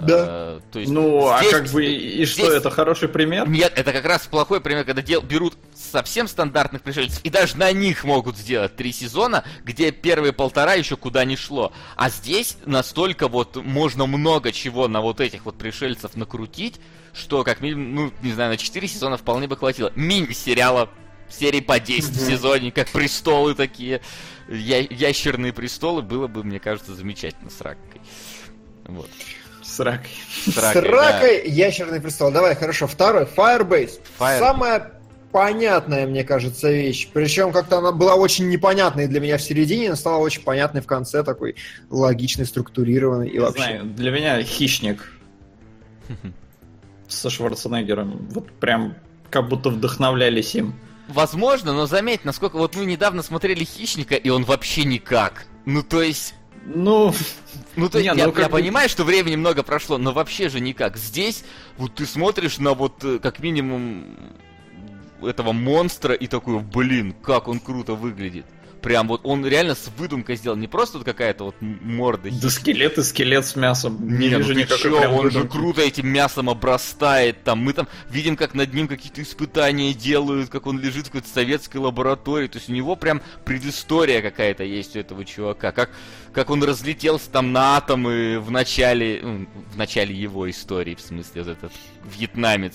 Да. 0.00 0.24
Э, 0.28 0.60
то 0.72 0.78
есть 0.80 0.90
Ну, 0.90 1.28
а 1.28 1.38
здесь- 1.40 1.52
как 1.52 1.68
бы, 1.70 1.84
и 1.84 2.22
и 2.22 2.26
что, 2.26 2.42
здесь- 2.42 2.54
это 2.56 2.70
хороший 2.70 3.08
пример? 3.08 3.48
Нет, 3.48 3.72
это 3.76 3.92
как 3.92 4.04
раз 4.04 4.26
плохой 4.26 4.60
пример, 4.60 4.84
когда 4.84 5.02
дел, 5.02 5.22
берут 5.22 5.56
совсем 5.74 6.26
стандартных 6.26 6.82
пришельцев, 6.82 7.20
и 7.22 7.30
даже 7.30 7.56
на 7.56 7.70
них 7.72 8.02
могут 8.04 8.36
сделать 8.36 8.74
три 8.74 8.92
сезона, 8.92 9.44
где 9.62 9.92
первые 9.92 10.32
полтора 10.32 10.74
еще 10.74 10.96
куда 10.96 11.24
не 11.24 11.36
шло. 11.36 11.72
А 11.96 12.10
здесь 12.10 12.56
настолько 12.66 13.28
вот 13.28 13.56
можно 13.56 14.06
много 14.06 14.50
чего 14.52 14.88
на 14.88 15.00
вот 15.00 15.20
этих 15.20 15.44
вот 15.44 15.56
пришельцев 15.56 16.16
накрутить, 16.16 16.80
что 17.12 17.44
как 17.44 17.60
минимум, 17.60 17.94
ну, 17.94 18.12
не 18.22 18.32
знаю, 18.32 18.50
на 18.50 18.56
четыре 18.56 18.88
сезона 18.88 19.16
вполне 19.16 19.46
бы 19.46 19.56
хватило. 19.56 19.92
Мини-сериала 19.94 20.90
серии 21.30 21.60
по 21.60 21.78
10 21.78 22.10
в 22.16 22.26
сезоне, 22.26 22.72
как 22.72 22.88
престолы 22.90 23.54
такие, 23.54 24.00
я, 24.48 24.80
ящерные 24.80 25.52
престолы, 25.52 26.02
было 26.02 26.26
бы, 26.26 26.42
мне 26.42 26.58
кажется, 26.58 26.94
замечательно 26.94 27.50
с 27.50 27.60
ракой. 27.60 28.00
Вот. 28.86 29.08
С 29.74 29.80
ракой. 29.80 30.08
С 30.46 30.52
С 30.52 30.56
ракой, 30.56 30.82
ракой 30.90 31.48
ящерный 31.48 32.00
престол. 32.00 32.30
Давай, 32.30 32.54
хорошо. 32.54 32.86
Второй. 32.86 33.24
Firebase. 33.24 34.00
Fire- 34.18 34.38
Самая 34.38 34.92
понятная, 35.32 36.06
мне 36.06 36.22
кажется, 36.22 36.70
вещь. 36.70 37.08
Причем 37.12 37.50
как-то 37.52 37.78
она 37.78 37.90
была 37.90 38.14
очень 38.14 38.48
непонятной 38.48 39.08
для 39.08 39.18
меня 39.20 39.36
в 39.36 39.42
середине, 39.42 39.90
но 39.90 39.96
стала 39.96 40.18
очень 40.18 40.42
понятной 40.42 40.80
в 40.80 40.86
конце, 40.86 41.24
такой 41.24 41.56
логичной, 41.90 42.46
структурированной 42.46 43.28
и 43.28 43.32
Не 43.32 43.38
вообще. 43.40 43.62
знаю, 43.62 43.84
для 43.84 44.10
меня 44.12 44.42
хищник 44.44 45.10
со 47.08 47.30
Шварценеггером. 47.30 48.28
Вот 48.30 48.50
прям 48.52 48.94
как 49.30 49.48
будто 49.48 49.70
вдохновлялись 49.70 50.54
им. 50.54 50.74
Возможно, 51.08 51.72
но 51.72 51.86
заметь, 51.86 52.24
насколько 52.24 52.56
вот 52.56 52.76
мы 52.76 52.84
недавно 52.86 53.22
смотрели 53.22 53.64
Хищника, 53.64 54.14
и 54.14 54.28
он 54.30 54.44
вообще 54.44 54.84
никак. 54.84 55.46
Ну, 55.66 55.82
то 55.82 56.00
есть, 56.00 56.34
Ну, 56.66 57.12
ну, 57.76 57.88
то 57.88 57.98
есть, 57.98 58.06
я, 58.06 58.26
ну, 58.26 58.34
я 58.38 58.48
понимаю, 58.48 58.88
что 58.88 59.04
времени 59.04 59.36
много 59.36 59.62
прошло, 59.62 59.98
но 59.98 60.12
вообще 60.12 60.48
же 60.48 60.60
никак. 60.60 60.96
Здесь, 60.96 61.44
вот 61.76 61.94
ты 61.94 62.06
смотришь 62.06 62.58
на 62.58 62.72
вот, 62.74 63.04
э, 63.04 63.18
как 63.18 63.40
минимум, 63.40 64.16
этого 65.22 65.52
монстра 65.52 66.14
и 66.14 66.26
такой, 66.26 66.60
блин, 66.60 67.14
как 67.22 67.48
он 67.48 67.60
круто 67.60 67.94
выглядит. 67.94 68.46
Прям 68.84 69.08
вот 69.08 69.22
он 69.24 69.46
реально 69.46 69.74
с 69.74 69.90
выдумкой 69.96 70.36
сделан, 70.36 70.60
не 70.60 70.68
просто 70.68 70.98
вот 70.98 71.06
какая-то 71.06 71.44
вот 71.44 71.54
морда. 71.60 72.28
да 72.30 72.50
скелет 72.50 72.98
и 72.98 73.02
скелет 73.02 73.46
с 73.46 73.56
мясом. 73.56 73.96
Не, 74.06 74.28
Не, 74.28 74.32
ну 74.32 74.38
вижу 74.40 74.52
ты 74.52 74.60
никакой 74.60 74.78
чё, 74.78 75.10
он 75.10 75.30
же 75.30 75.48
круто 75.48 75.80
этим 75.80 76.06
мясом 76.06 76.50
обрастает, 76.50 77.42
там, 77.44 77.60
мы 77.60 77.72
там 77.72 77.88
видим, 78.10 78.36
как 78.36 78.52
над 78.52 78.74
ним 78.74 78.86
какие-то 78.86 79.22
испытания 79.22 79.94
делают, 79.94 80.50
как 80.50 80.66
он 80.66 80.78
лежит 80.78 81.06
в 81.06 81.06
какой-то 81.06 81.28
советской 81.28 81.78
лаборатории, 81.78 82.46
то 82.46 82.58
есть 82.58 82.68
у 82.68 82.74
него 82.74 82.94
прям 82.94 83.22
предыстория 83.46 84.20
какая-то 84.20 84.64
есть 84.64 84.96
у 84.96 84.98
этого 84.98 85.24
чувака, 85.24 85.72
как, 85.72 85.88
как 86.34 86.50
он 86.50 86.62
разлетелся 86.62 87.30
там 87.30 87.52
на 87.52 87.78
атомы 87.78 88.38
в 88.38 88.50
начале, 88.50 89.20
ну, 89.22 89.46
в 89.72 89.78
начале 89.78 90.14
его 90.14 90.50
истории, 90.50 90.94
в 90.94 91.00
смысле, 91.00 91.42
вот 91.44 91.52
этот 91.52 91.72
вьетнамец, 92.04 92.74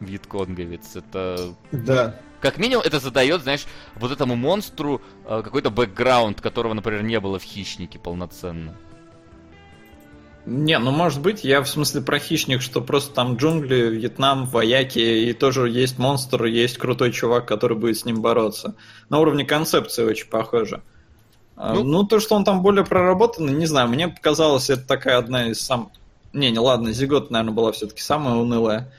вьетконговец, 0.00 0.96
это 0.96 1.54
Да. 1.72 2.18
Как 2.40 2.58
минимум, 2.58 2.82
это 2.84 2.98
задает, 3.00 3.42
знаешь, 3.42 3.66
вот 3.96 4.10
этому 4.12 4.36
монстру 4.36 5.00
э, 5.26 5.42
какой-то 5.42 5.70
бэкграунд, 5.70 6.40
которого, 6.40 6.74
например, 6.74 7.02
не 7.02 7.20
было 7.20 7.38
в 7.38 7.42
хищнике 7.42 7.98
полноценно. 7.98 8.76
Не, 10.46 10.78
ну 10.78 10.90
может 10.90 11.20
быть, 11.20 11.44
я 11.44 11.60
в 11.60 11.68
смысле 11.68 12.00
про 12.00 12.18
хищник, 12.18 12.62
что 12.62 12.80
просто 12.80 13.14
там 13.14 13.36
джунгли, 13.36 13.90
Вьетнам, 13.90 14.46
вояки, 14.46 14.98
и 14.98 15.32
тоже 15.34 15.68
есть 15.68 15.98
монстр, 15.98 16.44
есть 16.44 16.78
крутой 16.78 17.12
чувак, 17.12 17.46
который 17.46 17.76
будет 17.76 17.98
с 17.98 18.04
ним 18.06 18.22
бороться. 18.22 18.74
На 19.10 19.18
уровне 19.18 19.44
концепции 19.44 20.02
очень 20.02 20.28
похоже. 20.28 20.82
А, 21.56 21.74
Ну- 21.74 21.84
Ну, 21.84 22.04
то, 22.04 22.20
что 22.20 22.36
он 22.36 22.44
там 22.44 22.62
более 22.62 22.86
проработанный, 22.86 23.52
не 23.52 23.66
знаю, 23.66 23.88
мне 23.88 24.08
показалось, 24.08 24.70
это 24.70 24.86
такая 24.86 25.18
одна 25.18 25.48
из 25.48 25.60
сам... 25.60 25.92
Не, 26.32 26.50
не, 26.50 26.58
ладно, 26.58 26.90
Зигот, 26.92 27.30
наверное, 27.30 27.54
была 27.54 27.72
все-таки 27.72 28.00
самая 28.00 28.36
унылая. 28.36 28.90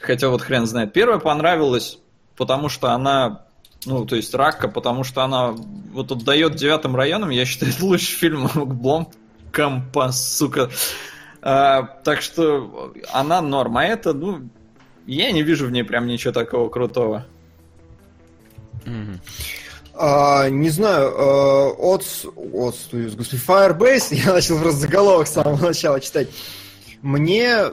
Хотя 0.00 0.28
вот 0.28 0.42
хрен 0.42 0.64
знает. 0.66 0.92
Первая 0.92 1.18
понравилась, 1.18 1.98
потому 2.40 2.70
что 2.70 2.92
она... 2.92 3.42
Ну, 3.84 4.06
то 4.06 4.16
есть 4.16 4.34
Ракка, 4.34 4.68
потому 4.68 5.04
что 5.04 5.22
она 5.22 5.54
вот 5.92 6.10
отдает 6.10 6.54
девятым 6.54 6.96
районам, 6.96 7.28
я 7.28 7.44
считаю, 7.44 7.70
это 7.70 7.84
лучший 7.84 8.16
фильм 8.16 8.48
Блом 8.54 9.08
Компа, 9.52 10.10
сука. 10.10 10.70
А, 11.42 11.82
так 11.82 12.22
что 12.22 12.94
она 13.12 13.42
норм. 13.42 13.76
А 13.76 13.84
это, 13.84 14.14
ну, 14.14 14.48
я 15.06 15.32
не 15.32 15.42
вижу 15.42 15.66
в 15.66 15.70
ней 15.70 15.82
прям 15.84 16.06
ничего 16.06 16.32
такого 16.32 16.70
крутого. 16.70 17.26
А, 19.92 20.48
не 20.48 20.70
знаю, 20.70 21.10
э, 21.10 21.68
от, 21.76 22.06
от, 22.24 22.76
господи, 22.90 23.42
Firebase, 23.46 24.14
я 24.24 24.32
начал 24.32 24.58
просто 24.58 24.80
заголовок 24.80 25.26
с 25.26 25.32
самого 25.32 25.66
начала 25.66 26.00
читать. 26.00 26.28
Мне, 27.02 27.66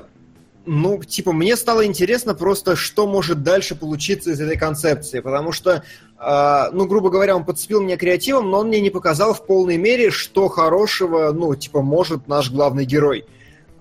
ну, 0.68 1.02
типа, 1.04 1.32
мне 1.32 1.56
стало 1.56 1.86
интересно 1.86 2.36
просто, 2.36 2.76
что 2.76 3.08
может 3.08 3.42
дальше 3.42 3.74
получиться 3.74 4.32
из 4.32 4.42
этой 4.42 4.58
концепции, 4.58 5.22
потому 5.22 5.52
что, 5.52 5.84
а, 6.18 6.70
ну, 6.72 6.86
грубо 6.86 7.10
говоря, 7.10 7.36
он 7.36 7.46
подцепил 7.46 7.82
меня 7.82 7.98
креативом, 7.98 8.52
но 8.52 8.60
он 8.60 8.68
мне 8.68 8.82
не 8.82 8.90
показал 8.90 9.34
в 9.34 9.46
полной 9.46 9.78
мере, 9.78 10.12
что 10.12 10.50
хорошего, 10.50 11.32
ну, 11.32 11.56
типа, 11.56 11.82
может 11.82 12.28
наш 12.28 12.52
главный 12.52 12.86
герой. 12.86 13.26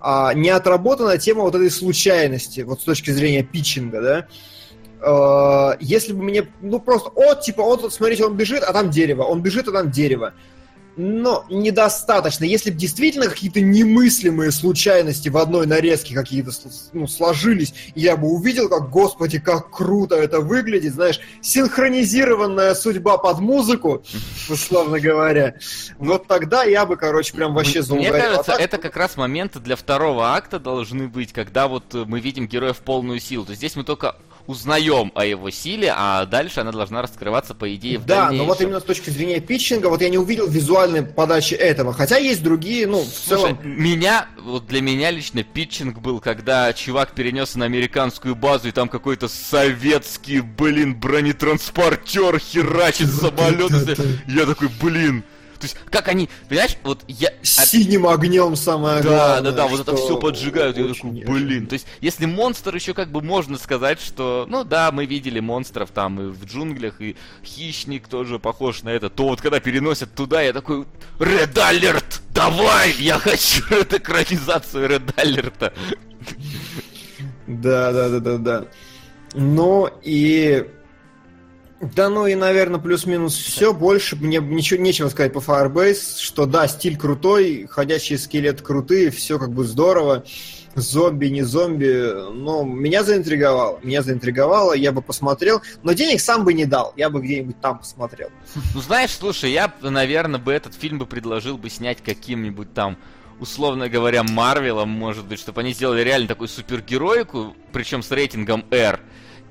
А, 0.01 0.33
не 0.33 0.51
отработана 0.51 1.19
тема 1.19 1.43
вот 1.43 1.55
этой 1.55 1.71
случайности, 1.71 2.61
вот 2.61 2.81
с 2.81 2.85
точки 2.85 3.11
зрения 3.11 3.43
питчинга, 3.43 4.01
да. 4.01 4.27
Э, 5.01 5.77
если 5.81 6.13
бы 6.13 6.23
мне, 6.23 6.49
ну 6.61 6.81
просто, 6.81 7.11
от, 7.11 7.43
типа, 7.43 7.63
вот, 7.63 7.93
смотрите, 7.93 8.25
он 8.25 8.37
бежит, 8.37 8.63
а 8.63 8.73
там 8.73 8.91
дерево, 8.91 9.23
он 9.23 9.43
бежит, 9.43 9.69
а 9.69 9.73
там 9.73 9.91
дерево. 9.91 10.35
Но 10.97 11.45
недостаточно. 11.51 12.45
Если 12.45 12.71
бы 12.71 12.79
действительно 12.79 13.27
какие-то 13.27 13.61
немыслимые 13.61 14.51
случайности 14.51 15.29
в 15.29 15.37
одной 15.37 15.67
нарезке 15.67 16.15
какие-то 16.15 16.53
ну, 16.95 17.07
сложились, 17.07 17.75
я 17.95 18.17
бы 18.17 18.29
увидел, 18.29 18.71
как, 18.71 18.89
господи, 18.89 19.39
как 19.39 19.71
круто 19.71 20.17
это 20.17 20.41
выглядит, 20.41 20.95
знаешь, 20.95 21.21
синхронизированная 21.43 22.75
судьба 22.75 23.19
под 23.19 23.41
музыку, 23.41 24.03
условно 24.49 24.99
говоря, 24.99 25.57
вот 25.99 26.27
тогда 26.27 26.65
я 26.65 26.87
бы, 26.87 26.97
короче, 26.97 27.35
прям 27.35 27.53
вообще 27.53 27.81
Мне 27.81 27.83
заугорел. 27.83 28.15
А 28.15 28.19
кажется, 28.19 28.53
так- 28.53 28.61
это 28.61 28.79
как 28.79 28.97
раз 28.97 29.19
моменты 29.19 29.61
для 29.61 29.77
второго 29.77 30.35
акта 30.35 30.59
должны 30.59 31.09
быть, 31.09 31.33
когда 31.35 31.69
вот 31.69 31.95
э, 31.95 32.05
мы 32.07 32.21
видим 32.21 32.47
героя 32.47 32.73
в 32.73 32.79
полную 32.79 33.21
силу. 33.21 33.45
То 33.45 33.51
есть 33.51 33.61
здесь 33.61 33.77
мы 33.77 33.85
только 33.85 34.17
узнаем 34.47 35.13
о 35.15 35.25
его 35.25 35.51
силе, 35.51 35.93
а 35.97 36.25
дальше 36.27 36.61
она 36.61 36.73
должна 36.73 37.03
раскрываться, 37.03 37.55
по 37.55 37.75
идее, 37.75 37.99
в 37.99 38.05
Да, 38.07 38.27
дальнейшем. 38.27 38.47
но 38.47 38.53
вот 38.53 38.61
именно 38.61 38.81
с 38.81 38.85
точки 38.85 39.11
зрения 39.11 39.41
питчинга, 39.41 39.89
вот 39.89 40.01
я 40.03 40.09
не 40.09 40.19
увидел 40.19 40.47
визуальной 40.49 41.03
подачи 41.03 41.55
этого. 41.55 41.93
Хотя 41.93 42.17
есть 42.19 42.43
другие, 42.43 42.87
ну, 42.87 43.01
в 43.03 43.07
Слушай, 43.07 43.57
целом... 43.57 43.59
меня, 43.65 44.27
вот 44.43 44.67
для 44.67 44.81
меня 44.81 45.11
лично 45.11 45.43
питчинг 45.43 45.99
был, 45.99 46.21
когда 46.21 46.73
чувак 46.73 47.13
перенесся 47.13 47.59
на 47.59 47.65
американскую 47.65 48.35
базу, 48.35 48.69
и 48.69 48.73
там 48.73 48.89
какой-то 48.89 49.29
советский, 49.29 50.41
блин, 50.41 50.95
бронетранспортер 50.95 52.39
херачит 52.39 53.11
самолет. 53.13 53.99
Я 54.27 54.47
такой, 54.47 54.69
блин, 54.81 55.25
То 55.59 55.65
есть, 55.65 55.77
как 55.91 56.09
они, 56.09 56.29
понимаешь, 56.49 56.77
вот 56.85 57.05
я... 57.09 57.31
Синим 57.43 58.07
огнем 58.07 58.57
самое 58.57 59.03
Да, 59.03 59.09
главное. 59.09 59.53
да, 59.53 59.57
да, 59.57 59.67
вот 59.67 59.81
это 59.81 59.97
все 59.97 60.19
поджигают. 60.19 60.77
Я 60.77 60.93
такой, 60.93 61.11
блин. 61.11 61.67
То 61.67 61.75
есть, 61.75 61.87
если 62.01 62.27
монстр 62.27 62.75
еще 62.75 62.95
как 62.95 63.11
бы 63.11 63.23
можно 63.23 63.59
сказать, 63.59 64.01
что, 64.01 64.47
ну 64.49 64.65
да, 64.65 64.91
мы 64.93 65.07
видели 65.07 65.41
монстров 65.41 65.91
там 65.91 66.21
и 66.21 66.27
в 66.27 66.45
джунглях, 66.45 67.01
и 67.01 67.17
хищник 67.45 68.09
тоже 68.09 68.39
похож 68.39 68.83
на 68.83 68.91
это, 68.91 69.11
то 69.11 69.25
вот 69.25 69.41
когда 69.41 69.61
переносят 69.61 70.15
туда, 70.15 70.43
я 70.43 70.53
такой, 70.53 70.85
Red 71.19 71.55
Alert, 71.55 72.21
давай, 72.31 72.93
я 72.99 73.19
хочу 73.19 73.65
эту 73.71 73.97
экранизацию 73.97 74.89
Red 74.89 75.15
Alert. 75.17 75.73
Да, 77.47 77.93
да, 77.93 78.09
да, 78.09 78.21
да, 78.21 78.39
да. 78.39 78.65
Ну 79.35 79.89
и... 80.03 80.67
Да, 81.81 82.09
ну 82.09 82.27
и, 82.27 82.35
наверное, 82.35 82.81
плюс-минус 82.81 83.35
все. 83.35 83.75
Больше 83.75 84.17
мне 84.17 84.39
ничего 84.39 84.81
нечего 84.81 85.09
сказать 85.09 85.35
по 85.35 85.39
Firebase, 85.39 86.19
что 86.19 86.47
да, 86.47 86.67
стиль 86.69 86.97
крутой, 86.97 87.67
ходячие 87.69 88.19
скелеты 88.19 88.63
крутые, 88.63 89.11
все 89.11 89.39
как 89.39 89.53
бы 89.53 89.65
здорово. 89.65 90.25
Зомби, 90.75 91.27
не 91.29 91.43
зомби, 91.43 92.31
но 92.33 92.63
меня 92.63 93.03
заинтриговало. 93.03 93.81
Меня 93.83 94.03
заинтриговало, 94.03 94.75
я 94.75 94.93
бы 94.93 95.01
посмотрел, 95.01 95.63
но 95.83 95.93
денег 95.93 96.21
сам 96.21 96.45
бы 96.45 96.53
не 96.53 96.67
дал, 96.67 96.93
я 96.97 97.09
бы 97.09 97.23
где-нибудь 97.23 97.59
там 97.63 97.79
посмотрел. 97.79 98.29
Ну 98.75 98.81
знаешь, 98.83 99.11
слушай, 99.11 99.51
я, 99.51 99.73
наверное, 99.81 100.39
бы 100.39 100.53
этот 100.53 100.75
фильм 100.75 100.99
бы 100.99 101.07
предложил 101.07 101.57
бы 101.57 101.71
снять 101.71 102.03
каким-нибудь 102.03 102.75
там 102.75 102.99
условно 103.39 103.89
говоря, 103.89 104.23
Марвелом, 104.23 104.89
может 104.89 105.27
быть, 105.27 105.39
чтобы 105.39 105.61
они 105.61 105.73
сделали 105.73 106.03
реально 106.03 106.29
такую 106.29 106.49
супергероику, 106.49 107.55
причем 107.73 108.03
с 108.03 108.11
рейтингом 108.11 108.65
R, 108.71 109.01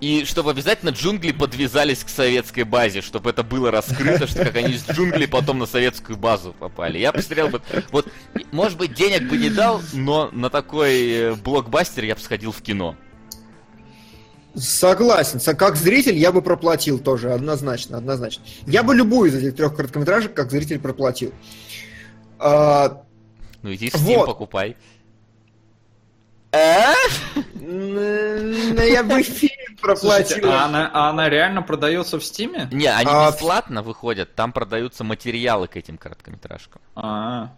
и 0.01 0.25
чтобы 0.25 0.51
обязательно 0.51 0.89
джунгли 0.89 1.31
подвязались 1.31 2.03
к 2.03 2.10
советской 2.10 2.63
базе, 2.63 3.01
чтобы 3.01 3.29
это 3.29 3.43
было 3.43 3.71
раскрыто, 3.71 4.27
что 4.27 4.43
как 4.45 4.55
они 4.58 4.73
из 4.73 4.88
джунглей 4.89 5.27
потом 5.27 5.60
на 5.60 5.65
советскую 5.65 6.17
базу 6.17 6.53
попали. 6.60 6.97
Я 6.97 7.12
посмотрел 7.13 7.47
бы, 7.49 7.62
вот, 7.91 8.08
может 8.51 8.77
быть, 8.77 8.93
денег 8.93 9.29
бы 9.29 9.38
не 9.38 9.49
дал, 9.49 9.81
но 9.93 10.29
на 10.34 10.49
такой 10.49 11.10
э, 11.12 11.34
блокбастер 11.36 12.03
я 12.03 12.15
бы 12.15 12.21
сходил 12.21 12.51
в 12.51 12.62
кино. 12.62 12.95
Согласен. 14.55 15.39
Со- 15.39 15.53
Как 15.53 15.75
зритель 15.75 16.17
я 16.17 16.31
бы 16.31 16.41
проплатил 16.41 16.99
тоже, 16.99 17.31
однозначно, 17.34 17.97
однозначно. 17.97 18.43
Я 18.67 18.84
бы 18.84 18.95
любую 18.95 19.29
из 19.29 19.36
этих 19.36 19.55
трех 19.55 19.75
короткометражек 19.75 20.34
как 20.34 20.49
зритель 20.51 20.79
проплатил. 20.79 21.34
А, 22.39 23.01
Ну 23.63 23.73
иди 23.73 23.88
Steam 23.89 23.99
Вот. 24.17 24.25
покупай. 24.27 24.77
Н- 27.56 28.78
я 28.82 29.04
бы 29.04 29.22
фильм 29.24 29.52
Слушайте, 29.96 30.36
проплатил. 30.41 30.52
а 30.52 30.65
она, 30.65 30.89
а 30.94 31.10
она 31.10 31.30
реально 31.30 31.62
продается 31.62 32.20
в 32.20 32.24
Стиме? 32.24 32.68
Не, 32.72 32.88
они 32.88 33.10
А, 33.12 33.32
бесплатно 33.32 33.82
выходят, 33.82 34.36
там 34.36 34.52
продаются 34.52 35.04
материалы 35.04 35.68
к 35.68 35.76
этим 35.78 35.98
короткометражкам. 35.98 36.82
А, 36.96 37.52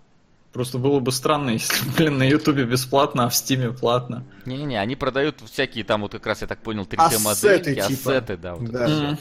просто 0.54 0.78
было 0.78 1.00
бы 1.00 1.12
странно, 1.12 1.50
если, 1.52 1.88
блин, 1.98 2.18
на 2.18 2.24
Ютубе 2.24 2.64
бесплатно, 2.66 3.26
а 3.26 3.30
в 3.30 3.36
Стиме 3.36 3.72
платно. 3.72 4.24
Не-не-не, 4.46 4.80
они 4.80 4.96
продают 4.96 5.42
всякие 5.46 5.84
там 5.84 6.02
вот 6.02 6.12
как 6.14 6.26
раз, 6.26 6.42
я 6.42 6.48
так 6.48 6.60
понял, 6.60 6.82
Ассеты, 6.84 6.96
3D-модельки, 7.72 7.74
типа. 7.88 8.12
ассеты, 8.12 8.38
да. 8.38 8.56
вот 8.56 8.70
Да. 8.72 8.84
это 8.86 8.94
всё. 8.94 9.18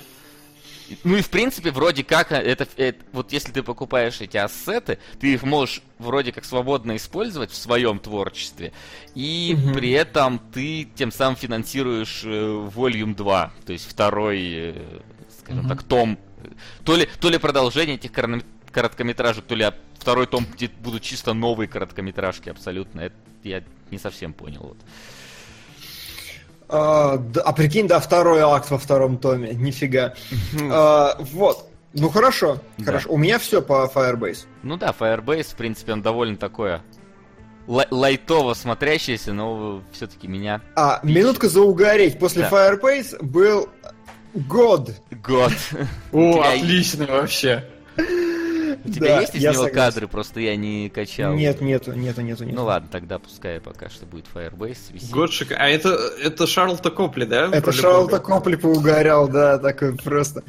Ну 1.05 1.16
и 1.16 1.20
в 1.22 1.31
принципе, 1.31 1.70
вроде 1.70 2.05
как, 2.05 2.33
э, 2.33 2.37
это, 2.37 2.66
это- 2.77 3.05
вот 3.12 3.33
если 3.33 3.53
ты 3.53 3.62
покупаешь 3.62 4.20
эти 4.20 4.37
ассеты, 4.37 4.99
ты 5.20 5.33
их 5.35 5.42
можешь 5.42 5.83
вроде 5.99 6.33
как 6.33 6.44
свободно 6.44 6.96
использовать 6.96 7.51
в 7.51 7.57
своем 7.57 7.99
творчестве, 7.99 8.72
и 9.14 9.57
Мгм. 9.57 9.75
при 9.75 9.90
этом 9.90 10.38
ты 10.53 10.88
тем 10.94 11.11
самым 11.11 11.37
финансируешь 11.37 12.22
э, 12.25 12.29
Volume 12.75 13.14
2, 13.14 13.53
то 13.64 13.72
есть 13.72 13.88
второй, 13.90 14.38
э, 14.53 15.01
скажем 15.40 15.61
Мгм. 15.64 15.68
так, 15.68 15.83
том, 15.83 16.18
то 16.85 16.96
ли, 16.96 17.09
то 17.20 17.31
ли 17.31 17.38
продолжение 17.38 17.96
этих 17.96 18.12
короткометражек, 18.72 19.44
то 19.46 19.55
ли 19.55 19.64
а- 19.64 19.75
второй 19.99 20.27
том, 20.27 20.46
где 20.55 20.68
будут 20.68 21.03
чисто 21.03 21.33
новые 21.35 21.66
короткометражки 21.68 22.49
абсолютно, 22.49 23.01
это 23.01 23.16
я 23.42 23.62
не 23.90 23.99
совсем 23.99 24.33
понял. 24.33 24.61
Вот. 24.62 24.77
А, 26.68 27.16
да, 27.18 27.42
а 27.42 27.52
прикинь, 27.52 27.87
да, 27.87 28.00
второй 28.00 28.40
акт 28.40 28.70
во 28.70 28.79
втором 28.79 29.18
томе. 29.18 29.52
Нифига. 29.55 30.14
А, 30.70 31.16
вот. 31.33 31.68
Ну 31.94 32.11
хорошо, 32.11 32.59
Да. 32.79 32.85
хорошо. 32.87 33.09
У 33.11 33.16
меня 33.16 33.38
все 33.38 33.62
по 33.62 33.90
Firebase. 33.94 34.46
Ну 34.62 34.76
да, 34.76 34.94
Firebase, 34.98 35.52
в 35.52 35.57
принципе, 35.57 35.92
он 35.92 36.02
довольно 36.02 36.37
такое 36.37 36.83
лай- 37.66 37.87
лайтово 37.90 38.52
смотрящийся, 38.55 39.33
но 39.33 39.83
все-таки 39.92 40.29
меня 40.29 40.61
А, 40.74 41.00
минутка 41.02 41.48
заугореть. 41.48 42.18
После 42.18 42.42
Да. 42.42 42.50
Firebase 42.50 43.22
был 43.24 43.68
God. 44.35 44.92
год. 45.24 45.52
О, 46.12 46.42
отлично 46.42 47.07
вообще. 47.07 47.64
У 48.87 48.92
тебя 48.92 49.09
Да, 49.09 49.20
есть 49.20 49.35
из 49.35 49.42
я 49.42 49.53
него 49.53 49.64
согласен. 49.64 49.92
кадры, 49.92 50.09
просто 50.09 50.40
я 50.40 50.57
не 50.57 50.88
качал. 50.88 51.35
Нет, 51.35 51.61
нету, 51.61 51.92
нету, 51.92 52.22
нету, 52.22 52.44
нету. 52.44 52.57
Ну 52.57 52.64
ладно, 52.64 52.88
тогда 52.90 53.18
пускай 53.18 53.61
пока 53.61 53.88
что 53.88 54.07
будет 54.07 54.27
Firebase 54.33 54.92
висеть. 54.92 55.11
Годшик. 55.11 55.53
А 55.53 55.68
это, 55.68 55.90
это 56.22 56.46
Шарлта 56.46 56.90
Копли, 56.90 57.25
да? 57.25 57.49
Это 57.53 57.72
Шарлта? 57.72 58.18
Копли 58.20 58.57
поугорял, 58.57 59.29
да, 59.29 59.59
такой 59.59 59.96
просто. 59.96 60.42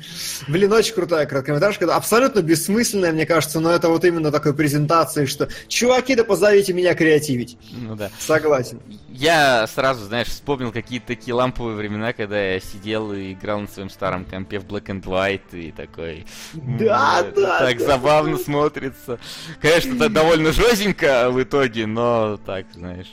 Блин, 0.48 0.72
очень 0.72 0.94
крутая 0.94 1.26
короткометражка. 1.26 1.94
Абсолютно 1.96 2.42
бессмысленная, 2.42 3.12
мне 3.12 3.26
кажется, 3.26 3.60
но 3.60 3.72
это 3.72 3.90
вот 3.90 4.06
именно 4.06 4.32
такой 4.32 4.54
презентации, 4.54 5.26
что 5.26 5.50
чуваки, 5.68 6.16
да 6.16 6.24
позовите 6.24 6.74
меня 6.74 6.94
креативить. 6.96 7.58
Ну 7.72 7.96
да. 7.96 8.10
Согласен. 8.20 8.80
Я 9.10 9.66
сразу, 9.68 10.06
знаешь, 10.06 10.28
вспомнил 10.28 10.72
какие-то 10.72 11.08
такие 11.08 11.34
ламповые 11.34 11.76
времена, 11.76 12.14
когда 12.14 12.40
я 12.40 12.60
сидел 12.60 13.12
и 13.14 13.34
играл 13.34 13.62
на 13.62 13.68
своем 13.68 13.90
старом 13.90 14.26
компе 14.26 14.60
в 14.60 14.66
Black 14.66 14.86
and 14.86 15.04
White 15.04 15.60
и 15.60 15.72
такой... 15.72 16.26
Да, 16.54 17.26
да, 17.36 17.60
Так 17.60 17.80
да, 17.80 17.86
забавно 18.32 18.44
смотрится. 18.44 19.20
Конечно, 19.62 19.96
это 19.96 20.10
довольно 20.10 20.52
жестенько 20.52 21.30
в 21.32 21.42
итоге, 21.42 21.86
но 21.86 22.38
так, 22.46 22.66
знаешь... 22.74 23.12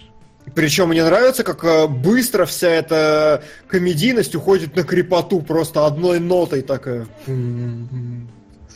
Причем 0.55 0.89
мне 0.89 1.03
нравится, 1.03 1.43
как 1.43 1.65
э, 1.65 1.87
быстро 1.89 2.45
вся 2.45 2.69
эта 2.69 3.43
комедийность 3.67 4.35
уходит 4.35 4.77
на 4.77 4.85
крепоту 4.85 5.41
просто 5.41 5.87
одной 5.87 6.21
нотой 6.21 6.61
такая. 6.61 7.07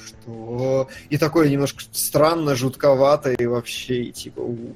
Что? 0.07 0.89
И 1.11 1.19
такое 1.19 1.51
немножко 1.51 1.83
странно, 1.93 2.55
жутковато 2.55 3.33
и 3.33 3.47
вообще, 3.47 4.05
и 4.05 4.13
типа... 4.13 4.41
у. 4.41 4.75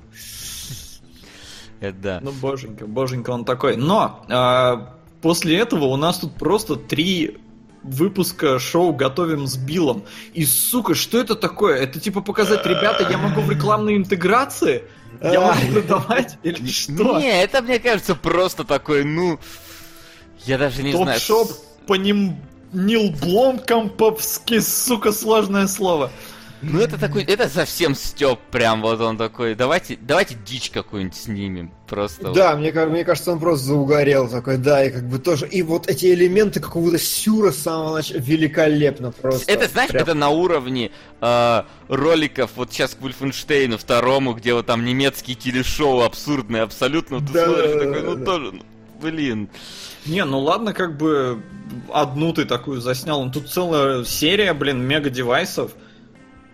Это 1.80 1.98
да. 1.98 2.20
Ну, 2.22 2.30
боженька, 2.30 2.86
боженька 2.86 3.30
он 3.30 3.44
такой. 3.44 3.76
Но 3.76 4.24
а, 4.28 4.94
после 5.20 5.58
этого 5.58 5.86
у 5.86 5.96
нас 5.96 6.18
тут 6.18 6.34
просто 6.34 6.76
три 6.76 7.38
выпуска 7.82 8.58
шоу 8.58 8.92
«Готовим 8.92 9.46
с 9.46 9.56
Биллом». 9.56 10.04
И, 10.34 10.44
сука, 10.44 10.94
что 10.94 11.18
это 11.18 11.34
такое? 11.34 11.76
Это 11.76 12.00
типа 12.00 12.20
показать, 12.20 12.64
ребята, 12.66 13.06
я 13.10 13.18
могу 13.18 13.40
в 13.40 13.50
рекламной 13.50 13.96
интеграции? 13.96 14.84
Я 15.22 15.40
могу 15.40 15.72
продавать? 15.72 16.38
Или 16.42 16.66
что? 16.68 17.18
Не, 17.18 17.42
это, 17.42 17.62
мне 17.62 17.78
кажется, 17.78 18.14
просто 18.14 18.64
такой, 18.64 19.04
ну... 19.04 19.38
Я 20.44 20.58
даже 20.58 20.82
не 20.82 20.92
знаю... 20.92 21.18
Топ-шоп 21.18 21.52
по 21.86 21.94
ним... 21.94 22.36
Нил 22.72 23.10
Бломкомповский, 23.20 24.62
сука, 24.62 25.12
сложное 25.12 25.66
слово. 25.66 26.10
Ну 26.62 26.80
это 26.80 26.96
такой, 26.98 27.24
это 27.24 27.48
совсем 27.48 27.94
Степ 27.94 28.38
прям, 28.50 28.82
вот 28.82 29.00
он 29.00 29.16
такой, 29.18 29.54
давайте, 29.56 29.98
давайте 30.00 30.36
дичь 30.46 30.70
какую-нибудь 30.70 31.16
снимем, 31.16 31.72
просто. 31.88 32.28
вот. 32.28 32.36
Да, 32.36 32.56
мне, 32.56 32.70
ка- 32.70 32.86
мне 32.86 33.04
кажется, 33.04 33.32
он 33.32 33.40
просто 33.40 33.66
заугорел 33.66 34.28
такой, 34.28 34.58
да, 34.58 34.84
и 34.84 34.90
как 34.90 35.08
бы 35.08 35.18
тоже... 35.18 35.48
И 35.48 35.62
вот 35.62 35.88
эти 35.88 36.06
элементы 36.14 36.60
какого-то 36.60 36.98
сюра 36.98 37.50
с 37.50 37.58
самого 37.58 37.96
начала 37.96 38.18
великолепно 38.20 39.10
просто. 39.10 39.50
Это, 39.50 39.66
знаешь, 39.68 39.90
Прям. 39.90 40.02
это 40.04 40.14
на 40.14 40.28
уровне 40.28 40.92
э, 41.20 41.62
роликов, 41.88 42.50
вот 42.56 42.70
сейчас 42.72 42.94
к 42.94 43.00
Вульфенштейну 43.00 43.76
второму, 43.76 44.34
где 44.34 44.54
вот 44.54 44.66
там 44.66 44.84
немецкие 44.84 45.36
телешоу 45.36 46.02
абсурдные 46.02 46.62
абсолютно, 46.62 47.18
ты 47.20 47.32
Да, 47.32 47.44
смотришь 47.46 47.72
да, 47.72 47.78
такой, 47.78 48.00
да, 48.02 48.06
ну 48.10 48.14
да. 48.16 48.24
тоже, 48.24 48.52
ну, 48.52 48.62
блин. 49.00 49.48
Не, 50.06 50.24
ну 50.24 50.38
ладно, 50.40 50.72
как 50.72 50.96
бы 50.96 51.42
одну 51.92 52.32
ты 52.32 52.44
такую 52.44 52.80
заснял. 52.80 53.24
Ну, 53.24 53.30
Тут 53.32 53.50
целая 53.50 54.04
серия, 54.04 54.52
блин, 54.52 54.80
мега-девайсов. 54.82 55.72
Мгм. 55.72 55.80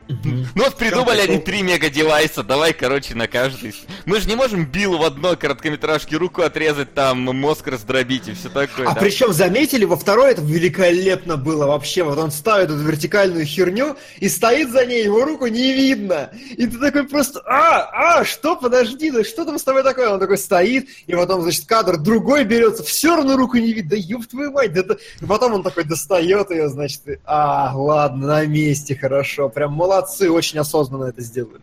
Ну 0.09 0.64
вот 0.64 0.77
придумали 0.77 1.21
они 1.21 1.38
три 1.38 1.62
мега-девайса, 1.62 2.42
давай, 2.42 2.73
короче, 2.73 3.14
на 3.14 3.29
каждый. 3.29 3.75
Мы 4.07 4.21
же 4.21 4.29
не 4.29 4.37
можем 4.37 4.64
Биллу 4.64 4.99
в 4.99 5.05
одной 5.05 5.37
короткометражке 5.37 6.16
руку 6.16 6.42
отрезать, 6.42 6.94
там 6.94 7.18
мозг 7.18 7.66
раздробить 7.66 8.29
и 8.29 8.33
все 8.33 8.49
такое. 8.49 8.87
А 8.87 8.94
да. 8.94 9.01
причем, 9.01 9.33
заметили, 9.33 9.85
во 9.85 9.97
второй 9.97 10.31
это 10.31 10.40
великолепно 10.40 11.37
было 11.37 11.66
вообще. 11.66 12.05
Вот 12.05 12.18
он 12.18 12.31
ставит 12.31 12.71
эту 12.71 12.79
вертикальную 12.79 13.44
херню 13.44 13.97
и 14.18 14.29
стоит 14.29 14.71
за 14.71 14.87
ней, 14.87 15.05
его 15.05 15.25
руку 15.25 15.47
не 15.47 15.73
видно. 15.73 16.31
И 16.57 16.66
ты 16.66 16.79
такой 16.79 17.05
просто, 17.05 17.40
а, 17.44 18.21
а, 18.21 18.25
что, 18.25 18.57
подожди, 18.57 19.11
да 19.11 19.23
что 19.25 19.44
там 19.44 19.59
с 19.59 19.62
тобой 19.62 19.83
такое? 19.83 20.09
Он 20.09 20.18
такой 20.18 20.38
стоит, 20.38 20.88
и 21.07 21.14
потом, 21.14 21.42
значит, 21.42 21.66
кадр 21.66 21.99
другой 21.99 22.44
берется, 22.44 22.83
все 22.83 23.14
равно 23.14 23.37
руку 23.37 23.59
не 23.59 23.73
видно. 23.73 23.90
Да 23.90 23.97
ёб 23.97 24.27
твою 24.27 24.53
мать, 24.53 24.73
да 24.73 24.81
это... 24.81 24.99
И 25.21 25.25
потом 25.27 25.55
он 25.55 25.62
такой 25.62 25.85
достает 25.85 26.51
ее, 26.51 26.68
значит, 26.68 27.07
и, 27.09 27.18
а, 27.25 27.73
ладно, 27.75 28.27
на 28.27 28.47
месте, 28.47 28.97
хорошо. 28.97 29.49
Прям 29.49 29.73
молодцы, 29.98 30.30
очень 30.30 30.58
осознанно 30.58 31.04
это 31.04 31.20
сделали. 31.22 31.61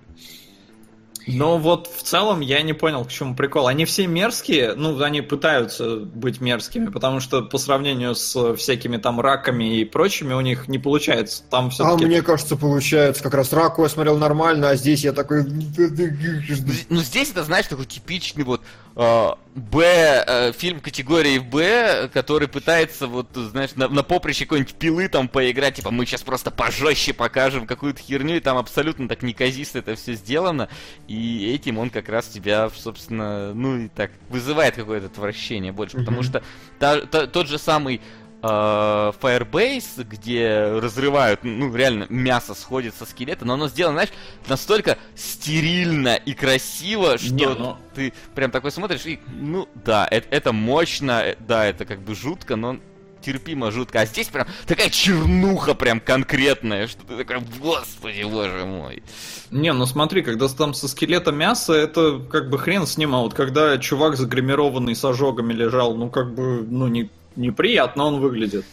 Ну 1.27 1.57
вот 1.57 1.87
в 1.87 2.03
целом 2.03 2.41
я 2.41 2.61
не 2.61 2.73
понял, 2.73 3.03
к 3.03 3.09
чему 3.09 3.35
прикол. 3.35 3.65
Они 3.65 3.85
все 3.85 4.05
мерзкие, 4.05 4.75
ну 4.75 5.01
они 5.01 5.21
пытаются 5.21 5.97
быть 5.97 6.39
мерзкими, 6.39 6.86
потому 6.88 7.19
что 7.19 7.41
по 7.41 7.57
сравнению 7.57 8.13
с 8.13 8.53
всякими 8.55 8.97
там 8.97 9.19
раками 9.19 9.79
и 9.79 9.86
прочими 9.86 10.33
у 10.33 10.41
них 10.41 10.67
не 10.67 10.77
получается. 10.77 11.41
Там 11.49 11.67
А 11.67 11.69
все-таки... 11.71 12.05
мне 12.05 12.21
кажется, 12.21 12.55
получается, 12.55 13.23
как 13.23 13.33
раз 13.33 13.51
раку 13.53 13.81
я 13.81 13.89
смотрел 13.89 14.19
нормально, 14.19 14.69
а 14.69 14.75
здесь 14.75 15.03
я 15.03 15.13
такой... 15.13 15.45
Ну 15.45 16.99
здесь 16.99 17.31
это, 17.31 17.43
знаешь, 17.43 17.65
такой 17.65 17.86
типичный 17.86 18.43
вот 18.43 18.61
Б, 18.95 20.23
э, 20.27 20.51
фильм 20.53 20.79
категории 20.79 21.39
Б, 21.39 22.09
который 22.13 22.47
пытается 22.47 23.07
вот, 23.07 23.27
знаешь, 23.33 23.75
на, 23.75 23.87
на 23.89 24.03
поприще 24.03 24.45
какой-нибудь 24.45 24.75
пилы 24.75 25.07
там 25.09 25.27
поиграть, 25.27 25.75
типа 25.75 25.91
мы 25.91 26.05
сейчас 26.05 26.21
просто 26.23 26.49
пожестче 26.51 27.13
покажем 27.13 27.67
какую-то 27.67 28.01
херню, 28.01 28.37
и 28.37 28.39
там 28.39 28.57
абсолютно 28.57 29.07
так 29.07 29.21
неказисто 29.21 29.79
это 29.79 29.95
все 29.95 30.13
сделано, 30.13 30.69
и 31.07 31.53
этим 31.53 31.77
он 31.77 31.89
как 31.89 32.09
раз 32.09 32.27
тебя, 32.27 32.69
собственно, 32.69 33.53
ну 33.53 33.77
и 33.77 33.87
так 33.89 34.11
вызывает 34.29 34.75
какое-то 34.75 35.07
отвращение 35.07 35.71
больше, 35.73 35.97
потому 35.97 36.23
что 36.23 36.43
та- 36.79 37.01
та- 37.01 37.27
тот 37.27 37.47
же 37.47 37.57
самый 37.57 38.01
Firebase, 38.45 40.03
где 40.03 40.79
разрывают, 40.81 41.41
ну, 41.43 41.73
реально, 41.75 42.05
мясо 42.09 42.53
сходит 42.53 42.95
со 42.95 43.05
скелета, 43.05 43.45
но 43.45 43.53
оно 43.53 43.67
сделано, 43.67 43.95
знаешь, 43.95 44.09
настолько 44.47 44.97
стерильно 45.15 46.15
и 46.15 46.33
красиво, 46.33 47.17
что 47.17 47.33
Не, 47.33 47.47
ну- 47.47 47.77
ты 47.93 48.13
прям 48.33 48.51
такой 48.51 48.71
смотришь 48.71 49.05
и, 49.05 49.19
ну, 49.27 49.67
да, 49.83 50.07
это, 50.09 50.27
это 50.29 50.53
мощно, 50.53 51.21
э, 51.23 51.35
да, 51.39 51.65
это 51.65 51.85
как 51.85 51.99
бы 52.01 52.15
жутко, 52.15 52.55
но 52.55 52.77
терпимо 53.25 53.71
жутко. 53.71 54.01
А 54.01 54.05
здесь 54.05 54.27
прям 54.27 54.45
такая 54.67 54.89
чернуха 54.89 55.73
прям 55.73 55.99
конкретная, 55.99 56.87
что 56.87 57.05
ты 57.05 57.17
такой, 57.17 57.43
господи, 57.59 58.23
боже 58.23 58.65
мой. 58.65 59.01
Не, 59.49 59.73
ну 59.73 59.85
смотри, 59.85 60.21
когда 60.21 60.47
там 60.47 60.73
со 60.73 60.87
скелета 60.87 61.31
мясо, 61.31 61.73
это 61.73 62.19
как 62.31 62.49
бы 62.49 62.59
хрен 62.59 62.85
с 62.85 62.97
ним, 62.97 63.15
а 63.15 63.21
вот 63.21 63.33
когда 63.33 63.77
чувак 63.79 64.15
загримированный 64.15 64.95
с 64.95 65.03
ожогами 65.03 65.53
лежал, 65.53 65.95
ну 65.95 66.09
как 66.09 66.35
бы, 66.35 66.63
ну 66.69 66.87
не, 66.87 67.09
неприятно 67.36 68.05
он 68.05 68.19
выглядит. 68.19 68.65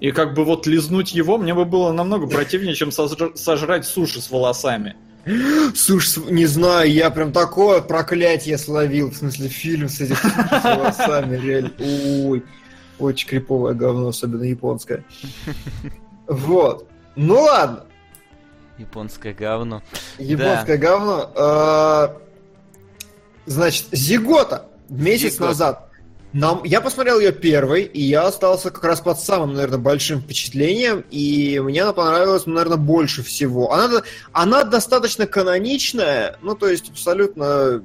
И 0.00 0.10
как 0.12 0.34
бы 0.34 0.44
вот 0.44 0.66
лизнуть 0.66 1.14
его 1.14 1.38
мне 1.38 1.54
бы 1.54 1.64
было 1.64 1.90
намного 1.92 2.26
противнее, 2.26 2.74
чем 2.74 2.90
сожр- 2.90 3.34
сожрать 3.36 3.86
суши 3.86 4.20
с 4.20 4.30
волосами. 4.30 4.94
Слушай, 5.74 6.06
с- 6.08 6.16
не 6.30 6.46
знаю, 6.46 6.90
я 6.92 7.10
прям 7.10 7.32
такое 7.32 7.80
проклятие 7.80 8.58
словил, 8.58 9.10
в 9.10 9.16
смысле 9.16 9.48
фильм 9.48 9.88
с 9.88 10.00
этим 10.00 10.16
с 10.16 10.62
волосами, 10.64 11.36
реально. 11.36 11.72
Ой, 11.80 12.44
очень 12.98 13.26
криповое 13.28 13.74
говно, 13.74 14.08
особенно 14.08 14.44
японское. 14.44 15.02
Вот. 16.28 16.88
Ну 17.16 17.40
ладно, 17.40 17.84
Японское 18.78 19.32
говно. 19.32 19.82
японское 20.18 20.76
говно. 20.76 21.32
А, 21.34 22.16
Значит, 23.46 23.86
Зигота 23.92 24.66
месяц 24.88 25.38
назад. 25.38 25.85
Нам, 26.36 26.64
я 26.64 26.82
посмотрел 26.82 27.18
ее 27.18 27.32
первой, 27.32 27.84
и 27.84 28.02
я 28.02 28.26
остался 28.26 28.70
как 28.70 28.84
раз 28.84 29.00
под 29.00 29.18
самым, 29.18 29.54
наверное, 29.54 29.78
большим 29.78 30.20
впечатлением, 30.20 31.02
и 31.10 31.58
мне 31.60 31.82
она 31.82 31.94
понравилась, 31.94 32.44
ну, 32.44 32.52
наверное, 32.52 32.76
больше 32.76 33.22
всего. 33.22 33.72
Она, 33.72 34.02
она 34.32 34.64
достаточно 34.64 35.26
каноничная, 35.26 36.36
ну, 36.42 36.54
то 36.54 36.68
есть 36.68 36.90
абсолютно 36.90 37.82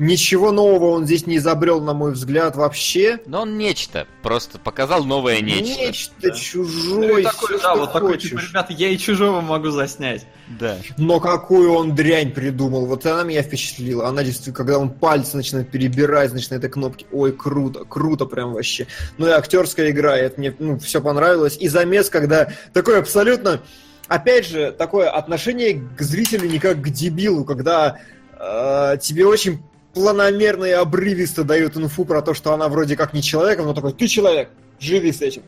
ничего 0.00 0.50
нового 0.50 0.90
он 0.90 1.04
здесь 1.04 1.26
не 1.26 1.36
изобрел, 1.36 1.80
на 1.80 1.94
мой 1.94 2.12
взгляд, 2.12 2.56
вообще. 2.56 3.20
Но 3.26 3.42
он 3.42 3.58
нечто, 3.58 4.08
просто 4.22 4.58
показал 4.58 5.04
новое 5.04 5.40
нечто. 5.40 5.80
Нечто 5.80 6.14
да. 6.22 6.30
чужое, 6.30 7.18
Ну, 7.18 7.22
такой, 7.22 7.60
да, 7.60 7.76
вот 7.76 7.92
такой, 7.92 8.12
хочешь. 8.14 8.30
типа, 8.30 8.40
ребята, 8.40 8.72
я 8.72 8.88
и 8.88 8.98
чужого 8.98 9.40
могу 9.40 9.70
заснять. 9.70 10.26
Да. 10.58 10.78
Но 10.96 11.20
какую 11.20 11.72
он 11.72 11.94
дрянь 11.94 12.32
придумал. 12.32 12.86
Вот 12.86 13.06
она 13.06 13.22
меня 13.22 13.42
впечатлила. 13.42 14.08
Она 14.08 14.24
действительно, 14.24 14.56
когда 14.56 14.78
он 14.78 14.90
пальцы 14.90 15.36
начинает 15.36 15.70
перебирать, 15.70 16.30
значит, 16.30 16.50
на 16.50 16.56
этой 16.56 16.70
кнопке. 16.70 17.06
Ой, 17.12 17.32
круто, 17.32 17.84
круто 17.84 18.24
прям 18.24 18.54
вообще. 18.54 18.86
Ну 19.18 19.28
и 19.28 19.30
актерская 19.30 19.90
игра, 19.90 20.18
и 20.18 20.22
это 20.22 20.40
мне 20.40 20.54
ну, 20.58 20.78
все 20.78 21.00
понравилось. 21.00 21.56
И 21.60 21.68
замес, 21.68 22.08
когда 22.10 22.50
такой 22.72 22.98
абсолютно... 22.98 23.62
Опять 24.08 24.48
же, 24.48 24.72
такое 24.72 25.08
отношение 25.08 25.88
к 25.96 26.02
зрителю 26.02 26.48
не 26.48 26.58
как 26.58 26.82
к 26.82 26.88
дебилу, 26.88 27.44
когда 27.44 28.00
э, 28.40 28.96
тебе 29.00 29.24
очень 29.24 29.62
планомерно 29.94 30.64
и 30.64 30.70
обрывисто 30.70 31.44
дают 31.44 31.76
инфу 31.76 32.04
про 32.04 32.22
то, 32.22 32.34
что 32.34 32.52
она 32.52 32.68
вроде 32.68 32.96
как 32.96 33.12
не 33.12 33.22
человек, 33.22 33.58
но 33.58 33.74
такой, 33.74 33.92
ты 33.92 34.06
человек, 34.06 34.50
живи 34.78 35.12
с 35.12 35.20
этим. 35.20 35.42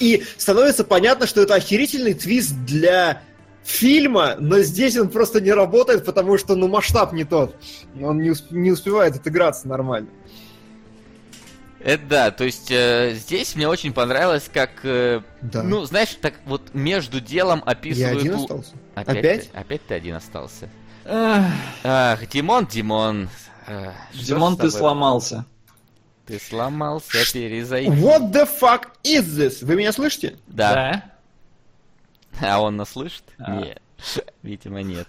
И 0.00 0.24
становится 0.36 0.82
понятно, 0.84 1.26
что 1.26 1.42
это 1.42 1.54
охерительный 1.54 2.14
твист 2.14 2.52
для 2.66 3.22
фильма, 3.62 4.34
но 4.38 4.58
здесь 4.60 4.96
он 4.96 5.08
просто 5.08 5.40
не 5.40 5.52
работает, 5.52 6.04
потому 6.04 6.38
что, 6.38 6.56
ну, 6.56 6.68
масштаб 6.68 7.12
не 7.12 7.24
тот. 7.24 7.56
Он 8.00 8.20
не, 8.20 8.30
усп- 8.30 8.46
не 8.50 8.70
успевает 8.72 9.16
отыграться 9.16 9.68
нормально. 9.68 10.08
Это 11.80 12.02
да, 12.08 12.30
то 12.32 12.42
есть 12.42 12.70
э, 12.70 13.14
здесь 13.14 13.54
мне 13.54 13.68
очень 13.68 13.92
понравилось, 13.92 14.50
как, 14.52 14.70
э, 14.82 15.20
Да. 15.42 15.62
ну, 15.62 15.84
знаешь, 15.84 16.16
так 16.20 16.34
вот 16.44 16.74
между 16.74 17.20
делом 17.20 17.62
Я 17.64 17.72
описывают... 17.72 18.20
один 18.20 18.32
л- 18.34 18.40
остался? 18.42 18.72
Опять? 18.96 19.16
Опять? 19.18 19.50
Ты, 19.52 19.58
опять 19.58 19.86
ты 19.86 19.94
один 19.94 20.14
остался. 20.16 20.68
Ах, 21.84 22.26
Димон, 22.28 22.66
Димон. 22.66 23.28
Что 23.66 24.24
Димон, 24.24 24.56
ты 24.56 24.70
сломался. 24.70 25.44
Ты 26.26 26.40
сломался, 26.40 27.32
перезайди. 27.32 27.90
What 27.90 28.32
the 28.32 28.48
fuck 28.48 28.88
is 29.04 29.24
this? 29.24 29.64
Вы 29.64 29.76
меня 29.76 29.92
слышите? 29.92 30.36
Да. 30.46 31.04
А 32.40 32.60
он 32.60 32.76
нас 32.76 32.90
слышит? 32.90 33.24
А. 33.38 33.56
Нет. 33.56 33.80
Видимо, 34.42 34.82
нет. 34.82 35.08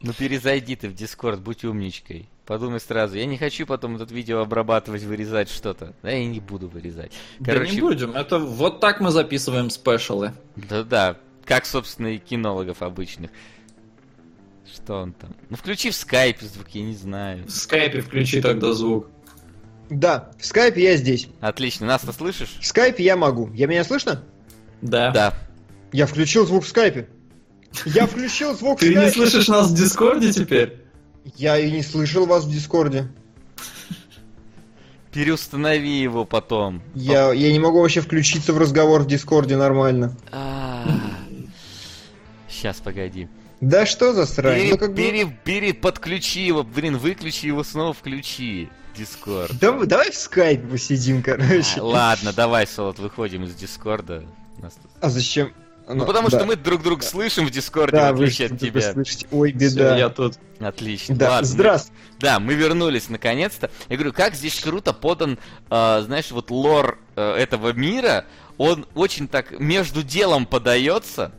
Ну 0.00 0.14
перезайди 0.14 0.76
ты 0.76 0.88
в 0.88 0.94
Дискорд, 0.94 1.40
будь 1.40 1.64
умничкой. 1.64 2.28
Подумай 2.46 2.80
сразу. 2.80 3.16
Я 3.16 3.26
не 3.26 3.36
хочу 3.36 3.66
потом 3.66 3.96
этот 3.96 4.10
видео 4.10 4.40
обрабатывать, 4.40 5.02
вырезать 5.02 5.50
что-то. 5.50 5.94
Да, 6.02 6.10
я 6.10 6.24
не 6.24 6.40
буду 6.40 6.68
вырезать. 6.68 7.12
Да 7.38 7.56
не 7.58 7.80
будем, 7.80 8.12
это 8.12 8.38
вот 8.38 8.80
так 8.80 9.00
мы 9.00 9.10
записываем 9.10 9.70
special 9.70 10.18
ы. 10.18 10.32
Да-да, 10.56 11.16
как, 11.44 11.66
собственно, 11.66 12.08
и 12.08 12.18
кинологов 12.18 12.82
обычных. 12.82 13.30
Что 14.74 15.02
он 15.02 15.12
там? 15.12 15.34
Ну 15.48 15.56
включи 15.56 15.90
в 15.90 15.94
скайпе 15.94 16.46
звук, 16.46 16.68
я 16.70 16.82
не 16.82 16.94
знаю. 16.94 17.44
В 17.46 17.50
скайпе 17.50 18.00
включи 18.00 18.40
тогда 18.40 18.72
звук. 18.72 19.08
Да, 19.88 20.30
в 20.38 20.46
скайпе 20.46 20.82
я 20.84 20.96
здесь. 20.96 21.28
Отлично, 21.40 21.86
нас-то 21.86 22.12
слышишь? 22.12 22.56
В 22.60 22.66
скайпе 22.66 23.02
я 23.02 23.16
могу. 23.16 23.50
Я 23.52 23.66
меня 23.66 23.82
слышно? 23.84 24.22
Да. 24.82 25.10
Да. 25.10 25.34
Я 25.92 26.06
включил 26.06 26.46
звук 26.46 26.64
в 26.64 26.68
скайпе. 26.68 27.08
Я 27.84 28.06
включил 28.06 28.54
звук 28.56 28.78
в 28.78 28.80
Ты 28.80 28.92
скайпе. 28.92 29.06
не 29.06 29.12
слышишь 29.12 29.48
нас 29.48 29.70
в 29.70 29.74
Дискорде 29.74 30.32
теперь? 30.32 30.76
Я 31.36 31.58
и 31.58 31.70
не 31.70 31.82
слышал 31.82 32.26
вас 32.26 32.44
в 32.44 32.50
Дискорде. 32.52 33.08
Переустанови 35.12 36.00
его 36.00 36.24
потом. 36.24 36.82
Я, 36.94 37.32
я 37.32 37.50
не 37.52 37.58
могу 37.58 37.80
вообще 37.80 38.00
включиться 38.00 38.52
в 38.52 38.58
разговор 38.58 39.02
в 39.02 39.06
Дискорде 39.08 39.56
нормально. 39.56 40.16
Сейчас, 42.48 42.76
погоди. 42.78 43.28
Да 43.60 43.84
что 43.86 44.12
за 44.14 44.26
срань? 44.26 44.56
Пере, 44.60 44.70
Ну, 44.70 44.78
как 44.78 44.90
бы- 44.90 44.96
пере- 44.96 45.36
пере- 45.44 45.74
подключи 45.74 46.40
его, 46.46 46.62
блин, 46.62 46.96
выключи 46.96 47.46
его 47.46 47.62
снова, 47.64 47.92
включи. 47.92 48.68
Дискорд. 48.96 49.56
Давай, 49.58 49.86
давай 49.86 50.10
в 50.10 50.16
скайпе 50.16 50.66
посидим, 50.66 51.22
короче. 51.22 51.80
А, 51.80 51.82
ладно, 51.84 52.32
давай, 52.32 52.66
Солод, 52.66 52.98
выходим 52.98 53.44
из 53.44 53.54
Дискорда. 53.54 54.24
Нас 54.58 54.74
тут- 54.74 54.90
А 55.00 55.08
зачем? 55.10 55.52
Ну, 55.88 56.04
потому 56.06 56.28
да. 56.28 56.38
что 56.38 56.46
мы 56.46 56.54
друг 56.56 56.82
друга 56.82 57.02
слышим 57.02 57.46
в 57.46 57.50
Дискорде, 57.50 57.96
Да, 57.96 58.12
в 58.12 58.16
вы 58.16 58.24
отличие 58.24 58.46
от 58.46 58.52
что-то 58.56 58.66
тебя. 58.80 58.92
слышите. 58.92 59.26
Ой, 59.32 59.52
Всё, 59.52 59.58
беда. 59.70 59.96
я 59.96 60.08
тут. 60.08 60.34
Отлично. 60.60 61.16
Да, 61.16 61.30
Ладно, 61.30 61.46
здравствуй. 61.46 61.96
Да, 62.20 62.38
мы 62.40 62.54
вернулись 62.54 63.08
наконец-то. 63.08 63.70
Я 63.88 63.96
говорю, 63.96 64.12
как 64.12 64.34
здесь 64.34 64.58
круто 64.60 64.92
подан, 64.92 65.38
э, 65.70 66.02
знаешь, 66.04 66.30
вот 66.30 66.50
лор 66.50 66.98
э, 67.16 67.32
этого 67.34 67.72
мира, 67.72 68.24
он 68.56 68.86
очень 68.94 69.26
так 69.26 69.58
между 69.58 70.02
делом 70.02 70.46
подается. 70.46 71.32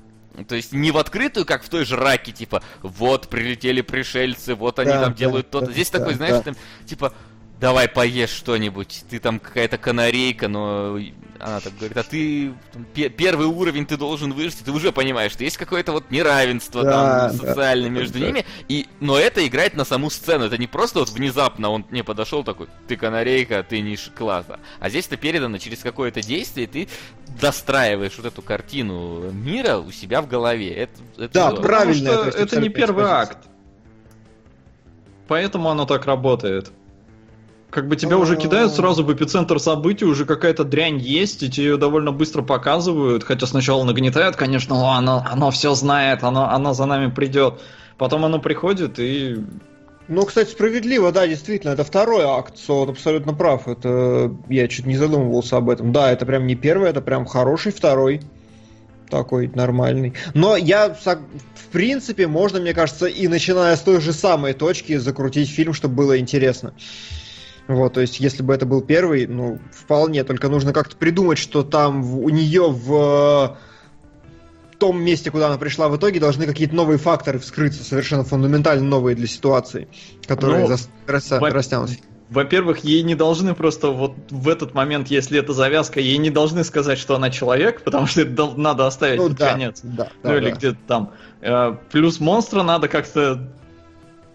То 0.48 0.56
есть 0.56 0.72
не 0.72 0.92
в 0.92 0.98
открытую, 0.98 1.46
как 1.46 1.64
в 1.64 1.70
той 1.70 1.84
же 1.86 1.98
раке, 1.98 2.32
типа, 2.32 2.64
вот 2.82 3.28
прилетели 3.28 3.82
пришельцы, 3.82 4.56
вот 4.56 4.80
они 4.80 4.92
Да, 4.92 5.04
там 5.04 5.12
да, 5.12 5.18
делают 5.18 5.50
то-то. 5.50 5.68
да, 5.68 5.72
Здесь 5.74 5.90
да, 5.90 6.00
такой, 6.00 6.14
знаешь, 6.16 6.38
да. 6.38 6.42
там, 6.42 6.56
типа, 6.86 7.14
давай 7.62 7.88
поешь 7.88 8.32
что-нибудь. 8.32 9.06
Ты 9.10 9.20
там 9.20 9.40
какая-то 9.40 9.78
канарейка, 9.78 10.48
но 10.48 10.98
она 11.40 11.60
так 11.60 11.74
говорит, 11.78 11.96
а 11.98 12.04
ты 12.04 12.54
там, 12.74 12.86
пе- 12.94 13.10
первый 13.10 13.48
уровень 13.48 13.86
ты 13.86 13.98
должен 13.98 14.34
выжить, 14.34 14.64
ты 14.66 14.72
уже 14.72 14.92
понимаешь, 14.92 15.32
что 15.32 15.44
есть 15.44 15.58
какое-то 15.58 15.92
вот 15.92 16.12
неравенство 16.12 16.84
Да, 16.84 16.92
там 17.30 17.38
да, 17.38 17.46
социальное 17.46 17.90
да, 17.90 17.96
между 18.00 18.20
да. 18.20 18.26
ними, 18.26 18.46
и, 18.68 18.88
но 19.00 19.18
это 19.18 19.48
играет 19.48 19.76
на 19.76 19.86
саму 19.86 20.10
сцену. 20.10 20.46
Это 20.46 20.58
не 20.58 20.68
просто 20.68 21.00
вот 21.00 21.10
внезапно 21.10 21.70
он 21.70 21.86
мне 21.90 22.04
подошел 22.04 22.44
такой, 22.44 22.68
ты 22.88 22.98
канарейка, 22.98 23.64
ты 23.68 23.80
ниже 23.82 24.12
класса. 24.12 24.60
А 24.80 24.90
здесь 24.90 25.06
это 25.08 25.18
передано 25.18 25.58
через 25.60 25.80
какое-то 25.80 26.22
действие, 26.22 26.66
и 26.66 26.70
ты 26.70 26.90
достраиваешь 27.40 28.18
вот 28.18 28.26
эту 28.26 28.42
картину 28.42 29.32
мира 29.32 29.78
у 29.78 29.92
себя 29.92 30.22
в 30.22 30.28
голове. 30.28 30.74
Это, 30.74 30.94
это 31.18 31.34
Да, 31.34 31.48
здорово. 31.52 31.66
правильно, 31.68 32.10
Потому 32.10 32.32
что 32.32 32.40
это 32.42 32.60
не 32.60 32.70
первый 32.70 33.06
акт. 33.06 33.38
Поэтому 35.28 35.70
оно 35.70 35.86
так 35.86 36.06
работает. 36.06 36.72
Как 37.72 37.88
бы 37.88 37.96
тебя 37.96 38.18
уже 38.18 38.36
кидают 38.36 38.74
сразу 38.74 39.06
в 39.06 39.14
эпицентр 39.14 39.58
событий, 39.58 40.04
уже 40.04 40.26
какая-то 40.26 40.66
дрянь 40.66 40.98
есть, 40.98 41.42
и 41.42 41.50
тебе 41.50 41.68
ее 41.68 41.78
довольно 41.78 42.12
быстро 42.12 42.42
показывают, 42.42 43.24
хотя 43.24 43.48
сначала 43.48 43.86
нагнетают, 43.86 44.36
конечно, 44.36 44.76
«О, 44.76 44.98
оно, 44.98 45.26
оно 45.26 45.52
все 45.52 45.74
знает, 45.74 46.22
оно, 46.24 46.50
оно 46.50 46.74
за 46.74 46.86
нами 46.86 47.10
придет. 47.10 47.62
Потом 47.98 48.26
оно 48.26 48.40
приходит 48.40 49.00
и... 49.00 49.38
Ну, 50.10 50.26
кстати, 50.26 50.50
справедливо, 50.50 51.14
да, 51.14 51.26
действительно, 51.26 51.72
это 51.72 51.86
второй 51.86 52.26
акт, 52.26 52.56
он 52.68 52.90
абсолютно 52.90 53.34
прав. 53.34 53.70
Это 53.70 54.36
я 54.50 54.68
чуть 54.68 54.86
не 54.86 54.98
задумывался 54.98 55.56
об 55.56 55.70
этом. 55.70 55.94
Да, 55.94 56.12
это 56.12 56.26
прям 56.26 56.48
не 56.48 56.56
первый, 56.56 56.90
это 56.90 57.00
прям 57.00 57.26
хороший 57.26 57.72
второй. 57.72 58.20
Такой 59.10 59.48
нормальный. 59.48 60.14
Но 60.34 60.58
я, 60.58 60.90
в 60.90 61.72
принципе, 61.72 62.28
можно, 62.28 62.60
мне 62.60 62.74
кажется, 62.74 63.06
и 63.06 63.30
начиная 63.30 63.78
с 63.78 63.82
той 63.82 64.02
же 64.02 64.12
самой 64.12 64.52
точки 64.52 64.98
закрутить 64.98 65.50
фильм, 65.50 65.74
чтобы 65.74 65.96
было 65.96 66.20
интересно. 66.20 66.74
Вот, 67.68 67.94
то 67.94 68.02
есть, 68.02 68.20
если 68.20 68.44
бы 68.44 68.54
это 68.54 68.66
был 68.66 68.82
первый, 68.82 69.28
ну, 69.28 69.60
вполне, 69.72 70.24
только 70.24 70.50
нужно 70.50 70.74
как-то 70.74 70.96
придумать, 70.96 71.38
что 71.38 71.64
там 71.64 72.04
у 72.04 72.30
нее 72.30 72.70
в 72.70 73.58
том 74.78 75.02
месте, 75.02 75.30
куда 75.30 75.48
она 75.48 75.58
пришла 75.58 75.90
в 75.90 75.96
итоге, 75.96 76.20
должны 76.20 76.48
какие-то 76.48 76.76
новые 76.76 76.98
факторы 76.98 77.38
вскрыться, 77.38 77.84
совершенно 77.84 78.24
фундаментально 78.24 78.84
новые 78.84 79.16
для 79.16 79.28
ситуации, 79.28 79.88
которые 80.26 80.68
ну, 80.68 80.76
рас... 81.06 81.30
во... 81.30 81.50
растянут. 81.52 81.92
Во-первых, 82.32 82.86
ей 82.86 83.04
не 83.04 83.14
должны 83.14 83.54
просто 83.54 83.90
вот 83.90 84.16
в 84.30 84.48
этот 84.48 84.74
момент, 84.74 85.10
если 85.10 85.38
это 85.38 85.54
завязка, 85.54 86.00
ей 86.00 86.18
не 86.18 86.30
должны 86.30 86.64
сказать, 86.64 86.98
что 86.98 87.14
она 87.16 87.30
человек, 87.30 87.84
потому 87.84 88.08
что 88.08 88.22
это 88.22 88.54
надо 88.56 88.88
оставить 88.88 89.20
ну, 89.20 89.28
под 89.28 89.38
да, 89.38 89.52
конец. 89.52 89.82
Да, 89.84 90.08
ну 90.24 90.30
да, 90.30 90.38
или 90.38 90.50
да. 90.50 90.56
где-то 90.56 90.78
там. 90.88 91.12
Э, 91.42 91.76
плюс 91.92 92.20
монстра 92.20 92.64
надо 92.64 92.88
как-то 92.88 93.52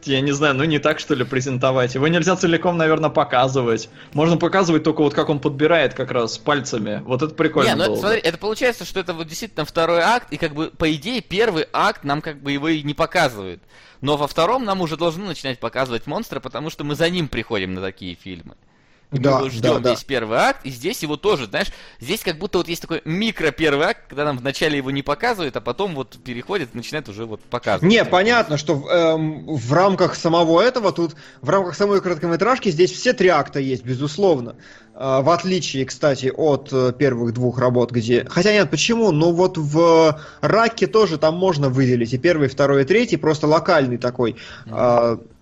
я 0.06 0.20
не 0.20 0.32
знаю, 0.32 0.54
ну 0.54 0.64
не 0.64 0.78
так, 0.78 0.98
что 0.98 1.14
ли, 1.14 1.24
презентовать. 1.24 1.94
Его 1.94 2.08
нельзя 2.08 2.36
целиком, 2.36 2.76
наверное, 2.76 3.10
показывать. 3.10 3.88
Можно 4.12 4.36
показывать 4.36 4.82
только 4.82 5.02
вот 5.02 5.14
как 5.14 5.28
он 5.28 5.40
подбирает 5.40 5.94
как 5.94 6.10
раз 6.10 6.38
пальцами. 6.38 7.02
Вот 7.04 7.22
это 7.22 7.34
прикольно 7.34 7.68
Не, 7.68 7.74
ну 7.74 7.86
было. 7.86 7.96
смотри, 7.96 8.20
это 8.20 8.38
получается, 8.38 8.84
что 8.84 9.00
это 9.00 9.14
вот 9.14 9.26
действительно 9.26 9.64
второй 9.64 10.00
акт, 10.00 10.32
и 10.32 10.36
как 10.36 10.54
бы, 10.54 10.70
по 10.70 10.92
идее, 10.94 11.20
первый 11.20 11.66
акт 11.72 12.04
нам 12.04 12.20
как 12.20 12.42
бы 12.42 12.52
его 12.52 12.68
и 12.68 12.82
не 12.82 12.94
показывает. 12.94 13.60
Но 14.00 14.16
во 14.16 14.26
втором 14.26 14.64
нам 14.64 14.80
уже 14.80 14.96
должны 14.96 15.24
начинать 15.24 15.58
показывать 15.58 16.06
монстра, 16.06 16.40
потому 16.40 16.70
что 16.70 16.84
мы 16.84 16.94
за 16.94 17.08
ним 17.10 17.28
приходим 17.28 17.74
на 17.74 17.80
такие 17.80 18.14
фильмы. 18.14 18.56
И 19.12 19.18
да, 19.18 19.38
мы 19.38 19.50
ждем 19.50 19.82
да, 19.82 19.90
весь 19.90 20.00
да. 20.00 20.06
первый 20.06 20.38
акт, 20.38 20.60
и 20.64 20.70
здесь 20.70 21.02
его 21.02 21.16
тоже, 21.16 21.46
знаешь, 21.46 21.68
здесь 22.00 22.22
как 22.22 22.38
будто 22.38 22.58
вот 22.58 22.66
есть 22.66 22.82
такой 22.82 23.02
микро 23.04 23.52
первый 23.52 23.86
акт, 23.86 24.00
когда 24.08 24.24
нам 24.24 24.36
вначале 24.36 24.78
его 24.78 24.90
не 24.90 25.02
показывают, 25.02 25.56
а 25.56 25.60
потом 25.60 25.94
вот 25.94 26.18
переходит, 26.24 26.74
начинает 26.74 27.08
уже 27.08 27.24
вот 27.24 27.40
показывать. 27.42 27.88
Не, 27.88 28.04
понятно, 28.04 28.56
что 28.56 28.74
эм, 28.90 29.46
в 29.46 29.72
рамках 29.72 30.16
самого 30.16 30.60
этого 30.60 30.90
тут, 30.90 31.14
в 31.40 31.48
рамках 31.48 31.76
самой 31.76 32.00
короткометражки 32.00 32.68
здесь 32.70 32.90
все 32.90 33.12
три 33.12 33.28
акта 33.28 33.60
есть, 33.60 33.84
безусловно. 33.84 34.56
Э, 34.96 35.20
в 35.22 35.30
отличие, 35.30 35.84
кстати, 35.84 36.32
от 36.34 36.70
э, 36.72 36.92
первых 36.98 37.32
двух 37.32 37.60
работ, 37.60 37.92
где... 37.92 38.26
Хотя 38.28 38.52
нет, 38.52 38.70
почему? 38.70 39.12
Ну 39.12 39.30
вот 39.30 39.56
в 39.56 40.20
Раке 40.40 40.88
тоже 40.88 41.16
там 41.16 41.36
можно 41.36 41.68
выделить 41.68 42.12
и 42.12 42.18
первый, 42.18 42.48
и 42.48 42.50
второй, 42.50 42.82
и 42.82 42.84
третий, 42.84 43.18
просто 43.18 43.46
локальный 43.46 43.98
такой. 43.98 44.36
Mm-hmm. 44.66 45.18
Э, 45.20 45.35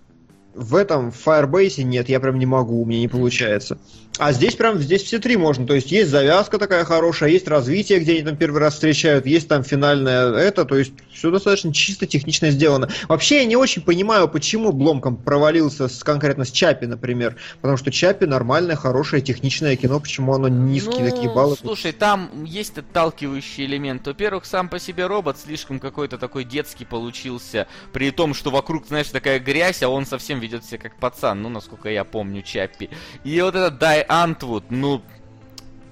в 0.55 0.75
этом 0.75 1.09
Firebase 1.09 1.83
нет, 1.83 2.09
я 2.09 2.19
прям 2.19 2.39
не 2.39 2.45
могу, 2.45 2.81
у 2.81 2.85
меня 2.85 2.99
не 3.01 3.07
получается. 3.07 3.77
А 4.17 4.31
здесь 4.31 4.55
прям, 4.55 4.79
здесь 4.79 5.03
все 5.03 5.19
три 5.19 5.37
можно. 5.37 5.67
То 5.67 5.73
есть 5.73 5.91
есть 5.91 6.09
завязка 6.09 6.57
такая 6.57 6.85
хорошая, 6.85 7.29
есть 7.29 7.47
развитие, 7.47 7.99
где 7.99 8.13
они 8.13 8.23
там 8.23 8.37
первый 8.37 8.59
раз 8.59 8.75
встречают, 8.75 9.25
есть 9.25 9.47
там 9.47 9.63
финальное 9.63 10.33
это, 10.33 10.65
то 10.65 10.77
есть 10.77 10.93
все 11.13 11.31
достаточно 11.31 11.73
чисто 11.73 12.05
технично 12.05 12.49
сделано. 12.49 12.89
Вообще 13.07 13.37
я 13.37 13.45
не 13.45 13.55
очень 13.55 13.81
понимаю, 13.81 14.27
почему 14.27 14.71
Бломком 14.71 15.17
провалился 15.17 15.87
с, 15.87 16.03
конкретно 16.03 16.45
с 16.45 16.51
Чапи, 16.51 16.85
например. 16.85 17.35
Потому 17.61 17.77
что 17.77 17.91
Чапи 17.91 18.25
нормальное, 18.25 18.75
хорошее, 18.75 19.21
техничное 19.21 19.75
кино, 19.75 19.99
почему 19.99 20.33
оно 20.33 20.47
низкие 20.47 21.03
ну, 21.03 21.11
такие 21.11 21.33
баллы. 21.33 21.55
Слушай, 21.57 21.91
там 21.91 22.43
есть 22.45 22.77
отталкивающий 22.77 23.65
элемент. 23.65 24.05
Во-первых, 24.07 24.45
сам 24.45 24.69
по 24.69 24.79
себе 24.79 25.07
робот 25.07 25.37
слишком 25.39 25.79
какой-то 25.79 26.17
такой 26.17 26.43
детский 26.45 26.85
получился, 26.85 27.67
при 27.91 28.11
том, 28.11 28.33
что 28.33 28.49
вокруг, 28.49 28.87
знаешь, 28.87 29.07
такая 29.07 29.39
грязь, 29.39 29.83
а 29.83 29.89
он 29.89 30.05
совсем 30.05 30.39
ведет 30.39 30.63
себя 30.63 30.77
как 30.77 30.95
пацан, 30.97 31.41
ну, 31.41 31.49
насколько 31.49 31.89
я 31.89 32.03
помню, 32.03 32.41
Чаппи. 32.41 32.89
И 33.23 33.41
вот 33.41 33.55
этот 33.55 33.75
Дай 33.85 34.04
Антвуд, 34.07 34.65
ну, 34.69 35.01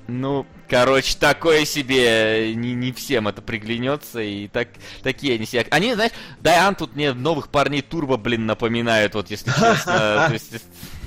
ну, 0.07 0.45
короче, 0.69 1.17
такое 1.17 1.65
себе, 1.65 2.53
не, 2.55 2.73
не 2.73 2.91
всем 2.91 3.27
это 3.27 3.41
приглянется, 3.41 4.21
и 4.21 4.47
так, 4.47 4.69
такие 5.01 5.35
они 5.35 5.45
себя... 5.45 5.65
Они, 5.69 5.93
знаешь, 5.93 6.11
Дай 6.41 6.57
Антвуд 6.57 6.95
мне 6.95 7.13
новых 7.13 7.49
парней 7.49 7.81
Турбо, 7.81 8.17
блин, 8.17 8.45
напоминают, 8.45 9.15
вот, 9.15 9.29
если 9.29 9.51
честно. 9.51 10.31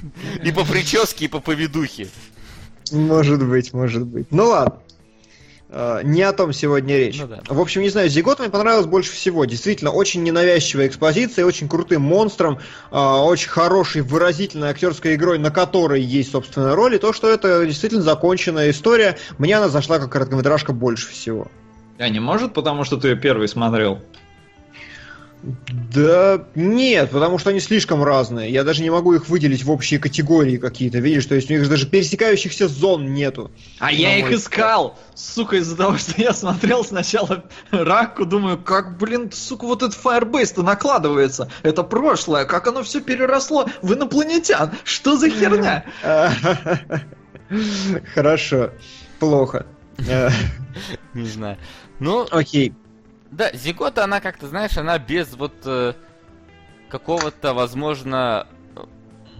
и 0.42 0.52
по 0.52 0.64
прическе, 0.64 1.26
и 1.26 1.28
по 1.28 1.40
поведухе. 1.40 2.08
Может 2.92 3.46
быть, 3.46 3.72
может 3.72 4.06
быть. 4.06 4.30
Ну 4.30 4.46
ладно. 4.46 4.80
Uh, 5.68 6.04
не 6.04 6.22
о 6.22 6.32
том 6.32 6.52
сегодня 6.52 6.96
речь. 6.96 7.18
Ну, 7.20 7.26
да. 7.26 7.40
В 7.48 7.60
общем, 7.60 7.82
не 7.82 7.88
знаю, 7.88 8.08
Зигот 8.08 8.38
мне 8.38 8.48
понравилось 8.48 8.86
больше 8.86 9.10
всего. 9.12 9.44
Действительно, 9.44 9.90
очень 9.90 10.22
ненавязчивая 10.22 10.86
экспозиция, 10.86 11.44
очень 11.44 11.68
крутым 11.68 12.02
монстром, 12.02 12.60
uh, 12.92 13.24
очень 13.24 13.48
хорошей, 13.48 14.02
выразительной 14.02 14.68
актерской 14.68 15.16
игрой, 15.16 15.38
на 15.40 15.50
которой 15.50 16.00
есть 16.00 16.30
собственная 16.30 16.76
роль, 16.76 16.94
и 16.94 16.98
то, 16.98 17.12
что 17.12 17.28
это 17.28 17.66
действительно 17.66 18.02
законченная 18.02 18.70
история, 18.70 19.18
мне 19.38 19.56
она 19.56 19.68
зашла 19.68 19.98
как 19.98 20.12
короткометражка 20.12 20.72
больше 20.72 21.08
всего. 21.08 21.48
А 21.98 22.08
не 22.08 22.20
может, 22.20 22.54
потому 22.54 22.84
что 22.84 22.96
ты 22.96 23.08
ее 23.08 23.16
первый 23.16 23.48
смотрел? 23.48 24.00
Да 25.94 26.44
нет, 26.56 27.10
потому 27.10 27.38
что 27.38 27.50
они 27.50 27.60
слишком 27.60 28.02
разные. 28.02 28.50
Я 28.50 28.64
даже 28.64 28.82
не 28.82 28.90
могу 28.90 29.14
их 29.14 29.28
выделить 29.28 29.62
в 29.62 29.70
общие 29.70 30.00
категории 30.00 30.56
какие-то, 30.56 30.98
видишь? 30.98 31.26
То 31.26 31.36
есть 31.36 31.48
у 31.50 31.54
них 31.54 31.68
даже 31.68 31.86
пересекающихся 31.86 32.66
зон 32.66 33.14
нету. 33.14 33.52
А 33.78 33.92
я 33.92 34.16
их 34.18 34.32
искал! 34.32 34.98
Сука, 35.14 35.56
из-за 35.56 35.76
того, 35.76 35.98
что 35.98 36.20
я 36.20 36.32
смотрел 36.32 36.84
сначала 36.84 37.44
Раку, 37.70 38.26
думаю, 38.26 38.58
как, 38.58 38.98
блин, 38.98 39.30
сука, 39.32 39.66
вот 39.66 39.82
этот 39.82 39.96
Firebase-то 39.96 40.62
накладывается. 40.62 41.48
Это 41.62 41.84
прошлое, 41.84 42.44
как 42.44 42.66
оно 42.66 42.82
все 42.82 43.00
переросло 43.00 43.66
в 43.82 43.94
инопланетян. 43.94 44.72
Что 44.84 45.16
за 45.16 45.30
херня? 45.30 45.84
Хорошо. 48.14 48.70
Плохо. 49.20 49.66
Не 51.14 51.26
знаю. 51.26 51.56
Ну, 52.00 52.26
окей. 52.30 52.74
Да, 53.36 53.52
Зигота, 53.52 54.02
она 54.02 54.22
как-то, 54.22 54.48
знаешь, 54.48 54.78
она 54.78 54.98
без 54.98 55.34
вот 55.34 55.52
э, 55.66 55.92
какого-то, 56.88 57.52
возможно, 57.52 58.46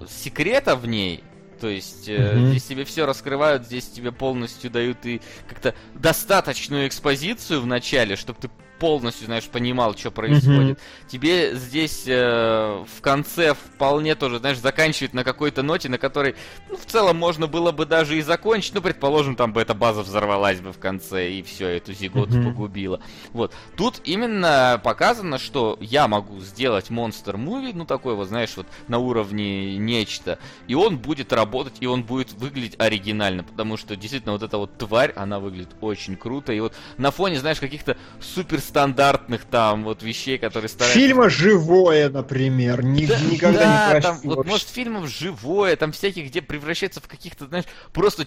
секрета 0.07 0.77
в 0.77 0.87
ней. 0.87 1.25
То 1.59 1.69
есть 1.69 2.07
э, 2.07 2.15
mm-hmm. 2.15 2.49
здесь 2.51 2.65
тебе 2.65 2.85
все 2.85 3.07
раскрывают, 3.07 3.65
здесь 3.65 3.87
тебе 3.87 4.13
полностью 4.13 4.71
дают 4.71 5.07
и 5.07 5.23
как-то 5.49 5.75
достаточную 5.95 6.89
экспозицию 6.89 7.63
в 7.63 7.67
начале, 7.67 8.17
чтобы 8.17 8.39
ты 8.39 8.51
полностью, 8.79 9.27
знаешь, 9.27 9.45
понимал, 9.45 9.97
что 9.97 10.11
происходит. 10.11 10.79
Mm-hmm. 10.79 11.09
Тебе 11.09 11.55
здесь 11.55 12.05
э, 12.07 12.85
в 12.97 13.01
конце 13.01 13.55
вполне 13.55 14.15
тоже, 14.15 14.39
знаешь, 14.39 14.59
заканчивает 14.59 15.15
на 15.15 15.25
какой-то 15.25 15.63
ноте, 15.63 15.89
на 15.89 15.99
которой, 15.99 16.37
ну, 16.69 16.77
в 16.77 16.85
целом 16.87 17.17
можно 17.17 17.47
было 17.47 17.73
бы 17.73 17.87
даже 17.87 18.19
и 18.19 18.23
закончить. 18.23 18.75
Ну, 18.75 18.81
предположим, 18.81 19.37
там 19.37 19.53
бы 19.53 19.61
эта 19.61 19.75
база 19.75 20.03
взорвалась 20.03 20.61
бы 20.61 20.73
в 20.73 20.79
конце, 20.79 21.31
и 21.31 21.43
все, 21.43 21.69
эту 21.69 21.93
зиготу 21.93 22.35
mm-hmm. 22.35 22.45
погубила. 22.45 23.01
Вот. 23.33 23.55
Тут 23.77 24.01
именно 24.05 24.81
показано, 24.83 25.39
что 25.39 25.77
я 25.81 26.09
могу 26.09 26.41
сделать 26.41 26.91
монстр-муви, 26.91 27.73
ну, 27.73 27.87
такой 27.87 28.15
вот, 28.15 28.29
знаешь, 28.29 28.57
вот 28.57 28.67
на 28.89 28.99
уровне 28.99 29.77
нечто, 29.79 30.39
и 30.67 30.75
он 30.75 30.99
будет 30.99 31.33
работать, 31.33 31.77
и 31.81 31.87
он 31.87 32.03
будет 32.03 32.33
выглядеть 32.33 32.79
оригинально, 32.79 33.45
потому 33.45 33.77
что 33.77 33.97
действительно 33.97 34.33
вот 34.33 34.43
эта 34.43 34.59
вот 34.59 34.77
тварь, 34.77 35.13
она 35.17 35.41
выглядит 35.41 35.71
очень 35.81 36.17
круто, 36.17 36.53
и 36.53 36.61
вот 36.61 36.75
на 36.99 37.11
фоне, 37.11 37.39
знаешь, 37.39 37.61
каких-то 37.61 37.97
супер 38.21 38.61
стандартных 38.67 39.45
там 39.45 39.85
вот 39.85 40.03
вещей, 40.03 40.39
которые 40.39 40.69
стараются... 40.69 40.99
Фильма 40.99 41.31
«Живое», 41.31 42.11
например, 42.11 42.85
Ни, 42.85 43.07
да, 43.07 43.21
никогда 43.21 43.61
да, 43.61 43.95
не 43.95 44.01
там, 44.01 44.21
вот, 44.25 44.47
может, 44.47 44.69
фильмов 44.69 45.09
«Живое», 45.09 45.77
там 45.77 45.93
всяких, 45.93 46.27
где 46.27 46.43
превращается 46.43 47.01
в 47.01 47.09
каких-то, 47.09 47.47
знаешь, 47.47 47.67
просто 47.93 48.27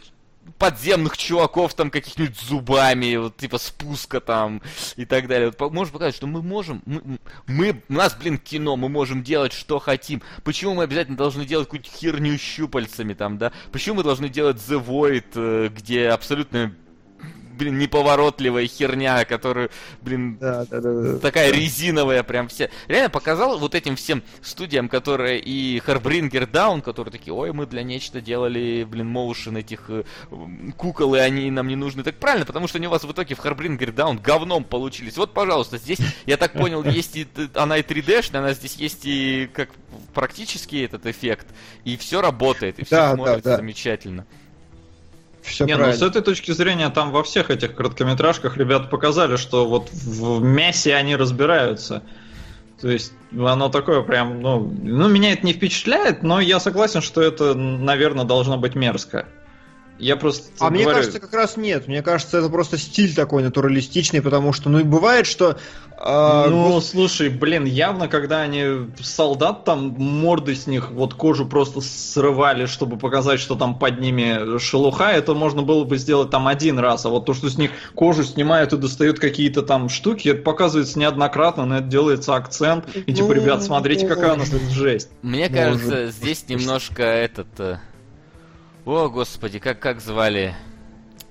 подземных 0.58 1.18
чуваков 1.18 1.74
там 1.74 1.92
каких-нибудь 1.92 2.40
зубами, 2.40 3.16
вот 3.18 3.38
типа 3.38 3.58
спуска 3.58 4.20
там 4.20 4.62
и 4.96 5.06
так 5.06 5.28
далее. 5.28 5.54
Вот, 5.58 5.72
можешь 5.72 5.94
показать, 5.94 6.16
что 6.16 6.28
мы 6.28 6.42
можем, 6.42 6.82
мы, 6.86 7.20
мы, 7.48 7.84
у 7.88 7.94
нас, 7.94 8.16
блин, 8.16 8.38
кино, 8.38 8.76
мы 8.76 8.90
можем 8.90 9.24
делать, 9.24 9.54
что 9.54 9.80
хотим. 9.80 10.22
Почему 10.44 10.76
мы 10.76 10.84
обязательно 10.84 11.18
должны 11.18 11.46
делать 11.46 11.68
какую-то 11.68 11.90
херню 11.90 12.38
щупальцами 12.38 13.14
там, 13.14 13.38
да? 13.38 13.52
Почему 13.72 13.98
мы 13.98 14.04
должны 14.04 14.30
делать 14.30 14.58
The 14.58 14.84
Void, 14.84 15.26
э, 15.36 15.70
где 15.70 16.10
абсолютно 16.10 16.74
блин, 17.60 17.78
неповоротливая 17.78 18.66
херня, 18.68 19.26
которую, 19.26 19.70
блин, 20.02 20.38
да, 20.40 20.66
да, 20.66 20.80
да, 20.80 20.94
да, 20.94 21.20
такая 21.20 21.52
резиновая 21.52 22.24
прям 22.24 22.48
все. 22.48 22.72
Реально 22.88 23.10
показал 23.10 23.60
вот 23.60 23.76
этим 23.76 23.96
всем 23.96 24.24
студиям, 24.42 24.88
которые 24.88 25.40
и 25.40 25.80
Harbringer 25.86 26.50
Down, 26.50 26.82
которые 26.82 27.12
такие, 27.12 27.34
ой, 27.34 27.52
мы 27.52 27.68
для 27.68 27.84
нечто 27.84 28.22
делали, 28.22 28.88
блин, 28.90 29.08
моушен 29.08 29.58
этих 29.58 29.90
э, 29.90 30.04
кукол, 30.78 31.16
и 31.16 31.20
они 31.20 31.52
нам 31.52 31.68
не 31.68 31.76
нужны. 31.76 32.04
Так 32.04 32.16
правильно, 32.16 32.46
потому 32.46 32.68
что 32.68 32.78
они 32.78 32.88
у 32.88 32.92
вас 32.92 33.04
в 33.04 33.12
итоге 33.12 33.36
в 33.36 33.40
Harbringer 33.40 33.94
Down 33.94 34.22
говном 34.22 34.64
получились. 34.64 35.18
Вот, 35.18 35.34
пожалуйста, 35.34 35.78
здесь, 35.78 36.00
я 36.26 36.38
так 36.38 36.54
понял, 36.54 36.84
есть 36.86 37.18
и 37.18 37.28
она 37.54 37.78
и 37.78 37.82
3D, 37.82 38.38
она 38.38 38.54
здесь 38.54 38.76
есть 38.76 39.02
и 39.04 39.50
как 39.54 39.70
практически 40.14 40.84
этот 40.84 41.06
эффект, 41.06 41.48
и 41.84 41.98
все 41.98 42.22
работает, 42.22 42.80
и 42.80 42.86
все 42.86 42.96
да, 42.96 43.16
смотрится 43.16 43.44
да, 43.44 43.52
да. 43.52 43.58
замечательно. 43.58 44.26
Все 45.50 45.66
Не, 45.66 45.76
правильно. 45.76 46.00
ну 46.00 46.06
с 46.06 46.10
этой 46.10 46.22
точки 46.22 46.52
зрения, 46.52 46.90
там 46.90 47.12
во 47.12 47.24
всех 47.24 47.50
этих 47.50 47.76
короткометражках 47.76 48.58
ребята 48.58 48.88
показали, 48.88 49.36
что 49.36 49.68
вот 49.68 49.90
в 49.92 50.42
мясе 50.42 50.96
они 50.96 51.16
разбираются. 51.16 52.04
То 52.80 52.90
есть 52.90 53.12
оно 53.34 53.70
такое 53.70 54.02
прям, 54.04 54.42
ну, 54.42 54.60
ну, 54.60 55.10
меня 55.10 55.34
это 55.34 55.46
не 55.46 55.54
впечатляет, 55.54 56.24
но 56.24 56.40
я 56.40 56.60
согласен, 56.60 57.02
что 57.02 57.22
это, 57.22 57.54
наверное, 57.54 58.24
должно 58.24 58.58
быть 58.58 58.76
мерзко. 58.76 59.26
Я 60.00 60.16
просто 60.16 60.48
А 60.60 60.70
мне 60.70 60.84
говорю- 60.84 61.00
кажется, 61.00 61.20
как 61.20 61.34
раз 61.34 61.58
нет. 61.58 61.88
Мне 61.88 62.02
кажется, 62.02 62.38
это 62.40 62.50
просто 62.50 62.78
стиль 62.78 63.14
такой 63.14 63.44
натуралистичный, 63.44 64.22
потому 64.22 64.54
что, 64.54 64.70
ну, 64.70 64.80
и 64.80 64.84
бывает, 64.84 65.28
что... 65.28 65.58
а, 65.98 66.48
ну, 66.48 66.78
гос- 66.78 66.92
слушай, 66.92 67.28
блин, 67.28 67.66
явно, 67.66 68.08
когда 68.08 68.40
они 68.40 68.90
солдат 69.02 69.66
там 69.66 69.90
морды 69.98 70.56
с 70.56 70.68
них, 70.68 70.92
вот 70.92 71.16
кожу 71.16 71.46
просто 71.46 71.82
срывали, 71.82 72.66
чтобы 72.66 72.98
показать, 72.98 73.42
что 73.42 73.56
там 73.56 73.78
под 73.78 74.00
ними 74.00 74.58
шелуха, 74.58 75.12
это 75.12 75.34
можно 75.34 75.64
было 75.64 75.84
бы 75.84 75.98
сделать 75.98 76.30
там 76.30 76.48
один 76.48 76.80
раз, 76.80 77.06
а 77.06 77.10
вот 77.10 77.26
то, 77.26 77.34
что 77.34 77.50
с 77.50 77.58
них 77.58 77.72
кожу 77.94 78.24
снимают 78.24 78.72
и 78.72 78.78
достают 78.78 79.20
какие-то 79.20 79.64
там 79.64 79.90
штуки, 79.90 80.30
это 80.30 80.42
показывается 80.42 80.98
неоднократно, 80.98 81.66
но 81.66 81.80
это 81.80 81.88
делается 81.88 82.36
акцент, 82.36 82.86
и 82.96 83.14
типа, 83.14 83.28
Ну, 83.28 83.34
ребят, 83.34 83.64
смотрите, 83.64 84.08
какая 84.08 84.34
у 84.34 84.38
нас 84.38 84.50
тут 84.50 84.62
жесть. 84.72 85.10
Мне 85.22 85.50
кажется, 85.50 86.08
здесь 86.08 86.46
немножко 86.48 87.04
этот... 87.04 87.48
О, 88.92 89.08
господи, 89.08 89.60
как, 89.60 89.80
как 89.80 90.02
звали 90.02 90.56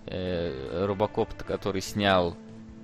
э, 0.07 0.85
робокоп 0.87 1.35
который 1.43 1.81
снял 1.81 2.37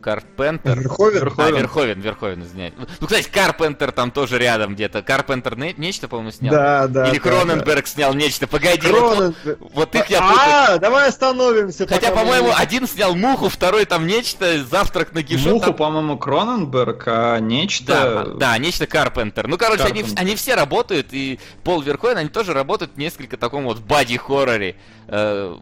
Карпентер? 0.04 0.78
Верховен? 0.78 1.16
А, 1.16 1.20
Верховен. 1.24 1.56
Верховен, 1.56 2.00
Верховен, 2.00 2.42
извиняюсь. 2.42 2.74
Ну, 3.00 3.06
кстати, 3.06 3.26
Карпентер 3.30 3.90
там 3.90 4.10
тоже 4.10 4.38
рядом 4.38 4.74
где-то. 4.74 5.00
Карпентер 5.00 5.56
не- 5.56 5.72
нечто, 5.78 6.08
по-моему, 6.08 6.30
снял. 6.30 6.52
Да, 6.52 6.86
да. 6.88 7.08
Или 7.08 7.18
да, 7.18 7.22
Кроненберг 7.22 7.86
снял 7.86 8.12
нечто. 8.12 8.46
Погоди, 8.46 8.82
да. 8.82 8.92
вот- 8.92 9.34
вот 9.72 9.94
их 9.94 10.06
я 10.10 10.20
путаю. 10.20 10.38
А, 10.74 10.78
давай 10.78 11.08
остановимся. 11.08 11.86
Хотя, 11.86 12.10
мы 12.10 12.16
по-моему, 12.16 12.48
не- 12.48 12.54
один 12.54 12.86
снял 12.86 13.14
муху, 13.16 13.48
второй 13.48 13.86
там 13.86 14.06
нечто, 14.06 14.62
завтрак 14.64 15.14
на 15.14 15.22
гишо. 15.22 15.48
Муху, 15.48 15.66
там- 15.68 15.74
по-моему, 15.74 16.18
Кроненберг, 16.18 17.04
а 17.06 17.34
Да, 17.36 17.40
нечто... 17.40 18.34
да, 18.38 18.58
нечто 18.58 18.86
Карпентер. 18.86 19.48
Ну, 19.48 19.56
короче, 19.56 19.84
они, 19.84 20.00
Карпентер. 20.02 20.20
они 20.22 20.36
все 20.36 20.54
работают, 20.54 21.08
и 21.12 21.40
Пол 21.62 21.80
Верховен, 21.80 22.18
они 22.18 22.28
тоже 22.28 22.52
работают 22.52 22.92
в 22.94 22.98
несколько 22.98 23.38
таком 23.38 23.64
вот 23.64 23.78
бади-хорроре. 23.80 24.76
Э, 25.06 25.54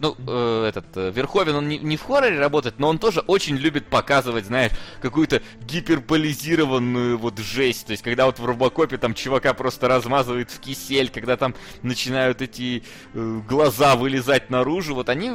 ну, 0.00 0.16
э, 0.26 0.66
этот, 0.68 0.86
э, 0.96 1.10
Верховен, 1.14 1.54
он 1.54 1.68
не, 1.68 1.78
не 1.78 1.96
в 1.96 2.02
хорроре 2.02 2.38
работает, 2.40 2.78
но 2.78 2.88
он 2.88 2.98
тоже 2.98 3.20
очень 3.20 3.56
любит 3.56 3.86
показывать, 3.88 4.46
знаешь, 4.46 4.72
какую-то 5.00 5.42
гиперболизированную 5.62 7.18
вот 7.18 7.38
жесть. 7.38 7.86
То 7.86 7.92
есть, 7.92 8.02
когда 8.02 8.26
вот 8.26 8.38
в 8.38 8.44
Робокопе 8.44 8.96
там 8.96 9.14
чувака 9.14 9.54
просто 9.54 9.88
размазывает 9.88 10.50
в 10.50 10.60
кисель, 10.60 11.10
когда 11.10 11.36
там 11.36 11.54
начинают 11.82 12.42
эти 12.42 12.82
э, 13.14 13.40
глаза 13.48 13.96
вылезать 13.96 14.50
наружу, 14.50 14.94
вот 14.94 15.08
они 15.08 15.32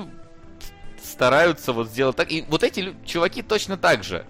стараются 1.03 1.73
вот 1.73 1.89
сделать 1.89 2.15
так. 2.15 2.31
И 2.31 2.43
вот 2.47 2.63
эти 2.63 2.95
чуваки 3.05 3.41
точно 3.41 3.77
так 3.77 4.03
же. 4.03 4.25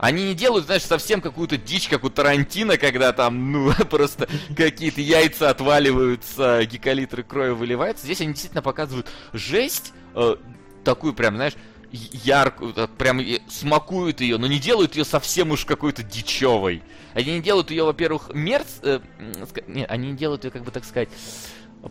Они 0.00 0.24
не 0.24 0.34
делают, 0.34 0.64
знаешь, 0.64 0.82
совсем 0.82 1.20
какую-то 1.20 1.58
дичь, 1.58 1.88
как 1.88 2.04
у 2.04 2.10
Тарантино, 2.10 2.78
когда 2.78 3.12
там, 3.12 3.52
ну, 3.52 3.72
просто 3.90 4.28
какие-то 4.56 5.02
яйца 5.02 5.50
отваливаются, 5.50 6.64
гекалитры 6.64 7.22
крови 7.22 7.50
выливаются. 7.50 8.06
Здесь 8.06 8.22
они 8.22 8.30
действительно 8.30 8.62
показывают 8.62 9.08
жесть, 9.34 9.92
э, 10.14 10.36
такую 10.84 11.12
прям, 11.12 11.36
знаешь, 11.36 11.52
яркую, 11.92 12.74
прям 12.98 13.20
смакуют 13.48 14.20
ее, 14.20 14.38
но 14.38 14.46
не 14.46 14.58
делают 14.58 14.96
ее 14.96 15.04
совсем 15.04 15.50
уж 15.50 15.64
какой-то 15.64 16.02
дичевой. 16.02 16.82
Они 17.14 17.32
не 17.32 17.40
делают 17.40 17.70
ее, 17.70 17.84
во-первых, 17.84 18.30
мерз... 18.32 18.80
э, 18.82 19.00
м, 19.18 19.32
ска- 19.42 19.64
не, 19.66 19.84
они 19.84 20.12
не 20.12 20.16
делают 20.16 20.44
ее, 20.44 20.50
как 20.50 20.62
бы 20.64 20.70
так 20.70 20.84
сказать, 20.84 21.08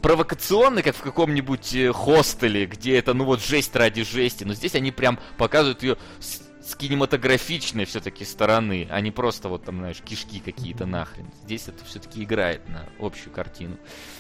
провокационной, 0.02 0.84
как 0.84 0.96
в 0.96 1.02
каком-нибудь 1.02 1.74
э, 1.76 1.92
хостеле, 1.92 2.66
где 2.66 2.98
это, 2.98 3.14
ну 3.14 3.26
вот, 3.26 3.42
жесть 3.42 3.76
ради 3.76 4.04
жести. 4.04 4.44
Но 4.44 4.54
здесь 4.54 4.76
они 4.76 4.92
прям 4.92 5.20
показывают 5.38 5.84
ее 5.84 5.98
с, 6.20 6.42
с 6.66 6.76
кинематографичной 6.76 7.86
все-таки 7.86 8.24
стороны, 8.24 8.88
а 8.90 9.02
не 9.02 9.12
просто 9.12 9.50
вот 9.50 9.66
там, 9.66 9.78
знаешь, 9.80 10.02
кишки 10.02 10.40
какие-то 10.40 10.86
нахрен. 10.86 11.26
Здесь 11.44 11.68
это 11.68 11.84
все-таки 11.86 12.24
играет 12.24 12.68
на 12.70 12.86
общую 13.00 13.34
картину. 13.34 13.78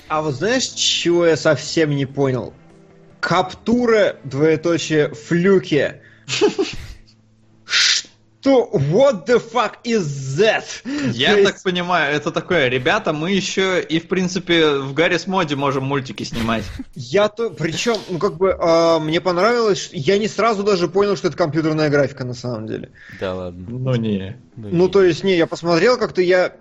А 0.07 0.21
вот 0.21 0.33
знаешь, 0.33 0.67
чего 0.67 1.25
я 1.25 1.37
совсем 1.37 1.91
не 1.91 2.05
понял? 2.05 2.53
Каптура, 3.19 4.17
двоеточие, 4.23 5.13
флюки. 5.13 6.01
Что? 7.65 8.69
What 8.71 9.25
the 9.27 9.41
fuck 9.51 9.73
is 9.83 10.05
that? 10.37 10.63
Я 11.11 11.35
То 11.35 11.43
так 11.43 11.53
есть- 11.55 11.63
понимаю, 11.63 12.15
это 12.15 12.31
такое, 12.31 12.69
ребята, 12.69 13.11
мы 13.11 13.31
еще 13.31 13.81
и, 13.81 13.99
в 13.99 14.07
принципе, 14.07 14.77
в 14.77 14.93
Гаррис 14.93 15.27
Моде 15.27 15.57
можем 15.57 15.83
мультики 15.83 16.23
снимать. 16.23 16.63
Я 16.95 17.27
то, 17.27 17.49
причем, 17.49 17.97
ну 18.09 18.17
как 18.17 18.37
бы, 18.37 18.55
а, 18.57 18.99
мне 18.99 19.19
понравилось, 19.19 19.89
я 19.91 20.17
не 20.17 20.29
сразу 20.29 20.63
даже 20.63 20.87
понял, 20.87 21.17
что 21.17 21.27
это 21.27 21.35
компьютерная 21.35 21.89
графика 21.89 22.23
на 22.23 22.33
самом 22.33 22.65
деле. 22.65 22.91
Да 23.19 23.35
ладно. 23.35 23.65
Ну 23.67 23.95
не. 23.95 24.37
Ну 24.55 24.87
то 24.87 25.03
есть, 25.03 25.25
не, 25.25 25.35
я 25.35 25.45
посмотрел, 25.45 25.97
как-то 25.97 26.21
я, 26.21 26.53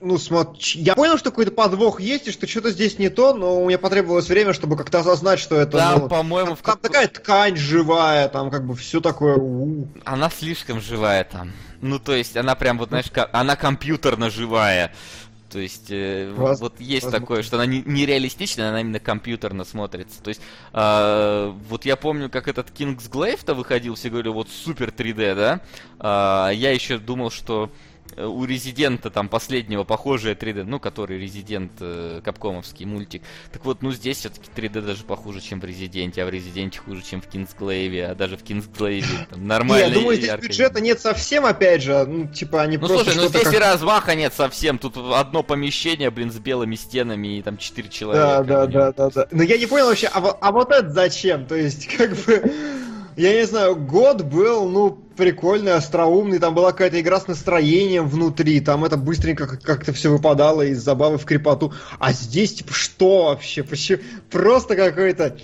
ну 0.00 0.18
смотр, 0.18 0.58
я 0.74 0.94
понял, 0.94 1.18
что 1.18 1.30
какой-то 1.30 1.52
подвох 1.52 2.00
есть 2.00 2.28
и 2.28 2.32
что 2.32 2.46
что-то 2.46 2.70
здесь 2.70 2.98
не 2.98 3.08
то, 3.10 3.34
но 3.34 3.64
мне 3.64 3.78
потребовалось 3.78 4.28
время, 4.28 4.52
чтобы 4.52 4.76
как-то 4.76 5.00
осознать, 5.00 5.38
что 5.38 5.56
это, 5.56 5.78
Там, 5.78 6.00
ну, 6.00 6.08
по-моему, 6.08 6.54
в 6.54 6.62
там 6.62 6.74
как- 6.74 6.80
такая 6.82 7.08
ткань 7.08 7.56
живая, 7.56 8.28
там 8.28 8.50
как 8.50 8.66
бы 8.66 8.74
все 8.74 9.00
такое. 9.00 9.36
у. 9.36 9.86
она 10.04 10.30
слишком 10.30 10.80
живая 10.80 11.24
там. 11.24 11.52
Ну, 11.82 11.98
то 11.98 12.14
есть, 12.14 12.36
она 12.36 12.54
прям, 12.54 12.78
вот, 12.78 12.88
знаешь, 12.90 13.10
ка- 13.10 13.28
она 13.32 13.56
компьютерно 13.56 14.30
живая. 14.30 14.92
То 15.50 15.58
есть, 15.58 15.86
э, 15.90 16.30
вот- 16.36 16.48
Воз- 16.50 16.60
вот 16.60 16.80
есть 16.80 17.02
возможно. 17.04 17.20
такое, 17.26 17.42
что 17.42 17.56
она 17.56 17.66
не, 17.66 17.82
нереалистичная, 17.84 18.68
она 18.68 18.82
именно 18.82 19.00
компьютерно 19.00 19.64
смотрится. 19.64 20.22
То 20.22 20.28
есть, 20.28 20.40
а, 20.72 21.50
вот 21.68 21.84
я 21.84 21.96
помню, 21.96 22.30
как 22.30 22.46
этот 22.46 22.68
King's 22.70 23.10
Glaive-то 23.10 23.54
выходил, 23.54 23.96
все 23.96 24.10
говорили, 24.10 24.30
вот 24.32 24.48
супер 24.48 24.90
3D, 24.96 25.34
да? 25.34 25.60
А, 25.98 26.50
я 26.50 26.70
еще 26.70 26.98
думал, 26.98 27.30
что 27.32 27.64
э, 27.64 27.89
у 28.16 28.44
Резидента 28.44 29.10
там 29.10 29.28
последнего 29.28 29.84
похожее 29.84 30.34
3D, 30.34 30.64
ну, 30.64 30.80
который 30.80 31.18
Резидент, 31.18 31.72
э, 31.80 32.20
капкомовский 32.24 32.86
мультик. 32.86 33.22
Так 33.52 33.64
вот, 33.64 33.82
ну, 33.82 33.92
здесь 33.92 34.18
все-таки 34.18 34.50
3D 34.54 34.80
даже 34.82 35.04
похуже, 35.04 35.40
чем 35.40 35.60
в 35.60 35.64
Резиденте, 35.64 36.22
а 36.22 36.26
в 36.26 36.30
Резиденте 36.30 36.80
хуже, 36.80 37.02
чем 37.02 37.20
в 37.20 37.26
Кингсглейве, 37.26 38.06
а 38.06 38.14
даже 38.14 38.36
в 38.36 38.42
Кингсглейве 38.42 39.26
там, 39.30 39.46
нормально. 39.46 39.86
я 39.86 39.90
думаю, 39.90 40.16
здесь 40.16 40.32
бюджета 40.40 40.80
нет 40.80 41.00
совсем, 41.00 41.44
опять 41.44 41.82
же, 41.82 42.04
ну 42.06 42.26
типа 42.26 42.62
они 42.62 42.76
ну 42.76 42.86
просто 42.86 43.04
слушай, 43.04 43.16
ну 43.16 43.28
здесь 43.28 43.42
как- 43.42 43.54
и 43.54 43.58
размаха 43.58 44.14
нет 44.14 44.32
совсем. 44.34 44.78
Тут 44.78 44.96
одно 44.96 45.42
помещение, 45.42 46.10
блин, 46.10 46.30
с 46.32 46.38
белыми 46.38 46.74
стенами 46.74 47.38
и 47.38 47.42
там 47.42 47.56
четыре 47.58 47.88
человека. 47.88 48.44
Да, 48.44 48.66
да, 48.66 48.66
да, 48.66 48.92
да, 48.92 49.10
да. 49.10 49.26
Но 49.30 49.42
я 49.42 49.58
не 49.58 49.66
понял 49.66 49.86
вообще, 49.86 50.08
а, 50.08 50.18
а 50.18 50.52
вот 50.52 50.70
это 50.70 50.90
зачем? 50.90 51.46
То 51.46 51.54
есть, 51.54 51.88
как 51.96 52.10
бы, 52.24 52.52
я 53.16 53.34
не 53.34 53.46
знаю, 53.46 53.76
год 53.76 54.22
был, 54.22 54.68
ну, 54.68 54.90
прикольный, 55.16 55.74
остроумный, 55.74 56.38
там 56.38 56.54
была 56.54 56.72
какая-то 56.72 57.00
игра 57.00 57.20
с 57.20 57.26
настроением 57.26 58.08
внутри, 58.08 58.60
там 58.60 58.84
это 58.84 58.96
быстренько 58.96 59.46
как- 59.46 59.62
как-то 59.62 59.92
все 59.92 60.10
выпадало 60.10 60.62
из 60.62 60.82
забавы 60.82 61.18
в 61.18 61.24
крепоту. 61.24 61.72
А 61.98 62.12
здесь, 62.12 62.54
типа, 62.54 62.72
что 62.72 63.26
вообще? 63.26 63.62
Почему? 63.62 64.00
Просто 64.30 64.76
какой-то... 64.76 65.36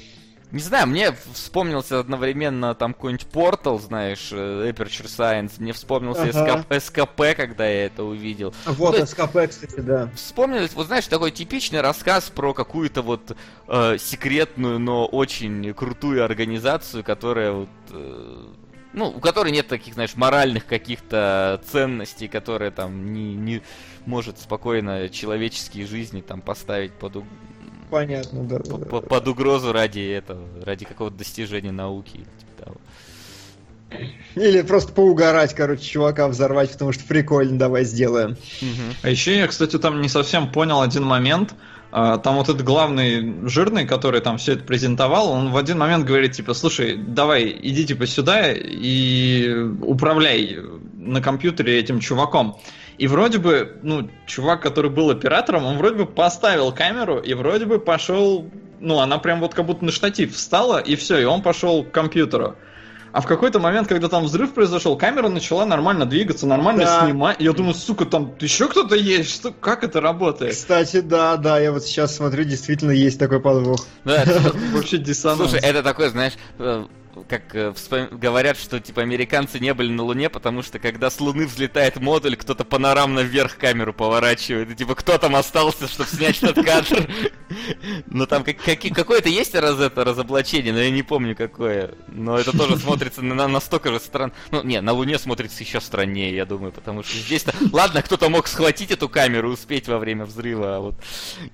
Не 0.53 0.61
знаю, 0.61 0.87
мне 0.87 1.13
вспомнился 1.33 1.99
одновременно 1.99 2.75
там 2.77 2.95
какой-нибудь 2.95 3.27
Портал, 3.27 3.81
знаешь, 3.81 4.29
э, 4.33 4.71
Aperture 4.71 5.07
Science. 5.07 5.55
Мне 5.59 5.73
вспомнился 5.73 6.23
Ага. 6.23 6.65
СК- 6.69 6.81
СКП, 6.81 7.37
когда 7.37 7.67
я 7.67 7.87
это 7.87 8.05
увидел. 8.05 8.55
Вот, 8.65 8.97
Ну, 8.97 9.05
СКП, 9.05 9.49
кстати, 9.49 9.81
да. 9.81 10.09
Вспомнилось, 10.15 10.73
вот 10.75 10.87
знаешь, 10.87 11.07
такой 11.09 11.33
типичный 11.33 11.81
рассказ 11.81 12.31
про 12.31 12.55
какую-то 12.55 13.03
вот 13.03 13.37
э, 13.67 13.99
секретную, 13.99 14.79
но 14.79 15.07
очень 15.07 15.75
крутую 15.75 16.25
организацию, 16.25 17.03
которая 17.03 17.51
вот, 17.51 17.69
э, 17.91 18.45
ну, 18.93 19.09
у 19.09 19.19
которой 19.21 19.51
нет 19.51 19.67
таких, 19.67 19.95
знаешь, 19.95 20.15
моральных 20.15 20.65
каких-то 20.67 21.61
ценностей, 21.71 22.29
которая 22.29 22.71
там 22.71 23.13
не, 23.13 23.35
не 23.35 23.63
может 24.07 24.39
спокойно 24.39 25.09
человеческие 25.09 25.87
жизни 25.87 26.21
там 26.21 26.41
поставить 26.41 26.93
под, 26.93 27.25
Понятно, 27.91 28.45
да. 28.45 28.59
да, 28.59 28.65
по- 28.71 28.79
да. 28.79 28.85
по- 28.87 29.01
под 29.01 29.29
угрозу 29.29 29.73
ради 29.73 30.01
этого, 30.01 30.43
ради 30.65 30.85
какого-то 30.85 31.17
достижения 31.17 31.73
науки. 31.73 32.17
или 32.17 32.25
типа 32.25 32.65
того. 32.65 32.77
Или 34.35 34.63
просто 34.63 34.93
поугарать, 34.93 35.55
короче, 35.55 35.83
чувака 35.85 36.29
взорвать, 36.29 36.73
потому 36.73 36.93
что 36.93 37.05
прикольно, 37.05 37.59
давай 37.59 37.85
сделаем. 37.85 38.37
А 39.03 39.09
еще 39.09 39.37
я, 39.37 39.47
кстати, 39.47 39.79
там 39.79 40.01
не 40.03 40.09
совсем 40.09 40.51
понял 40.51 40.81
один 40.83 41.05
момент. 41.05 41.55
А, 41.93 42.19
Там 42.19 42.35
вот 42.37 42.49
этот 42.49 42.63
главный 42.63 43.49
жирный, 43.49 43.87
который 43.87 44.21
там 44.21 44.39
все 44.39 44.55
это 44.55 44.65
презентовал, 44.65 45.31
он 45.31 45.53
в 45.53 45.57
один 45.57 45.79
момент 45.79 46.05
говорит, 46.05 46.33
типа, 46.33 46.53
слушай, 46.53 46.97
давай, 46.97 47.57
иди 47.63 47.87
типа 47.87 48.07
сюда 48.07 48.53
и 48.53 49.53
управляй 49.81 50.59
на 50.99 51.23
компьютере 51.23 51.79
этим 51.79 52.01
чуваком. 52.01 52.59
И 52.99 53.07
вроде 53.09 53.39
бы, 53.39 53.77
ну, 53.83 54.09
чувак, 54.27 54.63
который 54.63 54.91
был 54.91 55.11
оператором, 55.11 55.65
он 55.67 55.77
вроде 55.79 55.97
бы 55.97 56.07
поставил 56.07 56.73
камеру 56.73 57.19
и 57.19 57.35
вроде 57.35 57.67
бы 57.67 57.79
пошел, 57.79 58.51
ну, 58.81 59.01
она 59.01 59.19
прям 59.19 59.41
вот 59.41 59.55
как 59.55 59.67
будто 59.67 59.85
на 59.85 59.93
штатив 59.93 60.35
встала, 60.35 60.79
и 60.79 60.97
все, 60.97 61.19
и 61.19 61.25
он 61.25 61.43
пошел 61.43 61.85
к 61.85 61.91
компьютеру. 61.91 62.57
А 63.13 63.23
в 63.23 63.27
какой-то 63.27 63.61
момент, 63.61 63.89
когда 63.89 64.09
там 64.09 64.25
взрыв 64.25 64.53
произошел, 64.53 64.97
камера 64.99 65.29
начала 65.29 65.65
нормально 65.65 66.05
двигаться, 66.05 66.47
нормально 66.47 66.85
Да. 66.85 67.05
снимать. 67.05 67.37
Я 67.41 67.53
думаю, 67.53 67.73
сука, 67.75 68.05
там 68.05 68.35
еще 68.41 68.69
кто-то 68.69 68.95
есть? 68.95 69.35
Что, 69.35 69.53
как 69.53 69.85
это 69.85 70.03
работает? 70.03 70.53
Кстати, 70.53 71.01
да, 71.01 71.37
да, 71.39 71.59
я 71.59 71.73
вот 71.73 71.83
сейчас 71.85 72.15
смотрю, 72.17 72.45
действительно 72.45 72.91
есть 72.91 73.19
такой 73.19 73.41
подвох. 73.41 73.87
Да, 74.05 74.23
это- 74.23 74.53
Вообще 74.75 74.99
диссонанс. 74.99 75.51
Слушай, 75.51 75.61
это 75.65 75.83
такой, 75.83 76.09
знаешь, 76.11 76.35
э, 76.59 76.85
как 77.29 77.55
э, 77.55 77.73
вспом- 77.75 78.17
говорят, 78.17 78.59
что 78.59 78.81
типа 78.81 79.03
американцы 79.03 79.59
не 79.59 79.73
были 79.75 79.91
на 79.91 80.03
Луне, 80.03 80.29
потому 80.29 80.63
что 80.63 80.79
когда 80.79 81.11
с 81.11 81.21
Луны 81.21 81.47
взлетает 81.47 81.97
модуль, 81.97 82.37
кто-то 82.37 82.65
панорамно 82.65 83.21
вверх 83.21 83.57
камеру 83.57 83.93
поворачивает. 83.93 84.71
И 84.71 84.75
типа 84.75 84.95
кто 84.95 85.19
там 85.19 85.37
остался, 85.37 85.89
чтобы 85.89 86.09
снять 86.09 86.43
этот 86.43 86.65
кадр? 86.65 87.09
Но 88.07 88.27
там 88.27 88.45
как, 88.45 88.57
как, 88.59 88.81
какое-то 88.81 89.29
есть 89.29 89.55
раз 89.55 89.79
это 89.79 90.05
разоблачение, 90.05 90.73
но 90.73 90.81
я 90.81 90.91
не 90.91 91.03
помню 91.03 91.37
какое. 91.37 91.95
Но 92.09 92.39
это 92.39 92.57
тоже 92.57 92.77
смотрится 92.77 93.23
на, 93.23 93.49
настолько 93.49 93.93
же 93.93 94.01
странно. 94.01 94.33
Ну, 94.51 94.63
не, 94.63 94.81
на 94.81 94.93
Луне 94.93 95.19
смотрится 95.19 95.63
еще 95.63 95.81
страннее, 95.81 96.35
я 96.35 96.45
думаю, 96.47 96.73
потому 96.73 97.03
что 97.03 97.17
здесь-то... 97.17 97.55
Ладно, 97.73 98.03
кто-то 98.03 98.29
мог 98.29 98.49
схватить 98.49 98.91
эту 98.91 99.09
камеру 99.09 99.51
и 99.51 99.53
успеть 99.55 99.89
во 99.89 99.99
время 99.99 100.25
взрыва, 100.25 100.77
а 100.77 100.81
вот 100.81 100.97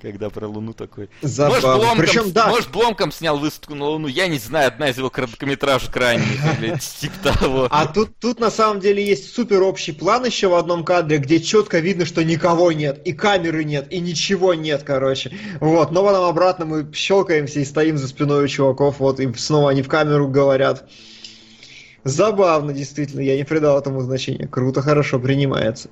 когда 0.00 0.30
про 0.30 0.46
Луну 0.46 0.72
такой... 0.72 1.08
Забавно. 1.20 1.52
Может, 1.54 1.82
Бломком, 1.82 2.04
Причем, 2.04 2.32
да. 2.32 2.48
может, 2.48 2.70
Бломком 2.70 3.12
снял 3.12 3.38
высадку 3.38 3.74
на 3.74 3.84
Луну, 3.84 4.08
я 4.08 4.28
не 4.28 4.38
знаю, 4.38 4.68
одна 4.68 4.88
из 4.88 4.98
его 4.98 5.10
короткометражек 5.56 5.96
ранних, 5.96 6.58
или 6.58 6.78
типа 7.00 7.14
того. 7.22 7.68
А 7.70 7.86
тут, 7.86 8.10
тут 8.18 8.40
на 8.40 8.50
самом 8.50 8.80
деле 8.80 9.04
есть 9.04 9.34
супер 9.34 9.62
общий 9.62 9.92
план 9.92 10.24
еще 10.24 10.48
в 10.48 10.54
одном 10.54 10.84
кадре, 10.84 11.18
где 11.18 11.40
четко 11.40 11.78
видно, 11.78 12.04
что 12.04 12.24
никого 12.24 12.72
нет, 12.72 13.00
и 13.04 13.12
камеры 13.12 13.64
нет, 13.64 13.86
и 13.90 14.00
ничего 14.00 14.54
нет, 14.54 14.82
короче. 14.84 15.32
Вот, 15.60 15.90
но 15.90 16.04
потом 16.04 16.24
обратно 16.24 16.64
мы 16.64 16.92
щелкаемся 16.92 17.60
и 17.60 17.64
стоим 17.64 17.98
за 17.98 18.08
спиной 18.08 18.44
у 18.44 18.48
чуваков, 18.48 19.00
вот, 19.00 19.20
и 19.20 19.32
снова 19.34 19.70
они 19.70 19.82
в 19.82 19.88
камеру 19.88 20.28
говорят. 20.28 20.88
Забавно, 22.04 22.72
действительно, 22.72 23.20
я 23.20 23.36
не 23.36 23.44
придал 23.44 23.78
этому 23.78 24.00
значения. 24.00 24.48
Круто, 24.48 24.82
хорошо, 24.82 25.20
принимается. 25.20 25.88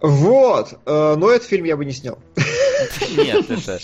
Вот, 0.00 0.78
э, 0.86 1.14
но 1.16 1.30
этот 1.30 1.48
фильм 1.48 1.64
я 1.64 1.76
бы 1.76 1.84
не 1.84 1.92
снял. 1.92 2.18
Нет, 3.16 3.50
это... 3.50 3.78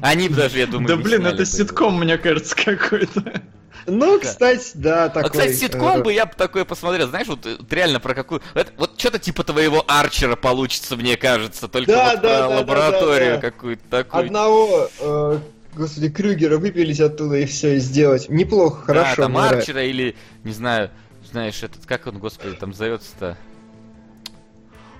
Они 0.00 0.28
бы 0.28 0.36
даже, 0.36 0.58
я 0.58 0.66
думаю, 0.66 0.88
Да 0.88 0.96
блин, 0.96 1.26
это 1.26 1.44
ситком, 1.44 1.98
мне 1.98 2.18
кажется, 2.18 2.54
какой-то. 2.54 3.42
Ну, 3.86 4.20
кстати, 4.20 4.70
да, 4.74 5.08
такой. 5.08 5.28
А, 5.28 5.30
кстати, 5.30 5.52
ситком 5.52 6.00
э, 6.00 6.02
бы 6.02 6.12
я 6.12 6.26
бы 6.26 6.32
такое 6.36 6.64
посмотрел. 6.64 7.08
Знаешь, 7.08 7.26
вот, 7.26 7.44
э, 7.46 7.56
реально 7.70 8.00
про 8.00 8.14
какую... 8.14 8.40
вот 8.76 8.98
что-то 8.98 9.18
типа 9.18 9.44
твоего 9.44 9.84
Арчера 9.86 10.36
получится, 10.36 10.96
мне 10.96 11.16
кажется. 11.16 11.68
Только 11.68 11.92
Да, 11.92 12.12
вот 12.12 12.14
да, 12.14 12.20
про 12.20 12.28
да, 12.28 12.48
да, 12.48 12.56
лабораторию 12.58 13.34
да, 13.34 13.40
да. 13.40 13.50
какую-то 13.50 13.82
такую. 13.90 14.24
Одного, 14.24 14.88
э, 15.00 15.38
господи, 15.74 16.08
Крюгера 16.10 16.58
выпилить 16.58 17.00
оттуда 17.00 17.36
и 17.36 17.46
все, 17.46 17.76
и 17.76 17.78
сделать. 17.78 18.28
Неплохо, 18.28 18.84
Да, 18.86 19.04
хорошо. 19.04 19.22
там 19.22 19.32
мне 19.32 19.40
нравится. 19.40 19.58
Арчера 19.58 19.82
или, 19.82 20.16
не 20.44 20.52
знаю, 20.52 20.90
знаешь, 21.30 21.62
этот, 21.62 21.84
как 21.86 22.06
он, 22.06 22.18
господи, 22.18 22.56
там 22.56 22.72
зовется-то? 22.72 23.36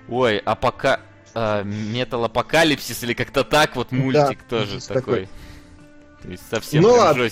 Ой, 0.09 0.39
а 0.45 0.55
пока... 0.55 1.01
Метал 1.65 2.25
Апокалипсис 2.27 3.03
или 3.03 3.13
как-то 3.13 3.43
так, 3.43 3.75
вот 3.75 3.91
мультик 3.91 4.45
тоже 4.49 4.77
есть 4.77 4.87
такой. 4.87 5.23
такой. 5.23 5.29
То 6.23 6.29
есть 6.31 6.43
совсем 6.49 6.83
Ну 6.83 6.93
ладно. 6.93 7.29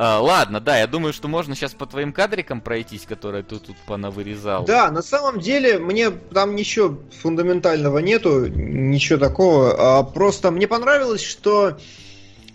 А, 0.00 0.20
ладно, 0.20 0.60
да, 0.60 0.78
я 0.78 0.86
думаю, 0.86 1.12
что 1.12 1.26
можно 1.26 1.56
сейчас 1.56 1.74
по 1.74 1.84
твоим 1.84 2.12
кадрикам 2.12 2.60
пройтись, 2.60 3.02
которые 3.02 3.42
ты 3.42 3.58
тут 3.58 3.76
понавырезал. 3.84 4.64
Да, 4.64 4.92
на 4.92 5.02
самом 5.02 5.40
деле 5.40 5.80
мне 5.80 6.10
там 6.10 6.54
ничего 6.54 7.00
фундаментального 7.20 7.98
нету, 7.98 8.46
ничего 8.46 9.18
такого. 9.18 9.98
а 9.98 10.04
просто 10.04 10.52
мне 10.52 10.68
понравилось, 10.68 11.24
что 11.24 11.78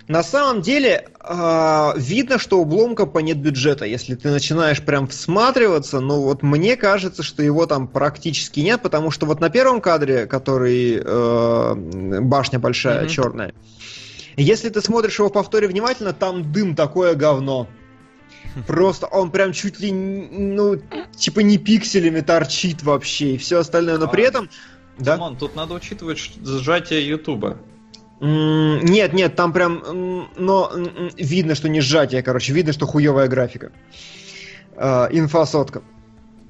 на 0.07 0.23
самом 0.23 0.61
деле 0.61 1.09
а, 1.19 1.93
видно, 1.97 2.39
что 2.39 2.61
у 2.61 2.65
Бломкопа 2.65 3.19
нет 3.19 3.39
бюджета. 3.39 3.83
Если 3.83 4.15
ты 4.15 4.29
начинаешь 4.29 4.81
прям 4.81 5.07
всматриваться, 5.07 5.99
ну 5.99 6.21
вот 6.21 6.43
мне 6.43 6.77
кажется, 6.77 7.23
что 7.23 7.43
его 7.43 7.65
там 7.65 7.87
практически 7.89 8.61
нет, 8.61 8.81
потому 8.81 9.11
что 9.11 9.25
вот 9.25 9.41
на 9.41 9.49
первом 9.49 9.81
кадре, 9.81 10.27
который 10.27 11.01
э, 11.03 11.75
башня 12.21 12.59
большая, 12.59 13.01
Мгм. 13.01 13.09
черная, 13.09 13.53
если 14.41 14.69
ты 14.69 14.81
смотришь 14.81 15.19
его 15.19 15.29
в 15.29 15.33
повторе 15.33 15.67
внимательно, 15.67 16.13
там 16.13 16.51
дым 16.51 16.75
такое 16.75 17.15
говно. 17.15 17.67
Просто 18.67 19.07
он 19.07 19.31
прям 19.31 19.51
чуть 19.53 19.79
ли, 19.79 19.91
ну, 19.91 20.79
типа 21.15 21.39
не 21.39 21.57
пикселями 21.57 22.21
торчит 22.21 22.83
вообще 22.83 23.35
и 23.35 23.37
все 23.37 23.59
остальное, 23.59 23.97
но 23.97 24.07
при 24.07 24.23
А, 24.23 24.27
этом... 24.27 24.49
Да? 24.97 25.17
Тут 25.39 25.55
надо 25.55 25.73
учитывать 25.73 26.19
сжатие 26.43 27.07
Ютуба. 27.07 27.57
Нет, 28.19 29.11
нет, 29.13 29.35
там 29.35 29.51
прям, 29.51 30.29
но 30.37 30.71
видно, 31.17 31.55
что 31.55 31.67
не 31.67 31.81
сжатие, 31.81 32.21
короче, 32.21 32.53
видно, 32.53 32.71
что 32.71 32.85
хуевая 32.85 33.27
графика. 33.27 33.71
Э, 34.77 35.07
Инфосотка. 35.11 35.81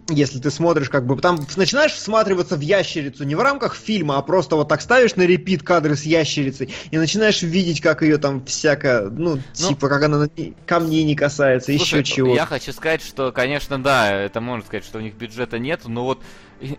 Если 0.10 0.40
ты 0.40 0.52
смотришь, 0.52 0.90
как 0.90 1.06
бы, 1.06 1.16
там 1.18 1.40
начинаешь 1.56 1.94
всматриваться 1.94 2.58
в 2.58 2.60
ящерицу 2.60 3.24
не 3.24 3.36
в 3.36 3.42
рамках 3.42 3.76
фильма, 3.76 4.18
а 4.18 4.22
просто 4.22 4.58
вот 4.58 4.68
так 4.68 4.82
ставишь 4.82 5.16
на 5.16 5.22
репит 5.24 5.64
кадры 5.64 5.96
с 5.96 6.04
ящерицей 6.04 6.74
и 6.92 6.98
начинаешь 6.98 7.42
видеть, 7.42 7.80
как 7.80 8.02
ее 8.02 8.18
там 8.18 8.44
всяко, 8.46 9.08
ну, 9.10 9.40
типа, 9.54 9.88
как 9.88 10.04
она 10.04 10.18
на- 10.20 10.30
камней 10.66 11.04
не 11.04 11.16
касается, 11.16 11.76
Слушай, 11.78 12.02
еще 12.02 12.04
чего. 12.04 12.36
Я 12.36 12.46
хочу 12.46 12.74
сказать, 12.74 13.02
что, 13.02 13.32
конечно, 13.32 13.82
да, 13.82 14.12
это 14.12 14.42
можно 14.42 14.66
сказать, 14.66 14.84
что 14.84 14.98
у 14.98 15.02
них 15.02 15.16
бюджета 15.16 15.58
нет, 15.58 15.82
но 15.86 16.04
вот 16.04 16.22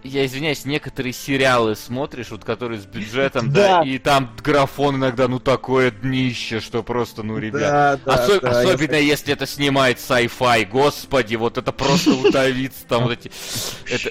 я 0.03 0.27
извиняюсь, 0.27 0.65
некоторые 0.65 1.13
сериалы 1.13 1.77
смотришь, 1.77 2.31
вот 2.31 2.45
которые 2.45 2.81
с 2.81 2.87
бюджетом, 2.87 3.53
да, 3.53 3.83
и 3.83 3.99
там 3.99 4.35
графон 4.43 4.97
иногда, 4.97 5.29
ну 5.29 5.39
такое 5.39 5.91
днище, 5.91 6.61
что 6.61 6.83
просто, 6.83 7.23
ну, 7.23 7.39
ребят. 7.39 8.01
Особенно 8.07 8.97
если 8.97 9.33
это 9.33 9.47
снимает 9.47 9.99
sci-fi, 9.99 10.67
господи, 10.67 11.37
вот 11.37 11.59
это 11.59 11.73
просто 11.73 12.11
утовиться 12.15 12.87
там 12.89 13.05
вот 13.05 13.13
эти. 13.13 13.31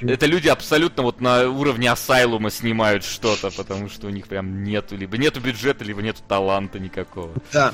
Это, 0.01 0.25
люди 0.25 0.47
абсолютно 0.47 1.03
вот 1.03 1.21
на 1.21 1.49
уровне 1.49 1.91
асайлума 1.91 2.49
снимают 2.49 3.03
что-то, 3.03 3.51
потому 3.51 3.89
что 3.89 4.07
у 4.07 4.09
них 4.09 4.27
прям 4.27 4.63
нету, 4.63 4.95
либо 4.95 5.17
нету 5.17 5.39
бюджета, 5.39 5.83
либо 5.83 6.01
нету 6.01 6.21
таланта 6.27 6.79
никакого. 6.79 7.33
Да. 7.51 7.73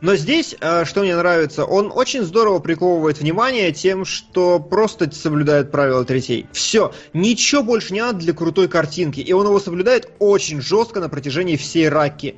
Но 0.00 0.16
здесь, 0.16 0.54
э, 0.60 0.84
что 0.84 1.00
мне 1.00 1.16
нравится, 1.16 1.64
он 1.64 1.90
очень 1.94 2.22
здорово 2.22 2.58
приковывает 2.58 3.18
внимание 3.18 3.72
тем, 3.72 4.04
что 4.04 4.58
просто 4.58 5.10
соблюдает 5.10 5.70
правила 5.70 6.04
третей. 6.04 6.46
Все, 6.52 6.92
ничего 7.34 7.64
больше 7.64 7.92
не 7.92 8.00
надо 8.00 8.20
для 8.20 8.32
крутой 8.32 8.68
картинки. 8.68 9.20
И 9.20 9.32
он 9.32 9.46
его 9.46 9.58
соблюдает 9.58 10.10
очень 10.20 10.60
жестко 10.60 11.00
на 11.00 11.08
протяжении 11.08 11.56
всей 11.56 11.88
раки. 11.88 12.36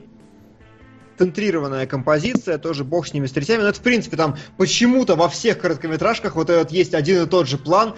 Центрированная 1.18 1.86
композиция, 1.86 2.59
тоже 2.59 2.84
бог 2.84 3.07
с 3.07 3.12
ними 3.12 3.26
с 3.26 3.32
третями. 3.32 3.62
Но 3.62 3.68
это, 3.68 3.78
в 3.78 3.82
принципе, 3.82 4.16
там 4.16 4.36
почему-то 4.57 5.14
во 5.14 5.28
всех 5.28 5.59
короткометражках 5.59 6.34
вот 6.34 6.51
этот 6.51 6.72
есть 6.72 6.94
один 6.94 7.22
и 7.22 7.26
тот 7.26 7.47
же 7.47 7.59
план 7.59 7.94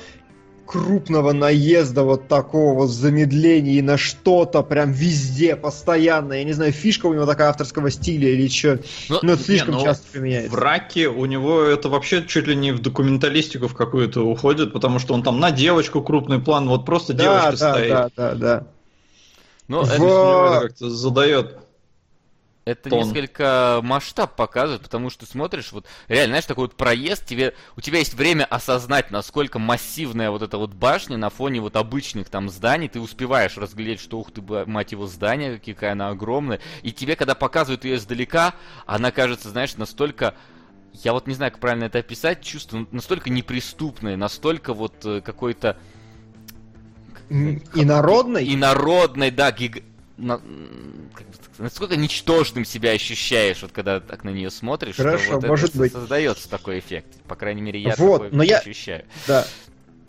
крупного 0.68 1.32
наезда 1.32 2.02
вот 2.02 2.28
такого 2.28 2.74
вот 2.74 2.90
замедления 2.90 3.82
на 3.82 3.96
что-то 3.96 4.62
прям 4.62 4.92
везде, 4.92 5.56
постоянно. 5.56 6.34
Я 6.34 6.44
не 6.44 6.52
знаю, 6.52 6.72
фишка 6.72 7.06
у 7.06 7.14
него 7.14 7.24
такая 7.24 7.48
авторского 7.48 7.90
стиля 7.90 8.28
или 8.28 8.48
что. 8.48 8.78
Ну, 9.08 9.18
Но 9.22 9.32
это 9.32 9.42
слишком 9.44 9.76
ну, 9.76 9.84
часто 9.84 10.06
В 10.06 10.12
применяется. 10.12 10.56
Раке 10.56 11.08
у 11.08 11.24
него 11.24 11.62
это 11.62 11.88
вообще 11.88 12.22
чуть 12.26 12.46
ли 12.46 12.54
не 12.54 12.72
в 12.72 12.80
документалистику 12.80 13.66
в 13.66 13.74
какую-то 13.74 14.20
уходит, 14.20 14.74
потому 14.74 14.98
что 14.98 15.14
он 15.14 15.22
там 15.22 15.40
на 15.40 15.50
девочку 15.50 16.02
крупный 16.02 16.38
план, 16.38 16.68
вот 16.68 16.84
просто 16.84 17.14
Да, 17.14 17.22
девочка 17.24 17.56
да, 17.56 17.72
стоит. 17.72 17.88
да, 17.88 18.10
да, 18.14 18.34
да. 18.34 18.66
Ну, 19.68 19.82
В- 19.82 19.90
это 19.90 20.66
как-то 20.68 20.90
задает. 20.90 21.56
Это 22.68 22.90
тон. 22.90 22.98
несколько 22.98 23.80
масштаб 23.82 24.36
показывает, 24.36 24.82
потому 24.82 25.10
что 25.10 25.26
смотришь, 25.26 25.72
вот 25.72 25.86
реально, 26.08 26.32
знаешь, 26.32 26.44
такой 26.44 26.64
вот 26.64 26.76
проезд, 26.76 27.24
тебе, 27.24 27.54
у 27.76 27.80
тебя 27.80 27.98
есть 27.98 28.14
время 28.14 28.44
осознать, 28.44 29.10
насколько 29.10 29.58
массивная 29.58 30.30
вот 30.30 30.42
эта 30.42 30.58
вот 30.58 30.74
башня 30.74 31.16
на 31.16 31.30
фоне 31.30 31.60
вот 31.60 31.76
обычных 31.76 32.28
там 32.28 32.48
зданий, 32.50 32.88
ты 32.88 33.00
успеваешь 33.00 33.56
разглядеть, 33.56 34.00
что 34.00 34.18
ух 34.18 34.30
ты, 34.32 34.42
мать 34.66 34.92
его, 34.92 35.06
здание, 35.06 35.58
какая 35.58 35.92
она 35.92 36.08
огромная, 36.10 36.60
и 36.82 36.92
тебе, 36.92 37.16
когда 37.16 37.34
показывают 37.34 37.84
ее 37.84 37.96
издалека, 37.96 38.54
она 38.86 39.10
кажется, 39.10 39.48
знаешь, 39.48 39.76
настолько 39.76 40.34
я 41.04 41.12
вот 41.12 41.26
не 41.26 41.34
знаю, 41.34 41.52
как 41.52 41.60
правильно 41.60 41.84
это 41.84 41.98
описать, 41.98 42.42
чувство 42.42 42.86
настолько 42.90 43.30
неприступное, 43.30 44.16
настолько 44.16 44.74
вот 44.74 45.04
э, 45.04 45.20
какой-то 45.20 45.76
М, 47.30 47.62
И 47.74 47.84
народный. 47.84 48.44
и 48.44 48.56
народной, 48.56 49.30
да, 49.30 49.52
гиг... 49.52 49.84
на- 50.18 50.38
как 51.14 51.26
бы 51.26 51.32
насколько 51.58 51.96
ничтожным 51.96 52.64
себя 52.64 52.90
ощущаешь, 52.90 53.62
вот 53.62 53.72
когда 53.72 54.00
так 54.00 54.24
на 54.24 54.30
нее 54.30 54.50
смотришь, 54.50 54.96
Хорошо, 54.96 55.24
что 55.24 55.34
вот 55.36 55.46
может 55.46 55.70
это 55.70 55.78
быть. 55.78 55.92
создается 55.92 56.50
такой 56.50 56.80
эффект. 56.80 57.06
По 57.26 57.34
крайней 57.36 57.62
мере, 57.62 57.80
я 57.80 57.94
Вот, 57.96 58.22
такой 58.24 58.36
но 58.36 58.42
я- 58.42 58.58
ощущаю. 58.58 59.04
Да. 59.26 59.46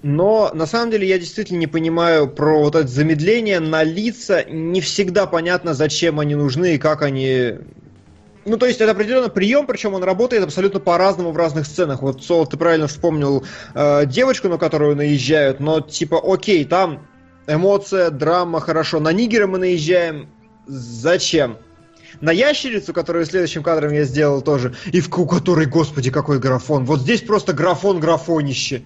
Но 0.02 0.52
на 0.54 0.66
самом 0.66 0.92
деле 0.92 1.08
я 1.08 1.20
действительно 1.20 1.58
не 1.58 1.68
понимаю 1.68 2.28
про 2.30 2.60
вот 2.60 2.76
это 2.76 2.88
замедление 2.88 3.60
на 3.60 3.84
лица. 3.84 4.44
Не 4.46 4.80
всегда 4.82 5.26
понятно, 5.26 5.74
зачем 5.74 6.20
они 6.20 6.36
нужны 6.36 6.76
и 6.76 6.78
как 6.78 7.02
они... 7.02 7.56
Ну, 8.46 8.56
то 8.58 8.66
есть 8.66 8.80
это 8.80 8.92
определенно 8.92 9.28
прием, 9.28 9.68
причем 9.68 9.94
он 9.94 10.04
работает 10.04 10.44
абсолютно 10.44 10.80
по-разному 10.80 11.32
в 11.32 11.38
разных 11.38 11.68
сценах. 11.68 12.02
Вот, 12.02 12.24
Сол, 12.24 12.48
ты 12.48 12.56
правильно 12.56 12.88
вспомнил 12.88 13.46
э, 13.76 14.06
девочку, 14.06 14.48
на 14.48 14.58
которую 14.58 14.96
наезжают, 14.96 15.60
но 15.60 15.82
типа, 15.82 16.20
окей, 16.24 16.64
там 16.64 17.06
эмоция, 17.50 18.10
драма, 18.12 18.60
хорошо. 18.60 19.00
На 19.00 19.12
Нигера 19.12 19.48
мы 19.48 19.58
наезжаем. 19.58 20.30
Зачем? 20.68 21.58
На 22.22 22.32
ящерицу, 22.32 22.94
которую 22.94 23.26
следующим 23.26 23.64
кадром 23.64 23.94
я 23.94 24.04
сделал 24.04 24.42
тоже, 24.42 24.76
и 24.92 25.00
в 25.00 25.10
у 25.18 25.26
которой, 25.26 25.66
господи, 25.66 26.12
какой 26.12 26.40
графон. 26.40 26.86
Вот 26.86 27.02
здесь 27.02 27.22
просто 27.22 27.54
графон 27.54 28.00
графонище. 28.00 28.84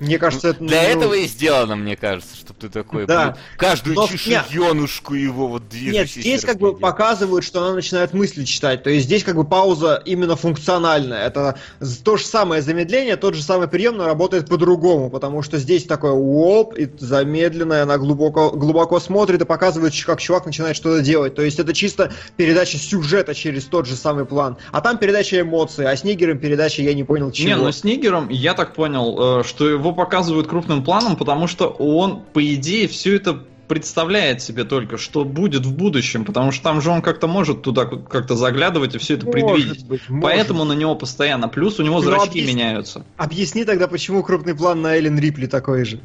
Мне 0.00 0.18
кажется, 0.18 0.48
это... 0.48 0.64
Для 0.64 0.82
ну, 0.82 0.88
этого 0.88 1.14
и 1.14 1.26
сделано, 1.26 1.76
мне 1.76 1.96
кажется, 1.96 2.36
чтобы 2.36 2.60
ты 2.60 2.68
такой, 2.68 3.06
Да. 3.06 3.24
блин, 3.24 3.36
каждую 3.56 3.96
Но- 3.96 4.06
чешуенушку 4.06 5.14
его 5.14 5.48
вот 5.48 5.62
Нет, 5.62 5.70
движущейся 5.70 6.20
здесь 6.20 6.44
как 6.44 6.58
бы 6.58 6.76
показывают, 6.76 7.44
что 7.44 7.64
она 7.64 7.74
начинает 7.74 8.12
мысли 8.14 8.44
читать. 8.44 8.82
То 8.82 8.90
есть 8.90 9.06
здесь 9.06 9.24
как 9.24 9.36
бы 9.36 9.44
пауза 9.44 10.02
именно 10.04 10.36
функциональная. 10.36 11.26
Это 11.26 11.58
то 12.04 12.16
же 12.16 12.24
самое 12.24 12.62
замедление, 12.62 13.16
тот 13.16 13.34
же 13.34 13.42
самый 13.42 13.68
прием, 13.68 13.96
но 13.96 14.06
работает 14.06 14.48
по-другому. 14.48 15.10
Потому 15.10 15.42
что 15.42 15.58
здесь 15.58 15.84
такое 15.84 16.12
оп, 16.12 16.74
и 16.74 16.88
замедленное, 16.98 17.82
она 17.82 17.98
глубоко, 17.98 18.50
глубоко 18.50 19.00
смотрит 19.00 19.42
и 19.42 19.44
показывает, 19.44 19.92
как 20.04 20.20
чувак 20.20 20.46
начинает 20.46 20.76
что-то 20.76 21.02
делать. 21.02 21.34
То 21.34 21.42
есть 21.42 21.58
это 21.58 21.72
чисто 21.74 22.12
передача 22.36 22.78
сюжета 22.78 23.34
через 23.34 23.64
тот 23.64 23.86
же 23.86 23.96
самый 23.96 24.24
план. 24.24 24.56
А 24.72 24.80
там 24.80 24.98
передача 24.98 25.40
эмоций, 25.40 25.86
а 25.90 25.96
с 25.96 26.04
Нигером 26.04 26.38
передача 26.38 26.82
я 26.82 26.94
не 26.94 27.04
понял 27.04 27.30
чего. 27.30 27.48
Не, 27.48 27.56
ну 27.56 27.72
с 27.72 27.84
Нигером 27.84 28.28
я 28.28 28.54
так 28.54 28.74
понял, 28.74 29.40
э, 29.40 29.44
что 29.44 29.68
его 29.68 29.87
показывают 29.92 30.46
крупным 30.46 30.84
планом, 30.84 31.16
потому 31.16 31.46
что 31.46 31.68
он, 31.68 32.22
по 32.32 32.44
идее, 32.54 32.88
все 32.88 33.16
это 33.16 33.44
представляет 33.68 34.40
себе 34.40 34.64
только, 34.64 34.96
что 34.96 35.24
будет 35.24 35.66
в 35.66 35.74
будущем, 35.76 36.24
потому 36.24 36.52
что 36.52 36.62
там 36.64 36.80
же 36.80 36.88
он 36.90 37.02
как-то 37.02 37.26
может 37.26 37.60
туда 37.60 37.84
как-то 37.84 38.34
заглядывать 38.34 38.94
и 38.94 38.98
все 38.98 39.14
это 39.14 39.26
Может 39.26 39.42
предвидеть. 39.44 39.86
быть, 39.86 40.08
может. 40.08 40.22
Поэтому 40.22 40.64
на 40.64 40.72
него 40.72 40.94
постоянно. 40.94 41.48
Плюс 41.48 41.78
у 41.78 41.82
него 41.82 41.96
Ну, 41.96 42.00
зрачки 42.02 42.28
объясни. 42.40 42.54
меняются. 42.54 43.04
Объясни 43.18 43.64
тогда, 43.64 43.86
почему 43.86 44.22
крупный 44.22 44.54
план 44.54 44.80
на 44.80 44.94
Эллен 44.96 45.18
Рипли 45.18 45.46
такой 45.46 45.84
же. 45.84 46.00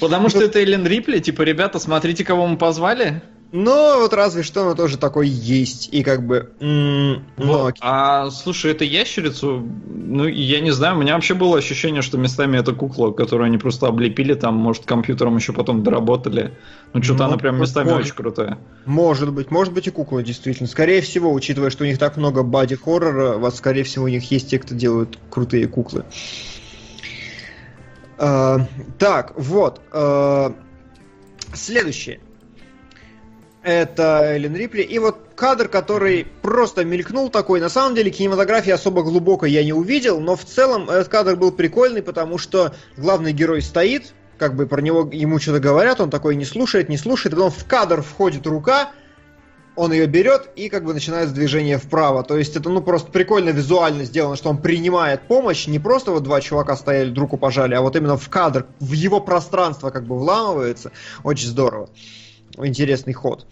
Потому 0.00 0.28
что 0.28 0.42
это 0.42 0.58
Эллен 0.60 0.86
Рипли, 0.86 1.18
типа, 1.18 1.42
ребята, 1.42 1.78
смотрите, 1.78 2.24
кого 2.24 2.46
мы 2.46 2.56
позвали. 2.56 3.22
Но 3.50 4.00
вот 4.00 4.12
разве 4.12 4.42
что 4.42 4.62
оно 4.62 4.74
тоже 4.74 4.98
такой 4.98 5.26
есть. 5.26 5.88
И 5.90 6.02
как 6.02 6.26
бы... 6.26 6.50
м, 6.60 7.24
ну, 7.38 7.46
Вот. 7.46 7.76
А 7.80 8.30
слушай, 8.30 8.70
это 8.72 8.84
ящерицу, 8.84 9.66
ну, 9.86 10.26
я 10.26 10.60
не 10.60 10.70
знаю, 10.70 10.96
у 10.96 11.00
меня 11.00 11.14
вообще 11.14 11.32
было 11.32 11.56
ощущение, 11.56 12.02
что 12.02 12.18
местами 12.18 12.58
это 12.58 12.74
кукла, 12.74 13.10
которую 13.10 13.46
они 13.46 13.56
просто 13.56 13.86
облепили, 13.86 14.34
там, 14.34 14.54
может, 14.54 14.84
компьютером 14.84 15.36
еще 15.36 15.54
потом 15.54 15.82
доработали. 15.82 16.52
Ну, 16.92 17.02
что-то 17.02 17.22
Ну, 17.22 17.28
она 17.30 17.38
прям 17.38 17.58
местами 17.58 17.88
может. 17.88 18.06
очень 18.06 18.14
крутая. 18.16 18.58
Может 18.84 19.32
быть, 19.32 19.50
может 19.50 19.72
быть 19.72 19.86
и 19.86 19.90
кукла, 19.90 20.22
действительно. 20.22 20.68
Скорее 20.68 21.00
всего, 21.00 21.32
учитывая, 21.32 21.70
что 21.70 21.84
у 21.84 21.86
них 21.86 21.98
так 21.98 22.18
много 22.18 22.42
боди-хоррора, 22.42 23.38
вот, 23.38 23.54
скорее 23.56 23.84
всего, 23.84 24.04
у 24.04 24.08
них 24.08 24.30
есть 24.30 24.50
те, 24.50 24.58
кто 24.58 24.74
делают 24.74 25.18
крутые 25.30 25.68
куклы. 25.68 26.04
А, 28.18 28.58
так, 28.98 29.32
вот. 29.36 29.80
а, 29.92 30.54
следующее. 31.54 32.20
Это 33.68 34.22
Эллен 34.24 34.56
Рипли. 34.56 34.80
И 34.80 34.98
вот 34.98 35.18
кадр, 35.34 35.68
который 35.68 36.26
просто 36.40 36.86
мелькнул 36.86 37.28
такой. 37.28 37.60
На 37.60 37.68
самом 37.68 37.94
деле 37.94 38.10
кинематографии 38.10 38.70
особо 38.70 39.02
глубоко 39.02 39.44
я 39.44 39.62
не 39.62 39.74
увидел, 39.74 40.20
но 40.20 40.36
в 40.36 40.44
целом 40.46 40.88
этот 40.88 41.08
кадр 41.08 41.36
был 41.36 41.52
прикольный, 41.52 42.02
потому 42.02 42.38
что 42.38 42.74
главный 42.96 43.34
герой 43.34 43.60
стоит, 43.60 44.14
как 44.38 44.56
бы 44.56 44.66
про 44.66 44.80
него 44.80 45.06
ему 45.12 45.38
что-то 45.38 45.60
говорят, 45.60 46.00
он 46.00 46.08
такой 46.08 46.34
не 46.36 46.46
слушает, 46.46 46.88
не 46.88 46.96
слушает, 46.96 47.34
потом 47.34 47.50
в 47.50 47.62
кадр 47.66 48.00
входит 48.00 48.46
рука, 48.46 48.92
он 49.76 49.92
ее 49.92 50.06
берет 50.06 50.48
и 50.56 50.70
как 50.70 50.86
бы 50.86 50.94
начинает 50.94 51.34
движение 51.34 51.76
вправо. 51.76 52.24
То 52.24 52.38
есть 52.38 52.56
это 52.56 52.70
ну 52.70 52.80
просто 52.80 53.10
прикольно 53.10 53.50
визуально 53.50 54.04
сделано, 54.04 54.36
что 54.36 54.48
он 54.48 54.62
принимает 54.62 55.28
помощь, 55.28 55.66
не 55.66 55.78
просто 55.78 56.10
вот 56.12 56.22
два 56.22 56.40
чувака 56.40 56.74
стояли, 56.74 57.10
друг 57.10 57.38
пожали, 57.38 57.74
а 57.74 57.82
вот 57.82 57.96
именно 57.96 58.16
в 58.16 58.30
кадр, 58.30 58.64
в 58.80 58.92
его 58.92 59.20
пространство 59.20 59.90
как 59.90 60.06
бы 60.06 60.18
вламывается. 60.18 60.90
Очень 61.22 61.48
здорово. 61.48 61.90
Интересный 62.64 63.12
ход. 63.12 63.46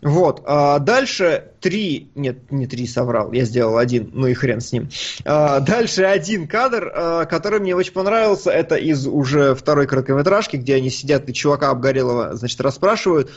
Вот, 0.00 0.42
а 0.46 0.78
дальше 0.78 1.50
три, 1.60 2.08
нет, 2.14 2.52
не 2.52 2.68
три 2.68 2.86
соврал, 2.86 3.32
я 3.32 3.44
сделал 3.44 3.78
один, 3.78 4.10
ну 4.12 4.28
и 4.28 4.34
хрен 4.34 4.60
с 4.60 4.70
ним. 4.70 4.88
А, 5.24 5.58
дальше 5.58 6.04
один 6.04 6.46
кадр, 6.46 6.92
а, 6.94 7.24
который 7.24 7.58
мне 7.58 7.74
очень 7.74 7.92
понравился, 7.92 8.50
это 8.50 8.76
из 8.76 9.08
уже 9.08 9.56
второй 9.56 9.88
короткометражки, 9.88 10.56
где 10.56 10.76
они 10.76 10.90
сидят 10.90 11.28
и 11.28 11.34
чувака 11.34 11.70
обгорелого, 11.70 12.36
значит, 12.36 12.60
расспрашивают, 12.60 13.32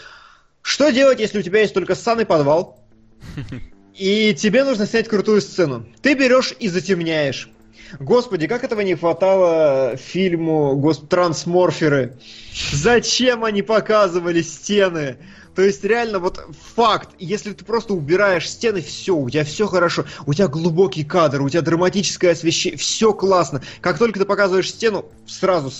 что 0.62 0.92
делать, 0.92 1.20
если 1.20 1.40
у 1.40 1.42
тебя 1.42 1.62
есть 1.62 1.74
только 1.74 1.96
ссаный 1.96 2.28
подвал, 2.28 2.80
и 3.98 4.36
тебе 4.36 4.64
нужно 4.64 4.86
снять 4.86 5.10
крутую 5.10 5.42
сцену? 5.42 5.88
Ты 6.04 6.14
берешь 6.14 6.54
и 6.60 6.70
затемняешь. 6.70 7.50
Господи, 8.00 8.48
как 8.48 8.64
этого 8.64 8.82
не 8.82 8.96
хватало 8.96 9.96
фильму 9.98 10.76
гос- 10.76 11.06
«Трансморферы». 11.08 12.18
Зачем 12.72 13.44
они 13.44 13.62
показывали 13.62 14.42
стены? 14.42 15.18
То 15.56 15.62
есть 15.62 15.84
реально 15.84 16.20
вот 16.20 16.40
факт, 16.76 17.10
если 17.20 17.52
ты 17.52 17.66
просто 17.66 17.94
убираешь 17.94 18.50
стены, 18.50 18.82
все, 18.82 19.16
у 19.16 19.30
тебя 19.30 19.44
все 19.44 19.68
хорошо, 19.68 20.06
у 20.26 20.34
тебя 20.34 20.48
глубокий 20.48 21.04
кадр, 21.04 21.42
у 21.42 21.50
тебя 21.50 21.62
драматическое 21.62 22.32
освещение, 22.32 22.78
все 22.78 23.14
классно. 23.14 23.62
Как 23.82 23.98
только 23.98 24.20
ты 24.20 24.26
показываешь 24.26 24.70
стену, 24.70 25.06
сразу 25.28 25.72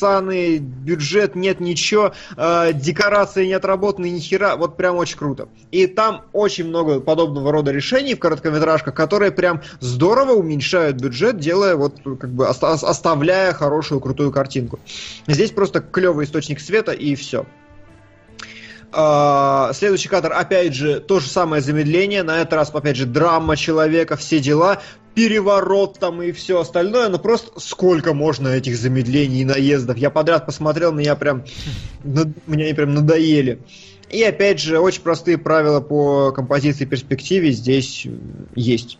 ссаный 0.00 0.58
бюджет, 0.58 1.34
нет 1.34 1.60
ничего, 1.60 2.12
э, 2.36 2.72
декорации 2.72 3.46
не 3.46 3.52
отработаны, 3.52 4.08
ни 4.10 4.18
хера, 4.18 4.56
вот 4.56 4.76
прям 4.76 4.96
очень 4.96 5.18
круто. 5.18 5.48
И 5.70 5.86
там 5.86 6.22
очень 6.32 6.66
много 6.66 7.00
подобного 7.00 7.52
рода 7.52 7.70
решений 7.70 8.14
в 8.14 8.18
короткометражках, 8.18 8.94
которые 8.94 9.30
прям 9.30 9.60
здорово 9.80 10.32
уменьшают 10.32 10.96
бюджет, 10.96 11.38
делая 11.38 11.76
вот 11.76 11.96
как 12.02 12.30
бы 12.30 12.48
оста- 12.48 12.72
оставляя 12.72 13.52
хорошую 13.52 14.00
крутую 14.00 14.32
картинку. 14.32 14.80
Здесь 15.26 15.50
просто 15.50 15.80
клевый 15.80 16.24
источник 16.24 16.60
света 16.60 16.92
и 16.92 17.14
все. 17.14 17.44
А, 18.92 19.72
Следующий 19.72 20.08
кадр, 20.08 20.32
опять 20.32 20.74
же, 20.74 21.00
то 21.00 21.20
же 21.20 21.28
самое 21.28 21.62
замедление, 21.62 22.22
на 22.22 22.38
этот 22.40 22.54
раз, 22.54 22.70
опять 22.74 22.96
же, 22.96 23.06
драма 23.06 23.56
человека, 23.56 24.16
все 24.16 24.40
дела, 24.40 24.82
переворот 25.14 25.98
там 25.98 26.22
и 26.22 26.32
все 26.32 26.60
остальное, 26.60 27.08
но 27.08 27.18
просто 27.18 27.58
сколько 27.60 28.14
можно 28.14 28.48
этих 28.48 28.76
замедлений 28.76 29.42
и 29.42 29.44
наездов. 29.44 29.96
Я 29.96 30.10
подряд 30.10 30.46
посмотрел, 30.46 30.92
меня 30.92 31.16
прям, 31.16 31.44
меня 32.04 32.64
они 32.66 32.74
прям 32.74 32.94
надоели. 32.94 33.60
И 34.08 34.22
опять 34.22 34.60
же, 34.60 34.78
очень 34.80 35.02
простые 35.02 35.38
правила 35.38 35.80
по 35.80 36.32
композиции 36.32 36.84
и 36.84 36.86
перспективе 36.86 37.52
здесь 37.52 38.06
м, 38.06 38.48
есть. 38.54 38.98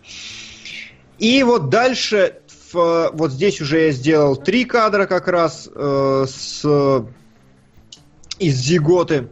И 1.19 1.43
вот 1.43 1.69
дальше, 1.69 2.37
в- 2.73 3.11
вот 3.13 3.33
здесь 3.33 3.61
уже 3.61 3.87
я 3.87 3.91
сделал 3.91 4.37
три 4.37 4.65
кадра 4.65 5.07
как 5.07 5.27
раз 5.29 5.69
э, 5.75 6.27
с 6.29 6.65
из 8.39 8.55
Зиготы. 8.57 9.29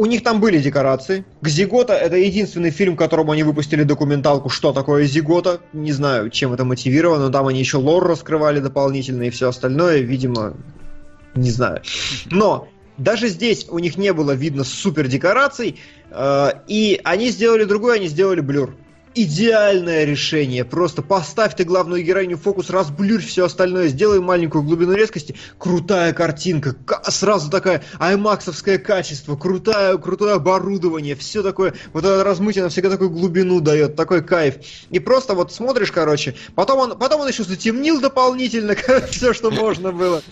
У 0.00 0.06
них 0.06 0.22
там 0.22 0.40
были 0.40 0.58
декорации. 0.58 1.26
Зигота 1.42 1.92
это 1.92 2.16
единственный 2.16 2.70
фильм, 2.70 2.96
которому 2.96 3.32
они 3.32 3.42
выпустили 3.42 3.82
документалку, 3.82 4.48
что 4.48 4.72
такое 4.72 5.04
Зигота. 5.04 5.60
Не 5.74 5.92
знаю, 5.92 6.30
чем 6.30 6.54
это 6.54 6.64
мотивировано, 6.64 7.26
но 7.26 7.30
там 7.30 7.48
они 7.48 7.60
еще 7.60 7.76
лор 7.76 8.08
раскрывали 8.08 8.60
дополнительно 8.60 9.24
и 9.24 9.30
все 9.30 9.50
остальное, 9.50 9.98
видимо, 9.98 10.54
не 11.34 11.50
знаю. 11.50 11.82
Но 12.30 12.66
даже 12.96 13.28
здесь 13.28 13.66
у 13.68 13.78
них 13.78 13.98
не 13.98 14.14
было 14.14 14.32
видно 14.32 14.64
супер 14.64 15.06
декораций, 15.06 15.78
э, 16.10 16.50
и 16.66 16.98
они 17.04 17.28
сделали 17.28 17.64
другое, 17.64 17.96
они 17.96 18.08
сделали 18.08 18.40
блюр. 18.40 18.74
Идеальное 19.12 20.04
решение. 20.04 20.64
Просто 20.64 21.02
поставь 21.02 21.56
ты 21.56 21.64
главную 21.64 22.04
героиню 22.04 22.36
в 22.36 22.42
фокус, 22.42 22.70
разбблюрь 22.70 23.22
все 23.22 23.46
остальное, 23.46 23.88
сделай 23.88 24.20
маленькую 24.20 24.62
глубину 24.62 24.92
резкости. 24.92 25.34
Крутая 25.58 26.12
картинка, 26.12 26.74
ка- 26.74 27.02
сразу 27.10 27.50
такая 27.50 27.82
аймаксовское 27.98 28.78
качество, 28.78 29.34
крутое, 29.34 29.98
крутое 29.98 30.34
оборудование, 30.34 31.16
все 31.16 31.42
такое. 31.42 31.74
Вот 31.92 32.04
это 32.04 32.22
размытие, 32.22 32.68
всегда 32.68 32.90
такую 32.90 33.10
глубину 33.10 33.60
дает, 33.60 33.96
такой 33.96 34.22
кайф. 34.22 34.56
И 34.90 35.00
просто 35.00 35.34
вот 35.34 35.52
смотришь, 35.52 35.90
короче, 35.90 36.36
потом 36.54 36.78
он, 36.78 36.98
потом 36.98 37.22
он 37.22 37.28
еще 37.28 37.42
затемнил 37.42 38.00
дополнительно 38.00 38.76
все, 39.10 39.32
что 39.32 39.50
можно 39.50 39.90
было 39.90 40.22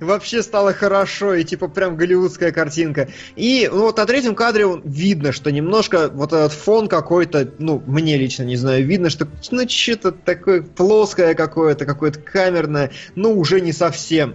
вообще 0.00 0.42
стало 0.42 0.72
хорошо, 0.72 1.34
и 1.34 1.44
типа 1.44 1.68
прям 1.68 1.96
голливудская 1.96 2.52
картинка. 2.52 3.08
И 3.36 3.68
ну, 3.70 3.82
вот 3.82 3.96
на 3.96 4.06
третьем 4.06 4.34
кадре 4.34 4.66
он- 4.66 4.82
видно, 4.84 5.32
что 5.32 5.50
немножко 5.50 6.08
вот 6.08 6.32
этот 6.32 6.52
фон 6.52 6.88
какой-то, 6.88 7.52
ну, 7.58 7.82
мне 7.86 8.16
лично 8.16 8.42
не 8.42 8.56
знаю, 8.56 8.84
видно, 8.84 9.10
что 9.10 9.28
ну 9.50 9.68
что-то 9.68 10.12
такое 10.12 10.62
плоское 10.62 11.34
какое-то, 11.34 11.86
какое-то 11.86 12.20
камерное, 12.20 12.90
ну, 13.14 13.38
уже 13.38 13.60
не 13.60 13.72
совсем. 13.72 14.34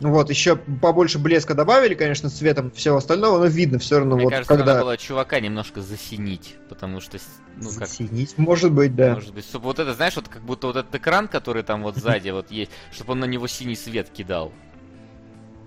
Вот, 0.00 0.28
еще 0.28 0.56
побольше 0.56 1.18
блеска 1.18 1.54
добавили, 1.54 1.94
конечно, 1.94 2.28
цветом 2.28 2.70
всего 2.70 2.96
остального, 2.98 3.38
но 3.38 3.46
видно 3.46 3.78
все 3.78 3.98
равно, 3.98 4.16
Мне 4.16 4.24
вот 4.24 4.30
кажется, 4.30 4.54
когда... 4.54 4.72
надо 4.74 4.84
было 4.84 4.96
чувака 4.98 5.40
немножко 5.40 5.80
засинить, 5.80 6.56
потому 6.68 7.00
что, 7.00 7.18
ну, 7.56 7.70
как 7.70 7.88
Засинить, 7.88 8.36
может 8.36 8.72
быть, 8.72 8.94
да. 8.94 9.14
Может 9.14 9.32
быть, 9.32 9.46
чтобы 9.46 9.64
вот 9.64 9.78
это, 9.78 9.94
знаешь, 9.94 10.14
вот 10.16 10.28
как 10.28 10.42
будто 10.42 10.66
вот 10.66 10.76
этот 10.76 10.94
экран, 10.94 11.28
который 11.28 11.62
там 11.62 11.82
вот 11.82 11.96
сзади 11.96 12.28
вот 12.28 12.50
есть, 12.50 12.70
чтобы 12.92 13.12
он 13.12 13.20
на 13.20 13.24
него 13.24 13.46
синий 13.46 13.76
свет 13.76 14.10
кидал. 14.10 14.52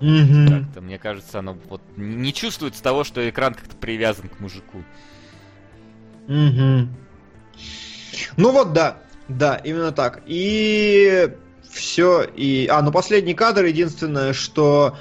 Мгм. 0.02 0.48
Как-то, 0.48 0.82
мне 0.82 0.98
кажется, 0.98 1.40
оно 1.40 1.58
вот 1.68 1.82
не 1.98 2.34
чувствуется 2.34 2.82
того, 2.82 3.04
что 3.04 3.28
экран 3.30 3.54
как-то 3.54 3.76
привязан 3.76 4.30
к 4.30 4.40
мужику. 4.40 4.84
Мгм. 6.28 6.96
Ну 8.38 8.52
вот 8.52 8.74
да, 8.74 8.98
да, 9.28 9.56
именно 9.56 9.92
так. 9.92 10.22
И 10.26 11.30
все, 11.70 12.24
и... 12.24 12.68
А, 12.68 12.82
ну 12.82 12.92
последний 12.92 13.34
кадр, 13.34 13.66
единственное, 13.66 14.34
что 14.34 14.98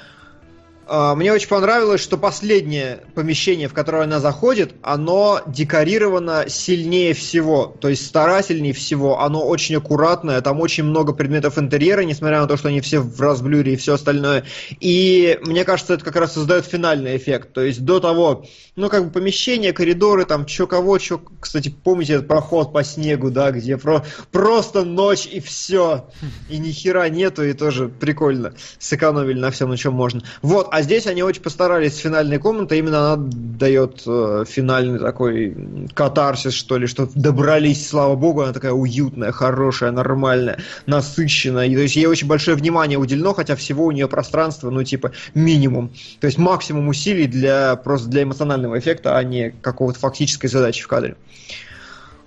Мне 0.89 1.31
очень 1.31 1.49
понравилось, 1.49 2.01
что 2.01 2.17
последнее 2.17 3.03
помещение, 3.13 3.67
в 3.67 3.73
которое 3.73 4.05
она 4.05 4.19
заходит, 4.19 4.73
оно 4.81 5.39
декорировано 5.45 6.45
сильнее 6.47 7.13
всего, 7.13 7.75
то 7.79 7.89
есть 7.89 8.07
старательнее 8.07 8.73
всего. 8.73 9.19
Оно 9.21 9.45
очень 9.45 9.75
аккуратное, 9.75 10.41
там 10.41 10.59
очень 10.59 10.83
много 10.83 11.13
предметов 11.13 11.59
интерьера, 11.59 12.01
несмотря 12.01 12.41
на 12.41 12.47
то, 12.47 12.57
что 12.57 12.69
они 12.69 12.81
все 12.81 13.01
в 13.01 13.21
разблюре 13.21 13.73
и 13.73 13.75
все 13.75 13.93
остальное. 13.93 14.45
И 14.79 15.37
мне 15.43 15.63
кажется, 15.63 15.93
это 15.93 16.03
как 16.03 16.15
раз 16.15 16.33
создает 16.33 16.65
финальный 16.65 17.17
эффект. 17.17 17.53
То 17.53 17.61
есть 17.61 17.85
до 17.85 17.99
того, 17.99 18.45
ну 18.75 18.89
как 18.89 19.05
бы 19.05 19.11
помещение, 19.11 19.73
коридоры, 19.73 20.25
там 20.25 20.45
чё 20.45 20.65
кого, 20.65 20.97
чё, 20.97 21.21
кстати, 21.39 21.69
помните 21.69 22.13
этот 22.13 22.27
проход 22.27 22.73
по 22.73 22.83
снегу, 22.83 23.29
да, 23.29 23.51
где 23.51 23.77
про 23.77 24.03
просто 24.31 24.83
ночь 24.83 25.27
и 25.27 25.39
все, 25.39 26.09
и 26.49 26.57
ни 26.57 26.71
хера 26.71 27.07
нету, 27.09 27.43
и 27.43 27.53
тоже 27.53 27.89
прикольно 27.89 28.53
сэкономили 28.79 29.39
на 29.39 29.51
всем, 29.51 29.69
на 29.69 29.77
чем 29.77 29.93
можно. 29.93 30.23
Вот, 30.41 30.67
а 30.71 30.78
здесь 30.81 31.07
они 31.07 31.23
очень 31.23 31.41
постарались 31.41 31.95
с 31.95 31.99
финальной 31.99 32.37
комнатой, 32.37 32.79
именно 32.79 33.13
она 33.13 33.23
дает 33.29 34.03
э, 34.05 34.43
финальный 34.47 34.99
такой 34.99 35.55
катарсис, 35.93 36.53
что 36.53 36.77
ли, 36.77 36.87
что 36.87 37.09
добрались, 37.13 37.87
слава 37.87 38.15
богу, 38.15 38.41
она 38.41 38.53
такая 38.53 38.71
уютная, 38.71 39.31
хорошая, 39.31 39.91
нормальная, 39.91 40.59
насыщенная, 40.85 41.67
и, 41.67 41.75
то 41.75 41.81
есть 41.81 41.95
ей 41.95 42.05
очень 42.05 42.27
большое 42.27 42.57
внимание 42.57 42.97
уделено, 42.97 43.33
хотя 43.33 43.55
всего 43.55 43.85
у 43.85 43.91
нее 43.91 44.07
пространство, 44.07 44.69
ну, 44.69 44.83
типа, 44.83 45.11
минимум, 45.33 45.91
то 46.19 46.27
есть 46.27 46.37
максимум 46.37 46.87
усилий 46.87 47.27
для, 47.27 47.75
просто 47.75 48.09
для 48.09 48.23
эмоционального 48.23 48.79
эффекта, 48.79 49.17
а 49.17 49.23
не 49.23 49.51
какого-то 49.61 49.99
фактической 49.99 50.47
задачи 50.47 50.83
в 50.83 50.87
кадре. 50.87 51.15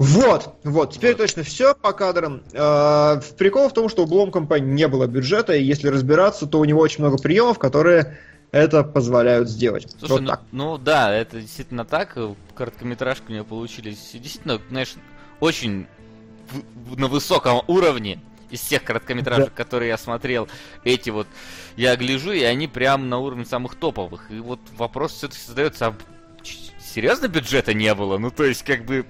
Вот, 0.03 0.55
вот, 0.65 0.95
теперь 0.95 1.15
точно 1.15 1.45
все 1.45 1.75
по 1.75 1.93
кадрам. 1.93 2.43
Э, 2.53 3.21
Прикол 3.39 3.69
в 3.69 3.73
том, 3.73 3.89
что 3.89 4.05
у 4.05 4.07
Blomkamp 4.07 4.59
не 4.59 4.89
было 4.89 5.07
бюджета, 5.07 5.53
и 5.53 5.63
если 5.63 5.87
разбираться, 5.87 6.47
то 6.47 6.59
у 6.59 6.65
него 6.65 6.81
очень 6.81 7.05
много 7.05 7.19
приемов, 7.19 7.61
которые 7.61 8.19
это 8.53 8.85
позволяют 8.85 9.49
сделать. 9.49 9.91
Слушай, 9.99 10.13
вот 10.13 10.21
ну, 10.21 10.29
так. 10.29 10.43
ну 10.53 10.79
да, 10.79 11.13
это 11.13 11.41
действительно 11.41 11.85
так. 11.85 12.17
Короткометражки 12.55 13.25
у 13.29 13.33
меня 13.33 13.45
получились 13.45 14.11
действительно, 14.13 14.61
знаешь, 14.69 14.95
очень 15.41 15.87
в- 16.51 16.91
в- 16.93 16.99
на 16.99 17.09
высоком 17.09 17.63
уровне 17.67 18.21
из 18.51 18.61
всех 18.61 18.85
короткометражек, 18.85 19.55
которые 19.55 19.89
я 19.89 19.97
смотрел. 19.97 20.47
Эти 20.85 21.09
вот 21.09 21.27
я 21.77 21.97
гляжу, 21.97 22.33
и 22.33 22.43
они 22.43 22.69
прям 22.69 23.09
на 23.09 23.19
уровне 23.19 23.47
самых 23.47 23.75
топовых. 23.75 24.31
И 24.31 24.39
вот 24.39 24.61
вопрос 24.77 25.13
все-таки 25.15 25.41
задается, 25.47 25.87
а 25.87 25.95
серьезно 26.79 27.29
бюджета 27.29 27.73
не 27.73 27.95
было? 27.95 28.19
Ну, 28.19 28.31
то 28.31 28.45
есть, 28.45 28.63
как 28.63 28.85
бы, 28.85 29.07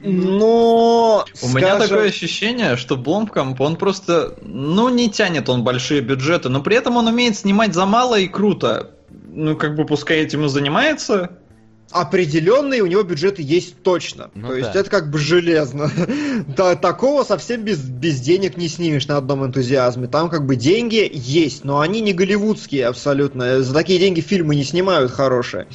Но... 0.00 1.24
У 1.42 1.48
меня 1.48 1.74
скажем, 1.74 1.88
такое 1.88 2.08
ощущение, 2.08 2.76
что 2.76 2.96
Бломкамп, 2.96 3.60
он 3.60 3.76
просто, 3.76 4.36
ну, 4.42 4.88
не 4.88 5.10
тянет 5.10 5.48
он 5.48 5.64
большие 5.64 6.00
бюджеты, 6.00 6.48
но 6.48 6.62
при 6.62 6.76
этом 6.76 6.96
он 6.96 7.06
умеет 7.06 7.36
снимать 7.36 7.74
за 7.74 7.86
мало 7.86 8.18
и 8.18 8.28
круто. 8.28 8.90
Ну, 9.28 9.56
как 9.56 9.74
бы 9.74 9.84
пускай 9.84 10.18
этим 10.18 10.44
и 10.44 10.48
занимается. 10.48 11.38
Определенные 11.90 12.82
у 12.82 12.86
него 12.86 13.02
бюджеты 13.02 13.40
есть 13.42 13.82
точно. 13.82 14.30
Ну 14.34 14.48
То 14.48 14.56
есть 14.56 14.72
да. 14.74 14.80
это 14.80 14.90
как 14.90 15.10
бы 15.10 15.18
железно. 15.18 15.90
Да, 16.56 16.76
такого 16.76 17.24
совсем 17.24 17.64
без, 17.64 17.78
без 17.78 18.20
денег 18.20 18.56
не 18.56 18.68
снимешь 18.68 19.08
на 19.08 19.16
одном 19.16 19.44
энтузиазме. 19.44 20.06
Там 20.06 20.28
как 20.28 20.46
бы 20.46 20.54
деньги 20.54 21.10
есть, 21.12 21.64
но 21.64 21.80
они 21.80 22.00
не 22.00 22.12
голливудские 22.12 22.86
абсолютно. 22.86 23.62
За 23.62 23.74
такие 23.74 23.98
деньги 23.98 24.20
фильмы 24.20 24.54
не 24.54 24.64
снимают 24.64 25.10
хорошие. 25.10 25.66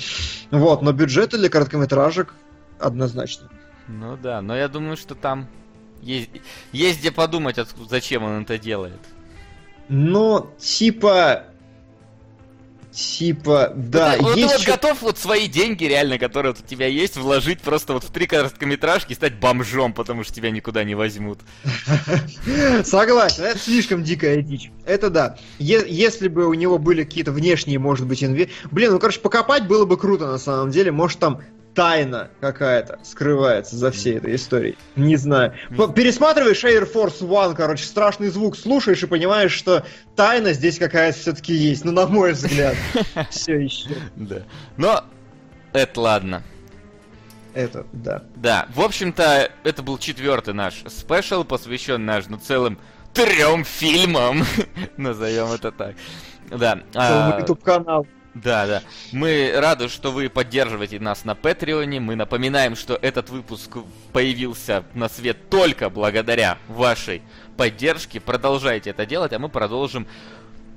Вот, 0.52 0.82
но 0.84 0.94
бюджеты 0.94 1.38
для 1.38 1.50
короткометражек 1.50 2.34
однозначно. 2.80 3.50
Ну 3.88 4.18
да, 4.18 4.42
но 4.42 4.56
я 4.56 4.68
думаю, 4.68 4.98
что 4.98 5.16
там 5.16 5.48
есть, 6.02 6.30
есть 6.72 7.00
где 7.00 7.12
подумать, 7.12 7.58
откуда- 7.58 7.90
зачем 7.90 8.24
он 8.24 8.44
это 8.44 8.58
делает. 8.58 9.00
Но 9.90 10.54
типа... 10.58 11.46
Типа, 12.92 13.74
да, 13.76 14.10
вот, 14.12 14.18
ты- 14.18 14.24
вот 14.24 14.34
ты 14.36 14.40
есть 14.42 14.58
вот 14.60 14.68
готов 14.68 15.02
вот 15.02 15.18
свои 15.18 15.48
деньги 15.48 15.84
реально, 15.86 16.20
которые 16.20 16.52
вот 16.54 16.64
у 16.64 16.68
тебя 16.68 16.86
есть, 16.86 17.18
вложить 17.18 17.60
просто 17.60 17.94
вот 17.94 18.04
в 18.04 18.12
три 18.12 18.28
короткометражки 18.28 19.14
и 19.14 19.16
стать 19.16 19.40
бомжом, 19.40 19.94
потому 19.94 20.24
что 20.24 20.32
тебя 20.32 20.52
никуда 20.52 20.84
не 20.84 20.94
возьмут. 20.94 21.40
Согласен, 22.84 23.46
это 23.46 23.58
слишком 23.58 24.04
дикая 24.04 24.44
дичь. 24.44 24.72
Это 24.86 25.10
да. 25.10 25.38
Е- 25.58 25.86
если 25.88 26.28
бы 26.28 26.46
у 26.48 26.54
него 26.54 26.78
были 26.78 27.04
какие-то 27.04 27.32
внешние, 27.32 27.80
может 27.80 28.06
быть, 28.06 28.24
инве... 28.24 28.50
Блин, 28.70 28.92
ну, 28.92 29.00
короче, 29.00 29.20
покопать 29.22 29.68
было 29.68 29.86
бы 29.86 29.98
круто 29.98 30.28
на 30.28 30.38
самом 30.38 30.70
деле. 30.70 30.92
Может, 30.92 31.18
там 31.18 31.42
тайна 31.74 32.30
какая-то 32.40 33.00
скрывается 33.04 33.76
за 33.76 33.92
всей 33.92 34.18
этой 34.18 34.36
историей. 34.36 34.78
Не 34.96 35.16
знаю. 35.16 35.54
Пересматриваешь 35.96 36.64
Air 36.64 36.92
Force 36.92 37.22
One, 37.22 37.56
короче, 37.56 37.86
страшный 37.86 38.30
звук 38.30 38.58
слушаешь 38.58 39.04
и 39.04 39.08
понимаешь, 39.08 39.52
что 39.52 39.86
тайна 40.16 40.54
здесь 40.54 40.78
какая-то 40.78 41.18
все-таки 41.18 41.54
есть. 41.54 41.86
Ну, 41.86 41.92
на 41.92 42.08
мой 42.08 42.34
взгляд. 42.34 42.76
Все 43.30 43.60
еще. 43.60 43.90
Да. 44.16 44.44
Но 44.78 45.04
это 45.74 46.02
ладно. 46.02 46.44
Это, 47.54 47.86
да. 47.94 48.24
Да, 48.36 48.68
в 48.74 48.82
общем-то, 48.82 49.52
это 49.64 49.84
был 49.84 49.98
четвертый 50.00 50.54
наш 50.54 50.84
спешл, 50.88 51.44
посвященный 51.44 52.16
аж 52.16 52.28
ну, 52.28 52.38
целым 52.38 52.80
трем 53.14 53.64
фильмам, 53.64 54.44
назовем 54.98 55.52
это 55.52 55.72
так. 55.72 55.96
Да. 56.50 56.80
а, 56.96 57.30
Целый 57.30 57.42
YouTube-канал. 57.42 58.08
Да, 58.34 58.66
да. 58.66 58.84
Мы 59.12 59.54
рады, 59.56 59.90
что 59.90 60.12
вы 60.12 60.28
поддерживаете 60.30 61.00
нас 61.00 61.24
на 61.24 61.36
Патреоне. 61.36 62.00
Мы 62.00 62.16
напоминаем, 62.16 62.76
что 62.76 62.96
этот 63.00 63.30
выпуск 63.30 63.78
появился 64.12 64.84
на 64.96 65.08
свет 65.08 65.50
только 65.50 65.90
благодаря 65.92 66.58
вашей 66.68 67.22
поддержке. 67.58 68.20
Продолжайте 68.20 68.90
это 68.90 69.06
делать, 69.06 69.34
а 69.34 69.40
мы 69.40 69.50
продолжим 69.50 70.08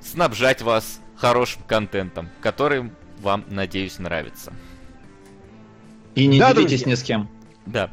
снабжать 0.02 0.60
вас 0.60 1.00
хорошим 1.16 1.62
контентом, 1.66 2.28
который 2.42 2.90
вам, 3.20 3.44
надеюсь, 3.48 3.98
нравится. 3.98 4.52
И 6.14 6.26
не 6.26 6.38
Да, 6.38 6.52
делитесь 6.52 6.80
друзья. 6.82 6.90
ни 6.90 6.94
с 6.94 7.02
кем. 7.02 7.30
Да. 7.64 7.90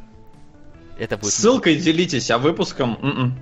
Это 0.98 1.18
будет... 1.18 1.34
Ссылкой 1.34 1.78
делитесь, 1.78 2.30
а 2.32 2.38
выпуском... 2.38 2.98
м-м. 3.02 3.40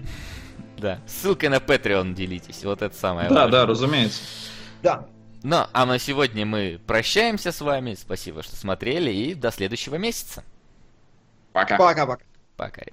Да. 0.77 0.99
Ссылкой 1.07 1.49
на 1.49 1.55
Patreon 1.57 2.13
делитесь. 2.13 2.63
Вот 2.63 2.81
это 2.83 2.95
самое 2.95 3.27
Да, 3.29 3.35
важное. 3.35 3.51
да, 3.51 3.65
разумеется. 3.65 4.21
Да. 4.81 5.05
Ну, 5.43 5.65
а 5.73 5.85
на 5.85 5.97
сегодня 5.97 6.45
мы 6.45 6.79
прощаемся 6.85 7.51
с 7.51 7.61
вами. 7.61 7.95
Спасибо, 7.95 8.43
что 8.43 8.55
смотрели. 8.55 9.11
И 9.11 9.33
до 9.33 9.51
следующего 9.51 9.95
месяца. 9.95 10.43
Пока. 11.51 11.77
Пока-пока. 11.77 12.23
Пока. 12.55 12.83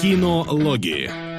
Кинологии. 0.00 1.37